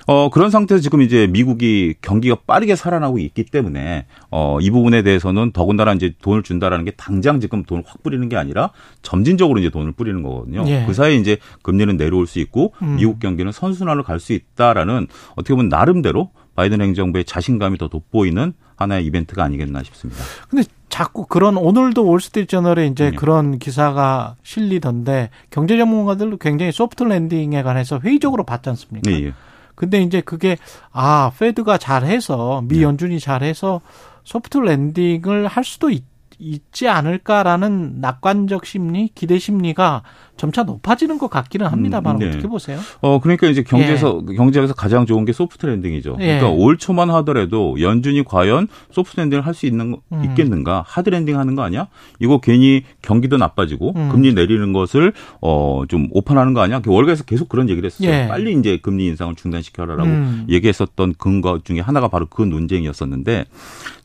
[0.06, 5.94] 어 그런 상태에서 지금 이제 미국이 경기가 빠르게 살아나고 있기 때문에 어이 부분에 대해서는 더군다나
[5.94, 8.70] 이제 돈을 준다라는 게 당장 지금 돈을 확 뿌리는 게 아니라
[9.02, 10.64] 점진적으로 이제 돈을 뿌리는 거거든요.
[10.66, 10.84] 예.
[10.86, 12.96] 그 사이에 이제 금리는 내려올 수 있고 음.
[12.96, 19.04] 미국 경기는 선순환을 갈 수 있다라는 어떻게 보면 나름대로 바이든 행정부의 자신감이 더 돋보이는 하나의
[19.04, 20.22] 이벤트가 아니겠나 싶습니다.
[20.48, 23.16] 근데 자꾸 그런 오늘도 월스트리트저널에 이제 네.
[23.16, 29.10] 그런 기사가 실리던데 경제 전문가들도 굉장히 소프트 랜딩에 관해서 회의적으로 봤지 않습니까?
[29.10, 29.32] 네, 예.
[29.74, 30.56] 근데 이제 그게
[30.92, 32.82] 아 Fed가 잘해서 미 네.
[32.82, 33.82] 연준이 잘해서
[34.24, 36.02] soft landing을 할 수도 있,
[36.38, 40.02] 있지 않을까라는 낙관적 심리, 기대 심리가
[40.36, 42.28] 점차 높아지는 것 같기는 합니다만 음, 네.
[42.28, 42.78] 어떻게 보세요?
[43.00, 46.16] 어 그러니까 이제 경제에서 경제에서 가장 좋은 게 soft landing이죠.
[46.20, 46.38] 예.
[46.38, 50.22] 그러니까 올 초만 하더라도 연준이 과연 soft landing을 할 수 있는 거- 음.
[50.24, 50.84] 있겠는가?
[50.86, 51.88] hard landing 하는 거 아니야?
[52.20, 54.08] 이거 괜히 경기도 나빠지고 음.
[54.10, 56.80] 금리 내리는 것을 어좀 오판하는 거 아니야?
[56.80, 58.10] 그 월가에서 계속 그런 얘기를 했어요.
[58.10, 58.26] 예.
[58.28, 60.46] 빨리 이제 금리 인상을 중단시켜라라고 음.
[60.50, 63.46] 얘기했었던 근거 중에 하나가 바로 그 논쟁이었었는데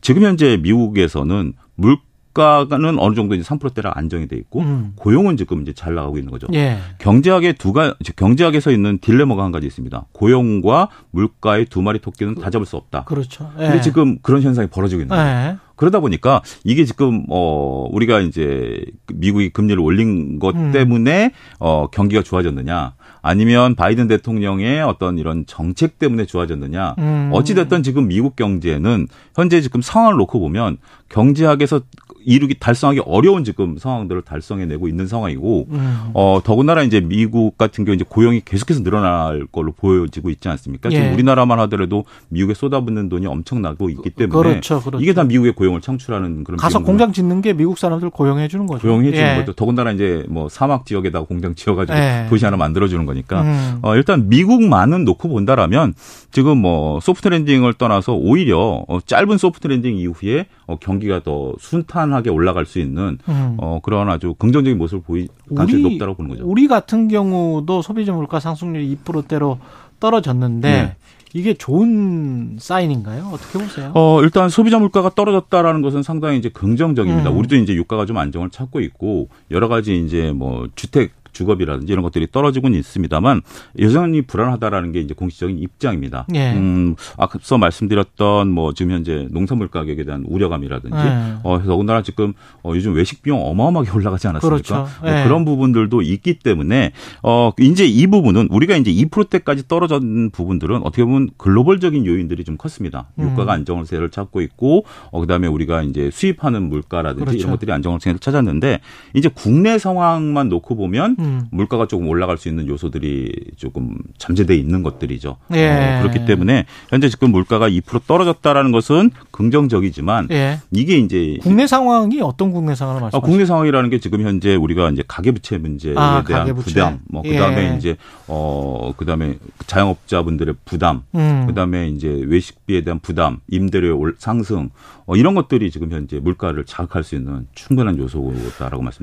[0.00, 1.98] 지금 현재 미국에서는 물
[2.32, 4.92] 가는 어느 정도 이제 3%대라 안정이 돼 있고 음.
[4.96, 6.46] 고용은 지금 이제 잘 나가고 있는 거죠.
[6.54, 6.78] 예.
[6.98, 10.06] 경제학의 두 가, 즉, 경제학에서 있는 딜레마가 한 가지 있습니다.
[10.12, 13.04] 고용과 물가의 두 마리 토끼는 다 잡을 수 없다.
[13.04, 13.50] 그렇죠.
[13.58, 13.64] 예.
[13.64, 15.48] 근데 지금 그런 현상이 벌어지고 있는 거예요.
[15.50, 15.56] 예.
[15.76, 20.70] 그러다 보니까 이게 지금 어 우리가 이제 미국이 금리를 올린 것 음.
[20.70, 27.30] 때문에 어 경기가 좋아졌느냐 아니면 바이든 대통령의 어떤 이런 정책 때문에 좋아졌느냐 음.
[27.32, 30.76] 어찌 됐든 지금 미국 경제는 현재 지금 상황을 놓고 보면
[31.08, 31.80] 경제학에서
[32.24, 36.10] 이루기 달성하기 어려운 지금 상황들을 달성해내고 있는 상황이고 음.
[36.14, 40.90] 어 더군다나 이제 미국 같은 경우 이제 고용이 계속해서 늘어날 걸로 보여지고 있지 않습니까?
[40.92, 40.96] 예.
[40.96, 45.02] 지금 우리나라만 하더라도 미국에 쏟아붓는 돈이 엄청나고 있기 때문에 그렇죠, 그렇죠.
[45.02, 48.82] 이게 다 미국의 고용을 창출하는 그런 가서 공장 짓는 게 미국 사람들 고용해 주는 거죠.
[48.82, 49.36] 고용해 주는 예.
[49.36, 49.52] 거죠.
[49.52, 52.26] 더군다나 이제 뭐 사막 지역에다가 공장 지어가지고 예.
[52.28, 53.42] 도시 하나 만들어 주는 거니까.
[53.42, 53.78] 음.
[53.82, 55.94] 어, 일단 미국만은 놓고 본다라면
[56.30, 62.30] 지금 뭐 soft landing을 떠나서 오히려 어, 짧은 soft landing 이후에 어, 경기가 더 순탄하게
[62.30, 63.56] 올라갈 수 있는 음.
[63.58, 66.44] 어, 그런 아주 긍정적인 모습을 보이 가능성이 높다고 보는 거죠.
[66.46, 69.58] 우리 같은 경우도 소비자 물가 상승률이 2%대로
[70.00, 70.96] 떨어졌는데 네.
[71.34, 73.30] 이게 좋은 사인인가요?
[73.32, 73.92] 어떻게 보세요?
[73.94, 77.30] 어, 일단 소비자 물가가 떨어졌다라는 것은 상당히 이제 긍정적입니다.
[77.30, 77.38] 음.
[77.38, 82.28] 우리도 이제 유가가 좀 안정을 찾고 있고 여러 가지 이제 뭐 주택 주거비라든지 이런 것들이
[82.30, 83.42] 떨어지고는 있습니다만
[83.78, 86.26] 여전히 불안하다라는 게 이제 공식적인 입장입니다.
[86.34, 86.52] 예.
[86.52, 91.34] 음, 앞서 말씀드렸던 뭐 지금 현재 농산물 가격에 대한 우려감이라든지 예.
[91.42, 94.62] 어, 더군다나 지금 어, 요즘 외식 비용 어마어마하게 올라가지 않았습니까?
[94.62, 94.88] 그렇죠.
[95.00, 95.24] 뭐 예.
[95.24, 96.92] 그런 부분들도 있기 때문에
[97.22, 103.08] 어, 이제 이 부분은 우리가 이제 2%대까지 떨어진 부분들은 어떻게 보면 글로벌적인 요인들이 좀 컸습니다.
[103.18, 103.30] 음.
[103.30, 107.38] 유가가 안정세를 찾고 있고 어, 그다음에 우리가 이제 수입하는 물가라든지 그렇죠.
[107.38, 108.80] 이런 것들이 안정세를 찾았는데
[109.14, 111.46] 이제 국내 상황만 놓고 보면 음.
[111.50, 115.36] 물가가 조금 올라갈 수 있는 요소들이 조금 잠재돼 있는 것들이죠.
[115.54, 115.68] 예.
[115.98, 120.58] 어, 그렇기 때문에 현재 지금 물가가 2% 떨어졌다라는 것은 긍정적이지만 예.
[120.70, 123.26] 이게 이제 국내 상황이 어떤 국내 상황을 아, 말씀하시죠?
[123.30, 126.70] 국내 상황이라는 게 지금 현재 우리가 이제 가계부채 문제에 아, 대한 가계부채.
[126.70, 127.30] 부담, 뭐 예.
[127.32, 127.96] 그다음에 이제
[128.28, 129.36] 어 그다음에
[129.66, 131.44] 자영업자분들의 부담, 음.
[131.46, 134.70] 그다음에 이제 외식비에 대한 부담, 임대료의 올- 상승,
[135.06, 137.96] 어, 이런 것들이 지금 현재 물가를 자극할 수 있는 충분한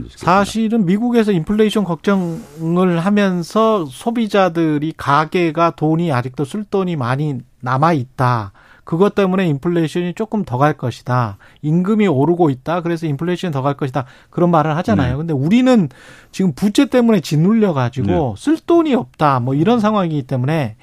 [0.04, 0.26] 수 있습니다.
[0.26, 8.52] 사실은 미국에서 인플레이션 걱정 을 하면서 소비자들이 가계가 돈이 아직도 쓸 돈이 많이 남아 있다.
[8.84, 11.38] 그것 때문에 인플레이션이 조금 더 갈 것이다.
[11.62, 12.82] 임금이 오르고 있다.
[12.82, 14.06] 그래서 인플레이션이 더 갈 것이다.
[14.32, 15.12] 그런 말을 하잖아요.
[15.12, 15.18] 네.
[15.18, 15.90] 근데 우리는
[16.32, 18.42] 지금 부채 때문에 짓눌려 가지고 네.
[18.44, 19.42] 쓸 돈이 없다.
[19.42, 20.76] 뭐 이런 상황이기 때문에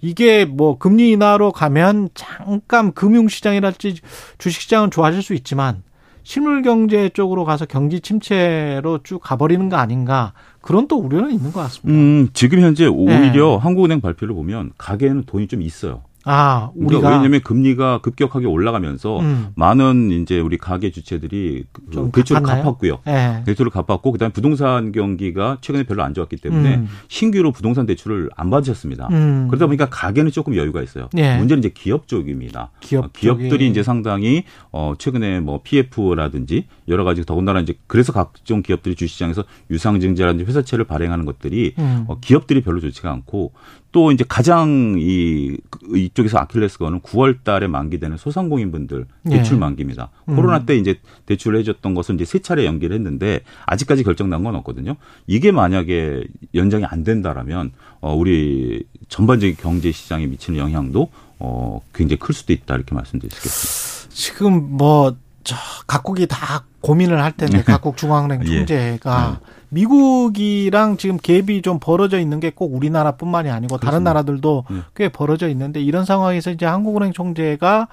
[0.00, 3.96] 이게 뭐 금리 인하로 가면 잠깐 금융시장이랄지
[4.38, 5.82] 주식시장은 좋아질 수 있지만
[6.24, 11.60] 실물 경제 쪽으로 가서 경기 침체로 쭉 가버리는 거 아닌가 그런 또 우려는 있는 것
[11.60, 11.98] 같습니다.
[11.98, 12.90] 음, 지금 현재 네.
[12.90, 16.02] 오히려 한국은행 발표를 보면 가계에는 돈이 좀 있어요.
[16.24, 19.48] 아 그러니까 우리가 왜냐하면 금리가 급격하게 올라가면서 음.
[19.56, 22.64] 많은 이제 우리 가계 주체들이 그좀 대출을 갚았나요?
[22.64, 22.98] 갚았고요.
[23.08, 23.42] 예.
[23.44, 26.88] 대출을 갚았고 그다음에 부동산 경기가 최근에 별로 안 좋았기 때문에 음.
[27.08, 29.08] 신규로 부동산 대출을 안 받으셨습니다.
[29.10, 29.48] 음.
[29.48, 31.08] 그러다 보니까 가게는 조금 여유가 있어요.
[31.16, 31.36] 예.
[31.36, 32.70] 문제는 이제 기업 쪽입니다.
[32.80, 33.68] 기업 어, 기업들이 쪽이.
[33.68, 40.44] 이제 상당히 어 최근에 뭐 PF라든지 여러 가지 더군다나 이제 그래서 각종 기업들이 주시장에서 유상증자라든지
[40.44, 42.04] 회사채를 발행하는 것들이 음.
[42.08, 43.52] 어, 기업들이 별로 좋지가 않고
[43.92, 45.56] 또 이제 가장 이
[45.94, 49.60] 이쪽에서 아킬레스건은 9월 달에 만기되는 소상공인분들 대출 예.
[49.60, 50.10] 만기입니다.
[50.30, 50.36] 음.
[50.36, 54.96] 코로나 때 이제 대출을 해줬던 것은 이제 세 차례 연기를 했는데 아직까지 결정난 건 없거든요.
[55.26, 56.24] 이게 만약에
[56.54, 61.08] 연장이 안 된다라면 어 우리 전반적인 경제 시장에 미치는 영향도
[61.38, 63.92] 어 굉장히 클 수도 있다 이렇게 말씀드릴 수 있겠습니다.
[64.14, 65.56] 지금 뭐, 저,
[65.86, 68.56] 각국이 다 고민을 할 텐데, 각국 중앙은행 예.
[68.58, 69.40] 총재가
[69.70, 74.10] 미국이랑 지금 갭이 좀 벌어져 있는 게 꼭 우리나라뿐만이 아니고 다른 그렇습니다.
[74.12, 74.76] 나라들도 네.
[74.94, 77.88] 꽤 벌어져 있는데 이런 상황에서 이제 한국은행 총재가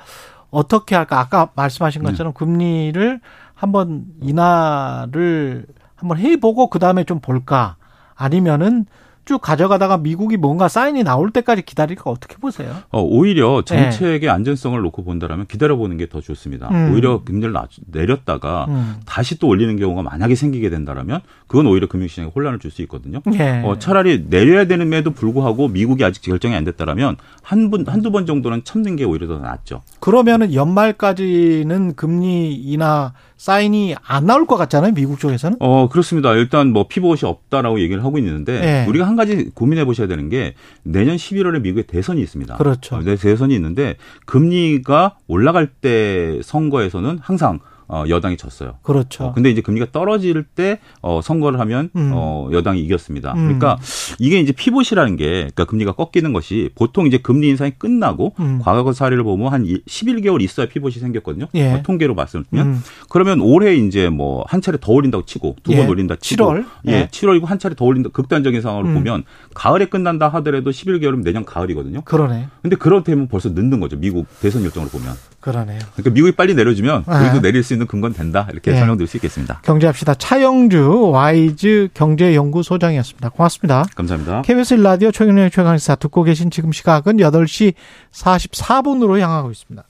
[0.52, 1.20] 어떻게 할까?
[1.20, 3.20] 아까 말씀하신 것처럼 금리를
[3.56, 5.66] 한번 인하를
[5.96, 7.76] 한번 해보고 그 다음에 좀 볼까?
[8.16, 8.86] 아니면은
[9.30, 12.73] 쭉 가져가다가 미국이 뭔가 사인이 나올 때까지 기다릴까 어떻게 보세요?
[12.89, 16.68] 어, 오히려 정책의 안전성을 놓고 본다라면 기다려보는 게 더 좋습니다.
[16.72, 16.91] 음.
[16.91, 18.95] 오히려 금리를 낮- 내렸다가 음.
[19.06, 23.22] 다시 또 올리는 경우가 만약에 생기게 된다라면 그건 오히려 금융시장에 혼란을 줄 수 있거든요.
[23.35, 23.61] 예.
[23.64, 28.64] 어, 차라리 내려야 되는데도 불구하고 미국이 아직 결정이 안 됐다라면 한 분, 한두 번 정도는
[28.64, 29.84] 참는 게 오히려 더 낫죠.
[29.99, 35.57] 그러면은 연말까지는 금리 인하 사인이 안 나올 것 같잖아요, 미국 쪽에서는.
[35.61, 36.34] 어, 그렇습니다.
[36.34, 38.86] 일단 뭐 피벗이 없다라고 얘기를 하고 있는데 네.
[38.86, 42.57] 우리가 한 가지 고민해 보셔야 되는 게 내년 11월에 미국에 대선이 있습니다.
[42.57, 42.98] 그렇죠.
[42.98, 43.95] 어, 네, 대선이 있는데
[44.26, 47.60] 금리가 올라갈 때 선거에서는 항상
[47.90, 48.76] 어, 여당이 졌어요.
[48.82, 49.26] 그렇죠.
[49.26, 52.11] 어, 근데 이제 금리가 떨어질 때 어, 선거를 하면 음.
[52.14, 53.34] 어, 여당이 이겼습니다.
[53.34, 53.44] 음.
[53.45, 53.78] 그러니까
[54.20, 58.60] 이게 이제 피봇이라는 게 그러니까 금리가 꺾이는 것이 보통 이제 금리 인상이 끝나고 음.
[58.64, 61.48] 과거 사례를 보면 한 11개월 있어야 피봇이 생겼거든요.
[61.56, 61.74] 예.
[61.74, 62.84] 어, 통계로 말씀드리면 음.
[63.10, 65.88] 그러면 올해 이제 뭐 한 차례 더 올린다고 치고 두번 예.
[65.88, 66.66] 올린다 치고 7월?
[66.88, 67.07] 예, 예.
[67.11, 68.94] 7월이고 한 차례 더 올린다 극단적인 상황을 음.
[68.95, 72.02] 보면 가을에 끝난다 하더라도 11개월이면 내년 가을이거든요.
[72.02, 72.48] 그러네.
[72.61, 73.98] 근데 그렇다면 벌써 늦는 거죠.
[73.98, 75.14] 미국 대선 일정으로 보면.
[75.52, 75.80] 그러네요.
[75.94, 77.22] 그러니까 미국이 빨리 내려주면 아.
[77.22, 78.48] 우리도 내릴 수 있는 근거는 된다.
[78.52, 78.78] 이렇게 예.
[78.78, 79.62] 설명드릴 수 있겠습니다.
[79.64, 80.14] 경제합시다.
[80.16, 83.30] 차영주 와이즈 경제연구소장이었습니다.
[83.30, 83.86] 고맙습니다.
[83.96, 84.44] 감사합니다.
[84.44, 87.74] KBS 라디오 최경영의 최강시사 듣고 계신 지금 시각은 8시
[88.14, 89.84] 44분으로 향하고 있습니다.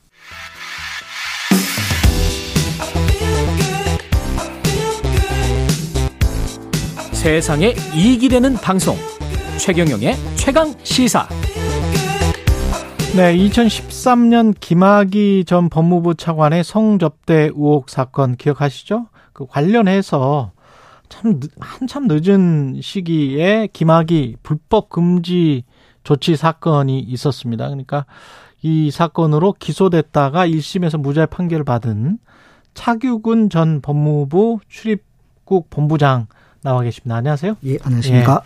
[7.11, 8.98] 세상에 이익이 되는 방송
[9.57, 11.27] 최경영의 최강 시사
[13.15, 19.07] 네, 2013년 김학의 전 법무부 차관의 성접대 의혹 사건 기억하시죠?
[19.34, 20.52] 그 관련해서
[21.10, 25.64] 참 늦- 한참 늦은 시기에 김학의 불법 금지
[26.03, 27.65] 조치 사건이 있었습니다.
[27.65, 28.06] 그러니까
[28.61, 32.19] 이 사건으로 기소됐다가 1심에서 무죄 판결을 받은
[32.76, 36.27] 차규근 전 법무부 출입국 본부장
[36.61, 37.15] 나와 계십니다.
[37.15, 37.56] 안녕하세요.
[37.65, 38.41] 예, 안녕하십니까.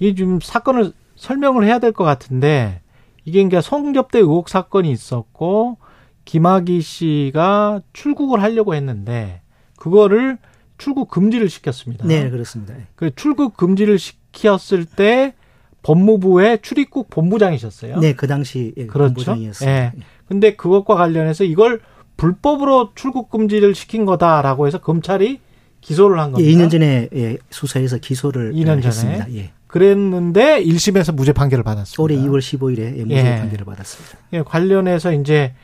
[0.00, 2.80] 이좀 사건을 설명을 해야 될 것 같은데
[3.28, 5.76] 이게 그러니까 성접대 의혹 사건이 있었고
[6.24, 9.42] 김학의 씨가 출국을 하려고 했는데
[9.76, 10.38] 그거를
[10.78, 12.06] 출국 금지를 시켰습니다.
[12.06, 12.74] 네, 그렇습니다.
[12.94, 15.34] 그 출국 금지를 시켰을 때
[15.82, 17.98] 법무부의 출입국 본부장이셨어요.
[18.00, 19.14] 네, 그 당시 예, 그렇죠.
[19.14, 19.76] 본부장이었습니다.
[19.76, 19.92] 예.
[20.26, 21.80] 근데 그것과 관련해서 이걸
[22.16, 25.40] 불법으로 출국 금지를 시킨 거다라고 해서 검찰이
[25.80, 26.50] 기소를 한 예, 겁니다.
[26.50, 29.32] 2년 전에 예, 수사해서 기소를 2년 전에 했습니다.
[29.34, 29.52] 예.
[29.66, 32.02] 그랬는데 1심에서 무죄 판결을 받았습니다.
[32.02, 33.38] 올해 2월 15일에 예, 무죄 예.
[33.38, 34.18] 판결을 받았습니다.
[34.32, 35.54] 예, 관련해서 이제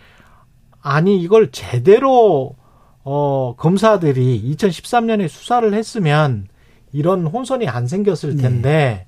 [0.81, 2.55] 아니 이걸 제대로
[3.03, 6.47] 어 검사들이 2013년에 수사를 했으면
[6.93, 8.43] 이런 혼선이 안 생겼을 네.
[8.43, 9.07] 텐데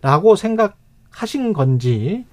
[0.00, 2.24] 라고 생각하신 건지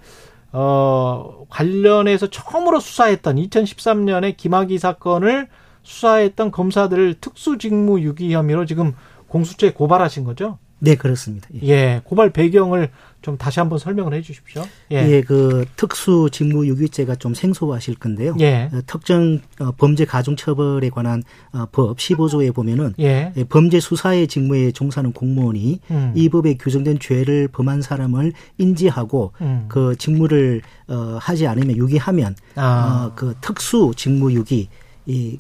[0.52, 5.48] 어 관련해서 처음으로 수사했던 2013년에 김학의 사건을
[5.90, 8.94] 수사했던 검사들을 특수직무 유기 혐의로 지금
[9.28, 10.60] 공수처에 고발하신 거죠?
[10.82, 11.50] 네, 그렇습니다.
[11.56, 11.68] 예.
[11.68, 12.90] 예, 고발 배경을
[13.22, 14.64] 좀 다시 한번 설명을 해 주십시오.
[14.92, 18.34] 예, 그 특수 직무 유기죄가 좀 생소하실 건데요.
[18.40, 18.70] 예.
[18.72, 21.22] 어, 특정 어, 범죄 가중 처벌에 관한
[21.52, 23.34] 어, 법 15조에 보면은 예.
[23.36, 26.14] 예, 범죄 수사의 직무에 종사하는 공무원이 음.
[26.16, 29.66] 이 법에 규정된 죄를 범한 사람을 인지하고 음.
[29.68, 33.10] 그 직무를 어, 하지 않으면 유기하면 아.
[33.10, 34.70] 어, 그 특수 직무 유기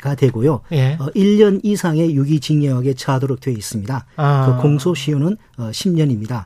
[0.01, 0.61] 가 되고요.
[0.71, 0.97] 예.
[0.99, 4.05] 어, 1년 이상의 유기징역에 처하도록 되어 있습니다.
[4.15, 4.45] 아.
[4.55, 6.45] 그 공소시효는 어, 10년입니다.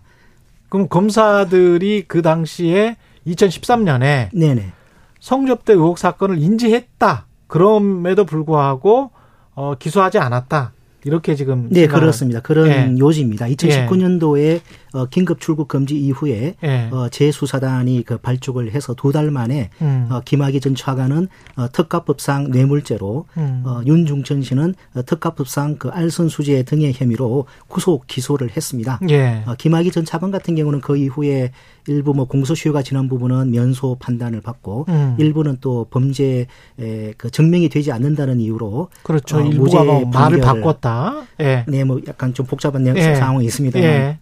[0.70, 2.98] 그럼 검사들이 그 당시에
[3.28, 4.72] 2013년에 네네.
[5.20, 7.28] 성접대 의혹 사건을 인지했다.
[7.48, 9.12] 그럼에도 불구하고
[9.56, 10.74] 어, 기소하지 않았다.
[11.06, 12.40] 이렇게 지금 네, 생각을- 그렇습니다.
[12.42, 12.96] 그런 예.
[12.98, 13.46] 요지입니다.
[13.48, 14.62] 2019년도에
[14.94, 16.90] 어, 긴급 출국 금지 이후에 예.
[16.92, 20.08] 어, 재수사단이 그 발족을 해서 두 달 만에 음.
[20.10, 23.64] 어, 김학의 전 차관은 어, 특가법상 뇌물죄로 음.
[23.66, 29.00] 어, 윤중천 씨는 어, 특가법상 그 알선수재 등의 혐의로 구속 기소를 했습니다.
[29.10, 29.44] 예.
[29.46, 31.52] 어, 김학의 전 차관 같은 경우는 그 이후에
[31.88, 35.16] 일부 뭐 공소시효가 지난 부분은 면소 판단을 받고 음.
[35.20, 36.48] 일부는 또 범죄
[36.80, 39.38] 에, 그 증명이 되지 않는다는 이유로 그렇죠.
[39.38, 41.24] 어, 일부가 무죄 뭐 말을 바꿨다.
[41.42, 41.66] 예.
[41.68, 43.16] 네, 뭐 약간 좀 복잡한 예.
[43.16, 44.18] 상황이 있습니다만 예.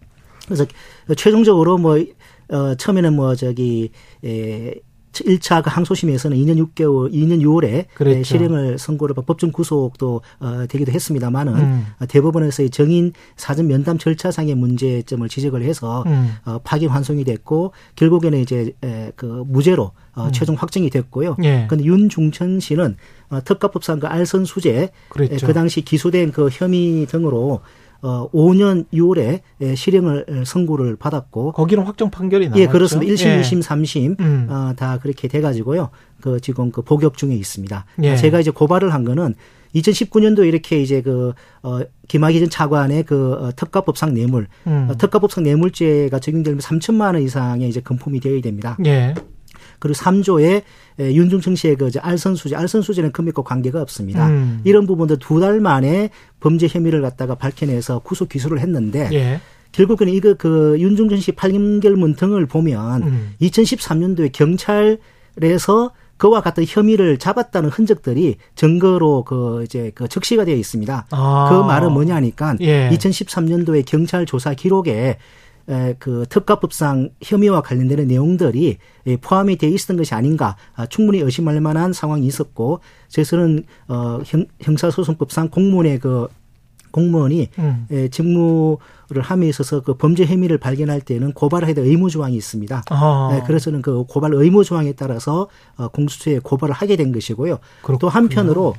[0.46, 0.64] 그래서
[1.16, 1.96] 최종적으로 뭐
[2.48, 3.90] 어, 처음에는 뭐 저기
[4.24, 4.74] 에
[5.12, 8.22] 1차 그 항소심에서는 2년 6개월, 2년 6월에 그랬죠.
[8.24, 11.86] 실행을 선고를 받- 법정 구속도 어, 되기도 했습니다만은 음.
[12.00, 16.32] 어, 대법원에서의 정인 사전 면담 절차상의 문제점을 지적을 해서 음.
[16.46, 20.32] 어, 파기 환송이 됐고 결국에는 이제 에, 그 무죄로 어, 음.
[20.32, 21.36] 최종 확정이 됐고요.
[21.44, 21.66] 예.
[21.68, 22.96] 근데 윤중천 씨는
[23.28, 24.88] 어, 특가법상 그 알선 수재
[25.46, 27.60] 그 당시 기소된 그 혐의 등으로
[28.02, 32.60] 어, 5년 6월에 에, 실형을 선고를 받았고 거기는 확정 판결이 나왔죠.
[32.62, 33.12] 예, 그렇습니다.
[33.12, 33.40] 1심, 예.
[33.40, 34.46] 2심, 3심 음.
[34.50, 35.90] 어, 다 그렇게 돼 가지고요.
[36.20, 37.84] 그 지금 그 복역 중에 있습니다.
[38.02, 38.16] 예.
[38.16, 39.34] 제가 이제 고발을 한 거는
[39.74, 44.88] 2019년도 이렇게 이제 그, 어, 김학의 전 차관의 그, 어, 특가법상 뇌물, 음.
[44.90, 48.76] 어, 특가법상 뇌물죄가 적용되면 3천만 원 이상의 이제 금품이 되어야 됩니다.
[48.84, 49.14] 예.
[49.82, 50.62] 그리고 3조에
[51.00, 54.28] 윤중청 씨의 그 이제 알선수재, 알선수재는 금액과 관계가 없습니다.
[54.28, 54.60] 음.
[54.62, 59.40] 이런 부분들 두 달 만에 범죄 혐의를 갖다가 밝혀내서 구속 기소를 했는데 예.
[59.72, 63.34] 결국에는 이거 그 윤중천 씨 판결문 등을 보면 음.
[63.40, 71.06] 2013년도에 경찰에서 그와 같은 혐의를 잡았다는 흔적들이 증거로 그 이제 그 적시가 되어 있습니다.
[71.10, 71.48] 아.
[71.50, 72.88] 그 말은 뭐냐니까 예.
[72.92, 75.18] 2013년도에 경찰 조사 기록에 에,
[75.98, 81.92] 그 특가법상 혐의와 관련되는 내용들이 예, 포함이 되어 있었던 것이 아닌가 아, 충분히 의심할 만한
[81.92, 86.28] 상황이 있었고 저에서는 어, 형, 형사소송법상 공무원의 그
[86.90, 87.86] 공무원이 음.
[87.90, 92.84] 예, 직무를 함에 있어서 그 범죄 혐의를 발견할 때는 고발해야 될 의무 조항이 있습니다.
[92.90, 93.30] 아.
[93.34, 97.58] 예, 그래서는 그 고발 의무 조항에 따라서 어, 공수처에 고발을 하게 된 것이고요.
[97.98, 98.74] 또 한편으로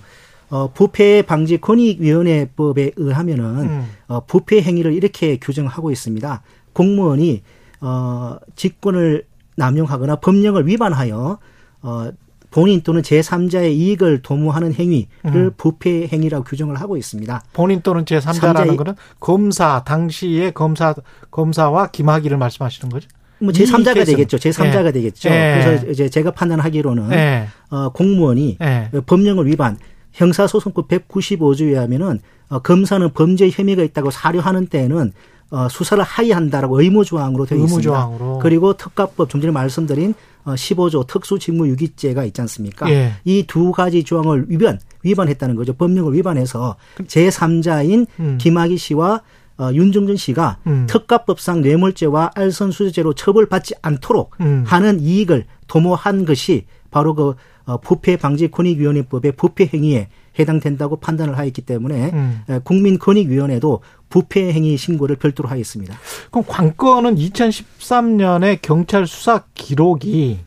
[0.49, 3.87] 어, 부패 방지 권익위원회법에 의하면은 음.
[4.07, 6.43] 어, 부패 행위를 이렇게 규정하고 있습니다.
[6.73, 7.41] 공무원이
[7.81, 9.25] 어, 직권을
[9.55, 11.37] 남용하거나 법령을 위반하여
[11.81, 12.09] 어,
[12.49, 15.51] 본인 또는 제3자의 이익을 도모하는 행위를 음.
[15.57, 17.43] 부패 행위라고 규정을 하고 있습니다.
[17.53, 20.93] 본인 또는 제3자라는 삼자의- 거는 검사 당시의 검사
[21.31, 23.07] 검사와 김학의를 말씀하시는 거죠?
[23.39, 24.05] 뭐이 제3자가 케이스는.
[24.05, 24.37] 되겠죠.
[24.37, 24.91] 제3자가 예.
[24.91, 25.29] 되겠죠.
[25.29, 25.59] 예.
[25.63, 27.47] 그래서 이제 제가 판단하기로는 예.
[27.71, 28.89] 어, 공무원이 예.
[29.05, 29.77] 법령을 위반
[30.13, 32.19] 형사소송법 195조에 의하면은
[32.49, 35.11] 어, 검사는 범죄 혐의가 있다고 사료하는 때에는
[35.53, 37.87] 어, 수사를 하이한다라고 의무조항으로 되어 있습니다.
[37.87, 38.39] 의무조항으로.
[38.39, 40.15] 그리고 특가법 좀 전에 말씀드린
[40.45, 42.89] 어, 15조 특수직무유기죄가 있지 않습니까?
[42.89, 43.13] 예.
[43.23, 45.73] 이두 가지 조항을 위반 위반했다는 거죠.
[45.73, 48.37] 법령을 위반해서 제3자인 음.
[48.41, 49.21] 김학의 씨와
[49.59, 50.87] 어, 윤정준 씨가 음.
[50.89, 54.63] 특가법상 뇌물죄와 알선수재죄로 처벌받지 않도록 음.
[54.65, 57.35] 하는 이익을 도모한 것이 바로 그
[57.65, 62.41] 어, 부패 방지 권익위원회법의 부패 행위에 해당된다고 판단을 하였기 때문에 음.
[62.49, 65.95] 에, 국민권익위원회도 부패 행위 신고를 별도로 하였습니다.
[66.31, 70.39] 그럼 관건은 2013년에 경찰 수사 기록이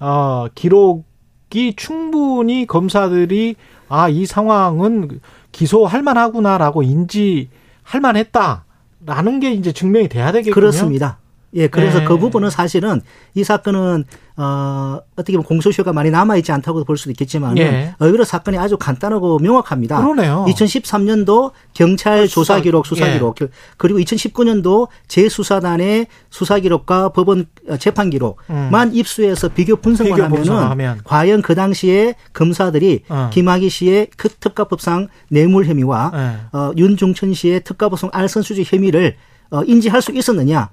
[0.00, 3.56] 어 기록이 충분히 검사들이
[3.88, 5.20] 아 이 상황은
[5.52, 10.54] 기소할 만하구나라고 인지할 만했다라는 게 이제 증명이 돼야 되겠군요.
[10.54, 11.18] 그렇습니다.
[11.54, 12.04] 예, 그래서 네.
[12.04, 13.00] 그 부분은 사실은
[13.34, 14.04] 이 사건은
[14.36, 17.94] 어 어떻게 보면 공소시효가 많이 남아 있지 않다고 볼 수도 있겠지만 예.
[18.00, 20.00] 의외로 사건이 아주 간단하고 명확합니다.
[20.00, 20.44] 그러네요.
[20.48, 23.12] 2013년도 경찰 조사 기록, 수사 예.
[23.12, 23.36] 기록
[23.76, 30.16] 그리고 2019년도 재수사단의 수사 기록과 법원 어, 재판 기록만 입수해서 비교 분석만 음.
[30.16, 31.00] 비교 하면은 분석하면.
[31.04, 33.30] 과연 그 당시에 검사들이 어.
[33.32, 36.58] 김학의 씨의 그 특가법상 뇌물 혐의와 예.
[36.58, 39.14] 어, 윤종천 씨의 특가법상 알선 수재 혐의를
[39.50, 40.70] 어, 인지할 수 있었느냐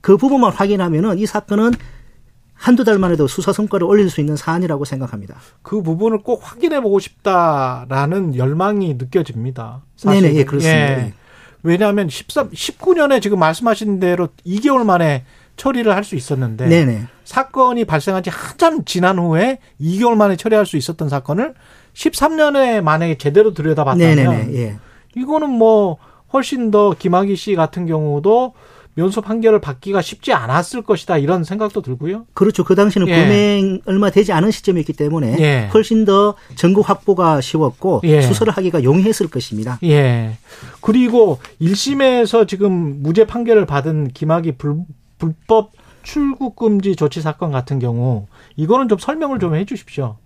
[0.00, 1.72] 그 부분만 확인하면은 이 사건은
[2.54, 5.36] 한두 달만 해도 수사 성과를 올릴 수 있는 사안이라고 생각합니다.
[5.62, 9.82] 그 부분을 꼭 확인해 보고 싶다라는 열망이 느껴집니다.
[10.04, 11.06] 네네, 예, 그렇습니다.
[11.06, 11.14] 예.
[11.62, 15.24] 왜냐하면 13, 19년에 지금 말씀하신 대로 2개월 만에
[15.56, 17.06] 처리를 할 수 있었는데 네네.
[17.24, 21.54] 사건이 발생한 지 한참 지난 후에 2개월 만에 처리할 수 있었던 사건을
[21.94, 24.54] 13년에 만약에 제대로 들여다봤다면.
[24.54, 24.78] 예.
[25.16, 25.98] 이거는 뭐
[26.32, 28.54] 훨씬 더 김학의 씨 같은 경우도
[28.94, 32.26] 면소 판결을 받기가 쉽지 않았을 것이다 이런 생각도 들고요.
[32.34, 32.64] 그렇죠.
[32.64, 33.14] 그 당시는 예.
[33.22, 35.70] 범행 얼마 되지 않은 시점이었기 때문에 예.
[35.72, 38.22] 훨씬 더 증거 확보가 쉬웠고 예.
[38.22, 39.78] 수사를 하기가 용이했을 것입니다.
[39.84, 40.36] 예.
[40.80, 44.76] 그리고 1심에서 지금 무죄 판결을 받은 김학의 불,
[45.18, 45.72] 불법
[46.02, 48.26] 출국 금지 조치 사건 같은 경우
[48.56, 50.16] 이거는 좀 설명을 좀 해 주십시오.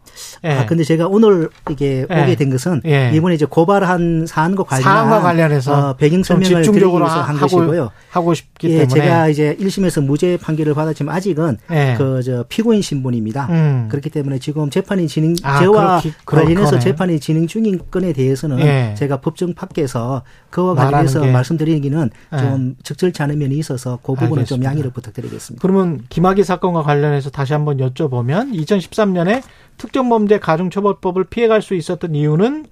[0.45, 0.51] 예.
[0.51, 2.23] 아, 근데 제가 오늘 이게 예.
[2.23, 3.11] 오게 된 것은 예.
[3.15, 7.91] 이번에 이제 고발한 사안과 관련한 사안과 관련해서 어, 배경 좀 설명을 집중적으로 한 하고 것이고요.
[8.11, 11.95] 하고 싶기 예, 때문에 제가 이제 1심에서 무죄 판결을 받았지만 아직은 예.
[11.99, 13.47] 그저 피고인 신분입니다.
[13.51, 13.89] 음.
[13.91, 16.79] 그렇기 때문에 지금 재판이 진행 아, 그렇기- 관련해서.
[16.79, 18.95] 재판이 진행 중인 건에 대해서는 예.
[18.97, 21.33] 제가 법정 밖에서 그와 관련해서 게.
[21.33, 22.37] 말씀드리기는 예.
[22.39, 24.71] 좀 적절치 않은 면이 있어서 그 부분은 좀 알겠습니다.
[24.71, 25.61] 양해를 부탁드리겠습니다.
[25.63, 29.43] 그러면 김학의 사건과 관련해서 다시 한번 여쭤보면 2013년에
[29.79, 32.67] 특정범죄 가중처벌법을 피해갈 수 있었던 이유는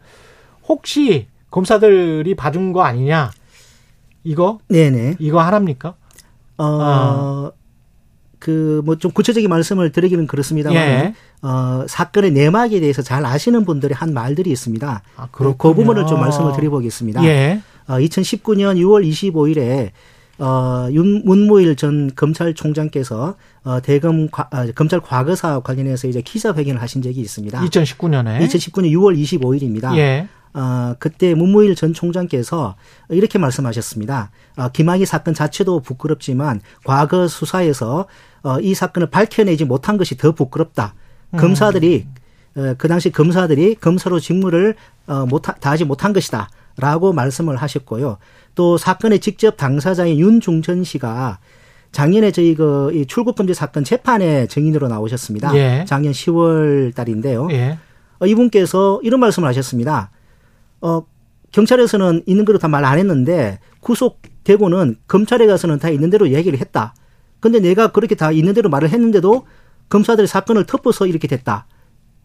[0.68, 3.30] 혹시 검사들이 봐준 거 아니냐?
[4.24, 5.16] 이거 네네.
[5.18, 5.94] 이거 하나입니까?
[6.58, 7.50] 어,
[8.38, 11.14] 그, 뭐, 좀 구체적인 말씀을 드리기는 그렇습니다만, 예.
[11.42, 15.02] 어, 사건의 내막에 대해서 잘 아시는 분들이 한 말들이 있습니다.
[15.16, 15.74] 아, 그 그렇군요.
[15.74, 17.24] 부분을 좀 말씀을 드려보겠습니다.
[17.24, 17.62] 예.
[17.86, 19.90] 어, 2019년 6월 25일에
[20.38, 26.80] 어, 윤, 문무일 전 검찰총장께서 어, 대검 과, 아, 검찰 과거사 관련해서 이제 기자 회견을
[26.82, 27.60] 하신 적이 있습니다.
[27.60, 29.96] 2019년에 2019년 6월 25일입니다.
[29.96, 30.28] 예.
[30.54, 32.74] 어, 그때 문무일 전 총장께서
[33.08, 34.30] 이렇게 말씀하셨습니다.
[34.56, 38.06] 어, 김학의 사건 자체도 부끄럽지만 과거 수사에서
[38.42, 40.94] 어, 이 사건을 밝혀내지 못한 것이 더 부끄럽다.
[41.30, 41.38] 음.
[41.38, 42.06] 검사들이
[42.56, 44.74] 어, 그 당시 검사들이 검사로 직무를
[45.06, 46.48] 어, 못 다하지 못한 것이다.
[46.76, 48.16] 라고 말씀을 하셨고요.
[48.54, 51.38] 또 사건의 직접 당사자인 윤중천 씨가
[51.92, 55.54] 작년에 저희 그이 출국금지 사건 재판에 증인으로 나오셨습니다.
[55.56, 55.84] 예.
[55.86, 57.48] 작년 10월 달인데요.
[57.52, 57.78] 예.
[58.18, 60.10] 어, 이분께서 이런 말씀을 하셨습니다.
[60.80, 61.02] 어,
[61.52, 66.94] 경찰에서는 있는 대로 다 말 안 했는데 구속되고는 검찰에 가서는 다 있는 대로 얘기를 했다.
[67.40, 69.46] 근데 내가 그렇게 다 있는 대로 말을 했는데도
[69.88, 71.66] 검사들이 사건을 덮어서 이렇게 됐다.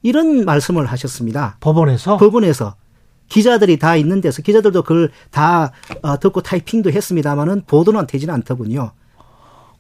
[0.04, 1.58] 이런 말씀을 하셨습니다.
[1.60, 2.76] 법원에서 법원에서
[3.28, 5.72] 기자들이 다 있는 데서 기자들도 그걸 다
[6.04, 8.92] 어, 듣고 타이핑도 했습니다마는 보도는 되지는 않더군요.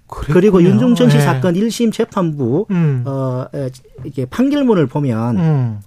[0.08, 0.70] 그리고 그랬군요.
[0.70, 1.22] 윤종천 씨 예.
[1.22, 3.04] 사건 1심 재판부 음.
[3.06, 3.70] 어 에,
[4.06, 5.80] 이게 판결문을 보면 음.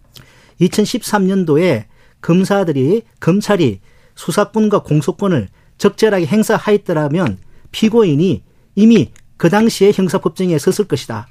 [0.61, 1.85] 2013년도에
[2.21, 3.81] 검사들이 검찰이
[4.15, 5.49] 수사권과 공소권을
[5.79, 7.39] 적절하게 행사하였더라면
[7.73, 8.43] 피고인이
[8.75, 11.29] 이미 그 당시에 형사법정에 섰을 것이다.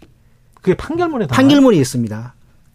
[0.56, 1.28] 그게 판결문에?
[1.28, 2.34] 판결문이 있습니다.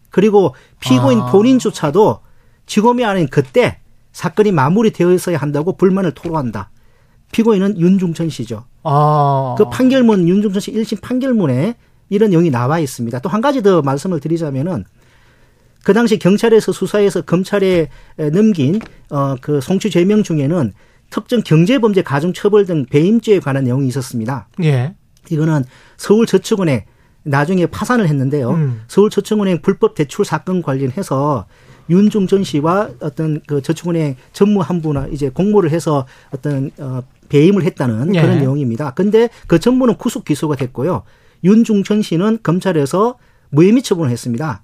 [0.09, 1.31] 그리고 피고인 아.
[1.31, 2.19] 본인조차도
[2.65, 3.79] 지검이 아닌 그때
[4.13, 6.69] 사건이 마무리되어 있어야 한다고 불만을 토로한다.
[7.33, 8.65] 피고인은 윤중천 씨죠.
[8.85, 9.55] 아.
[9.57, 11.75] 그 판결문 윤중천 씨 1심 판결문에
[12.09, 13.19] 이런 내용이 나와 있습니다.
[13.19, 14.85] 또 한 가지 더 말씀을 드리자면은
[15.83, 17.89] 그 당시 경찰에서 수사해서 검찰에
[18.19, 18.79] 에, 넘긴
[19.09, 20.73] 어그 송치 죄명 중에는
[21.09, 24.47] 특정 경제범죄 가중처벌 등 배임죄에 관한 내용이 있었습니다.
[24.63, 24.95] 예.
[25.29, 25.63] 이거는
[25.97, 26.83] 서울저축은행
[27.23, 28.51] 나중에 파산을 했는데요.
[28.51, 28.81] 음.
[28.87, 31.45] 서울저축은행 불법 대출 사건 관련해서
[31.89, 37.63] 윤중 전 씨와 어떤 그 저축은행 전무 한 분과 이제 공모를 해서 어떤 어 배임을
[37.63, 38.21] 했다는 예.
[38.21, 38.91] 그런 내용입니다.
[38.91, 41.03] 근데 그 전무는 구속 기소가 됐고요.
[41.43, 43.15] 윤중천 씨는 검찰에서
[43.49, 44.63] 무혐의 처분을 했습니다.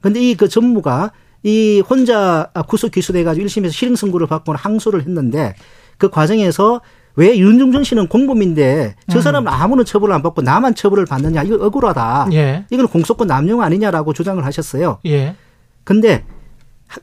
[0.00, 1.12] 근데 이 그 전무가
[1.42, 5.54] 이 혼자 구속 기소돼 가지고 1심에서 실형 선고를 받고 항소를 했는데
[5.96, 6.80] 그 과정에서
[7.16, 9.20] 왜 윤중천 씨는 공범인데 저 음.
[9.20, 12.28] 사람은 아무런 처벌을 안 받고 나만 처벌을 받느냐 이거 억울하다.
[12.32, 12.64] 예.
[12.70, 14.98] 이건 공소권 남용 아니냐라고 주장을 하셨어요.
[15.06, 15.34] 예.
[15.82, 16.24] 근데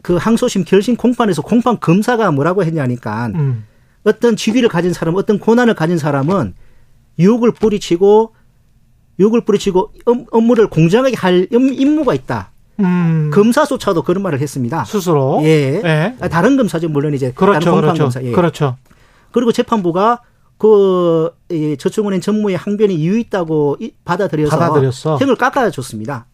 [0.02, 3.66] 그 항소심 결심 공판에서 공판 검사가 뭐라고 했냐니까 음.
[4.06, 6.54] 어떤 직위를 가진 사람, 어떤 권한을 가진 사람은
[7.20, 8.34] 유혹을 뿌리치고
[9.20, 12.52] 유혹을 뿌리치고 업- 업무를 공정하게 할 임- 임무가 있다.
[12.82, 13.32] 음.
[13.34, 14.84] 검사조차도 그런 말을 했습니다.
[14.86, 15.40] 스스로.
[15.44, 15.82] 예.
[15.84, 16.16] 예.
[16.20, 16.90] 아, 다른 검사죠.
[16.90, 17.60] 물론 이제 그렇죠.
[17.60, 18.04] 다른 공판 그렇죠.
[18.04, 18.22] 검사.
[18.24, 18.32] 예.
[18.32, 18.78] 그렇죠.
[19.32, 20.22] 그리고 재판부가
[20.58, 25.18] 그 이, 저축은행 전무의 항변이 이유 있다고 이- 받아들여서 받아들였어.
[25.18, 26.26] 형을 깎아줬습니다.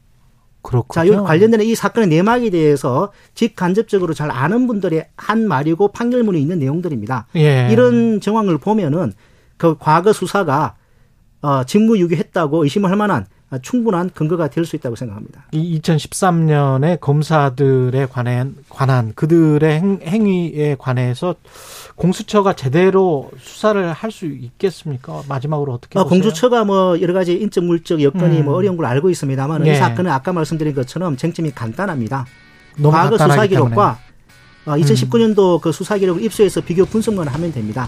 [0.61, 0.93] 그렇군요.
[0.93, 6.59] 자, 여기 관련된 이 사건의 내막에 대해서 직간접적으로 잘 아는 분들의 한 말이고 판결문에 있는
[6.59, 7.27] 내용들입니다.
[7.35, 7.69] 예.
[7.71, 9.13] 이런 정황을 보면은
[9.57, 10.75] 그 과거 수사가
[11.41, 15.45] 어, 직무유기했다고 의심을 할 만한 아, 충분한 근거가 될 수 있다고 생각합니다.
[15.51, 21.35] 이 2013년에 검사들에 관한 관한 그들의 행, 행위에 관해서
[22.01, 25.21] 공수처가 제대로 수사를 할 수 있겠습니까?
[25.29, 26.03] 마지막으로 어떻게 어?
[26.03, 28.45] 공수처가 뭐 여러 가지 인적 물적 여건이 음.
[28.45, 29.73] 뭐 어려운 걸 알고 있습니다만 예.
[29.73, 32.25] 이 사건은 아까 말씀드린 것처럼 쟁점이 간단합니다.
[32.83, 33.99] 과거 수사 기록과
[34.65, 37.87] 어, 2019년도 그 수사 기록을 입수해서 비교 분석만 하면 됩니다.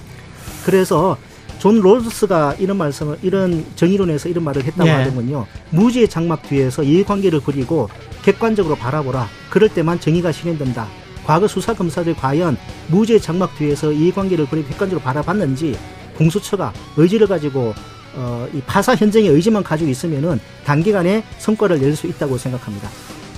[0.65, 1.17] 그래서
[1.59, 4.91] 존 롤스가 이런 말씀을 이런 정의론에서 이런 말을 했다고 예.
[4.91, 5.45] 하더군요.
[5.71, 7.89] 무지의 장막 뒤에서 이해관계를 그리고
[8.23, 9.27] 객관적으로 바라보라.
[9.49, 10.87] 그럴 때만 정의가 실현된다.
[11.25, 15.77] 과거 수사 검사들 과연 무지의 장막 뒤에서 이해관계를 그리고 객관적으로 바라봤는지
[16.17, 17.73] 공수처가 의지를 가지고
[18.15, 22.89] 어, 이 파사 현장의 의지만 가지고 있으면은 단기간에 성과를 낼 수 있다고 생각합니다.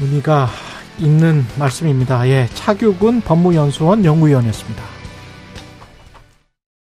[0.02, 0.50] 의미가
[1.00, 2.28] 있는 말씀입니다.
[2.28, 4.95] 예, 차규근 법무연수원 연구위원이었습니다.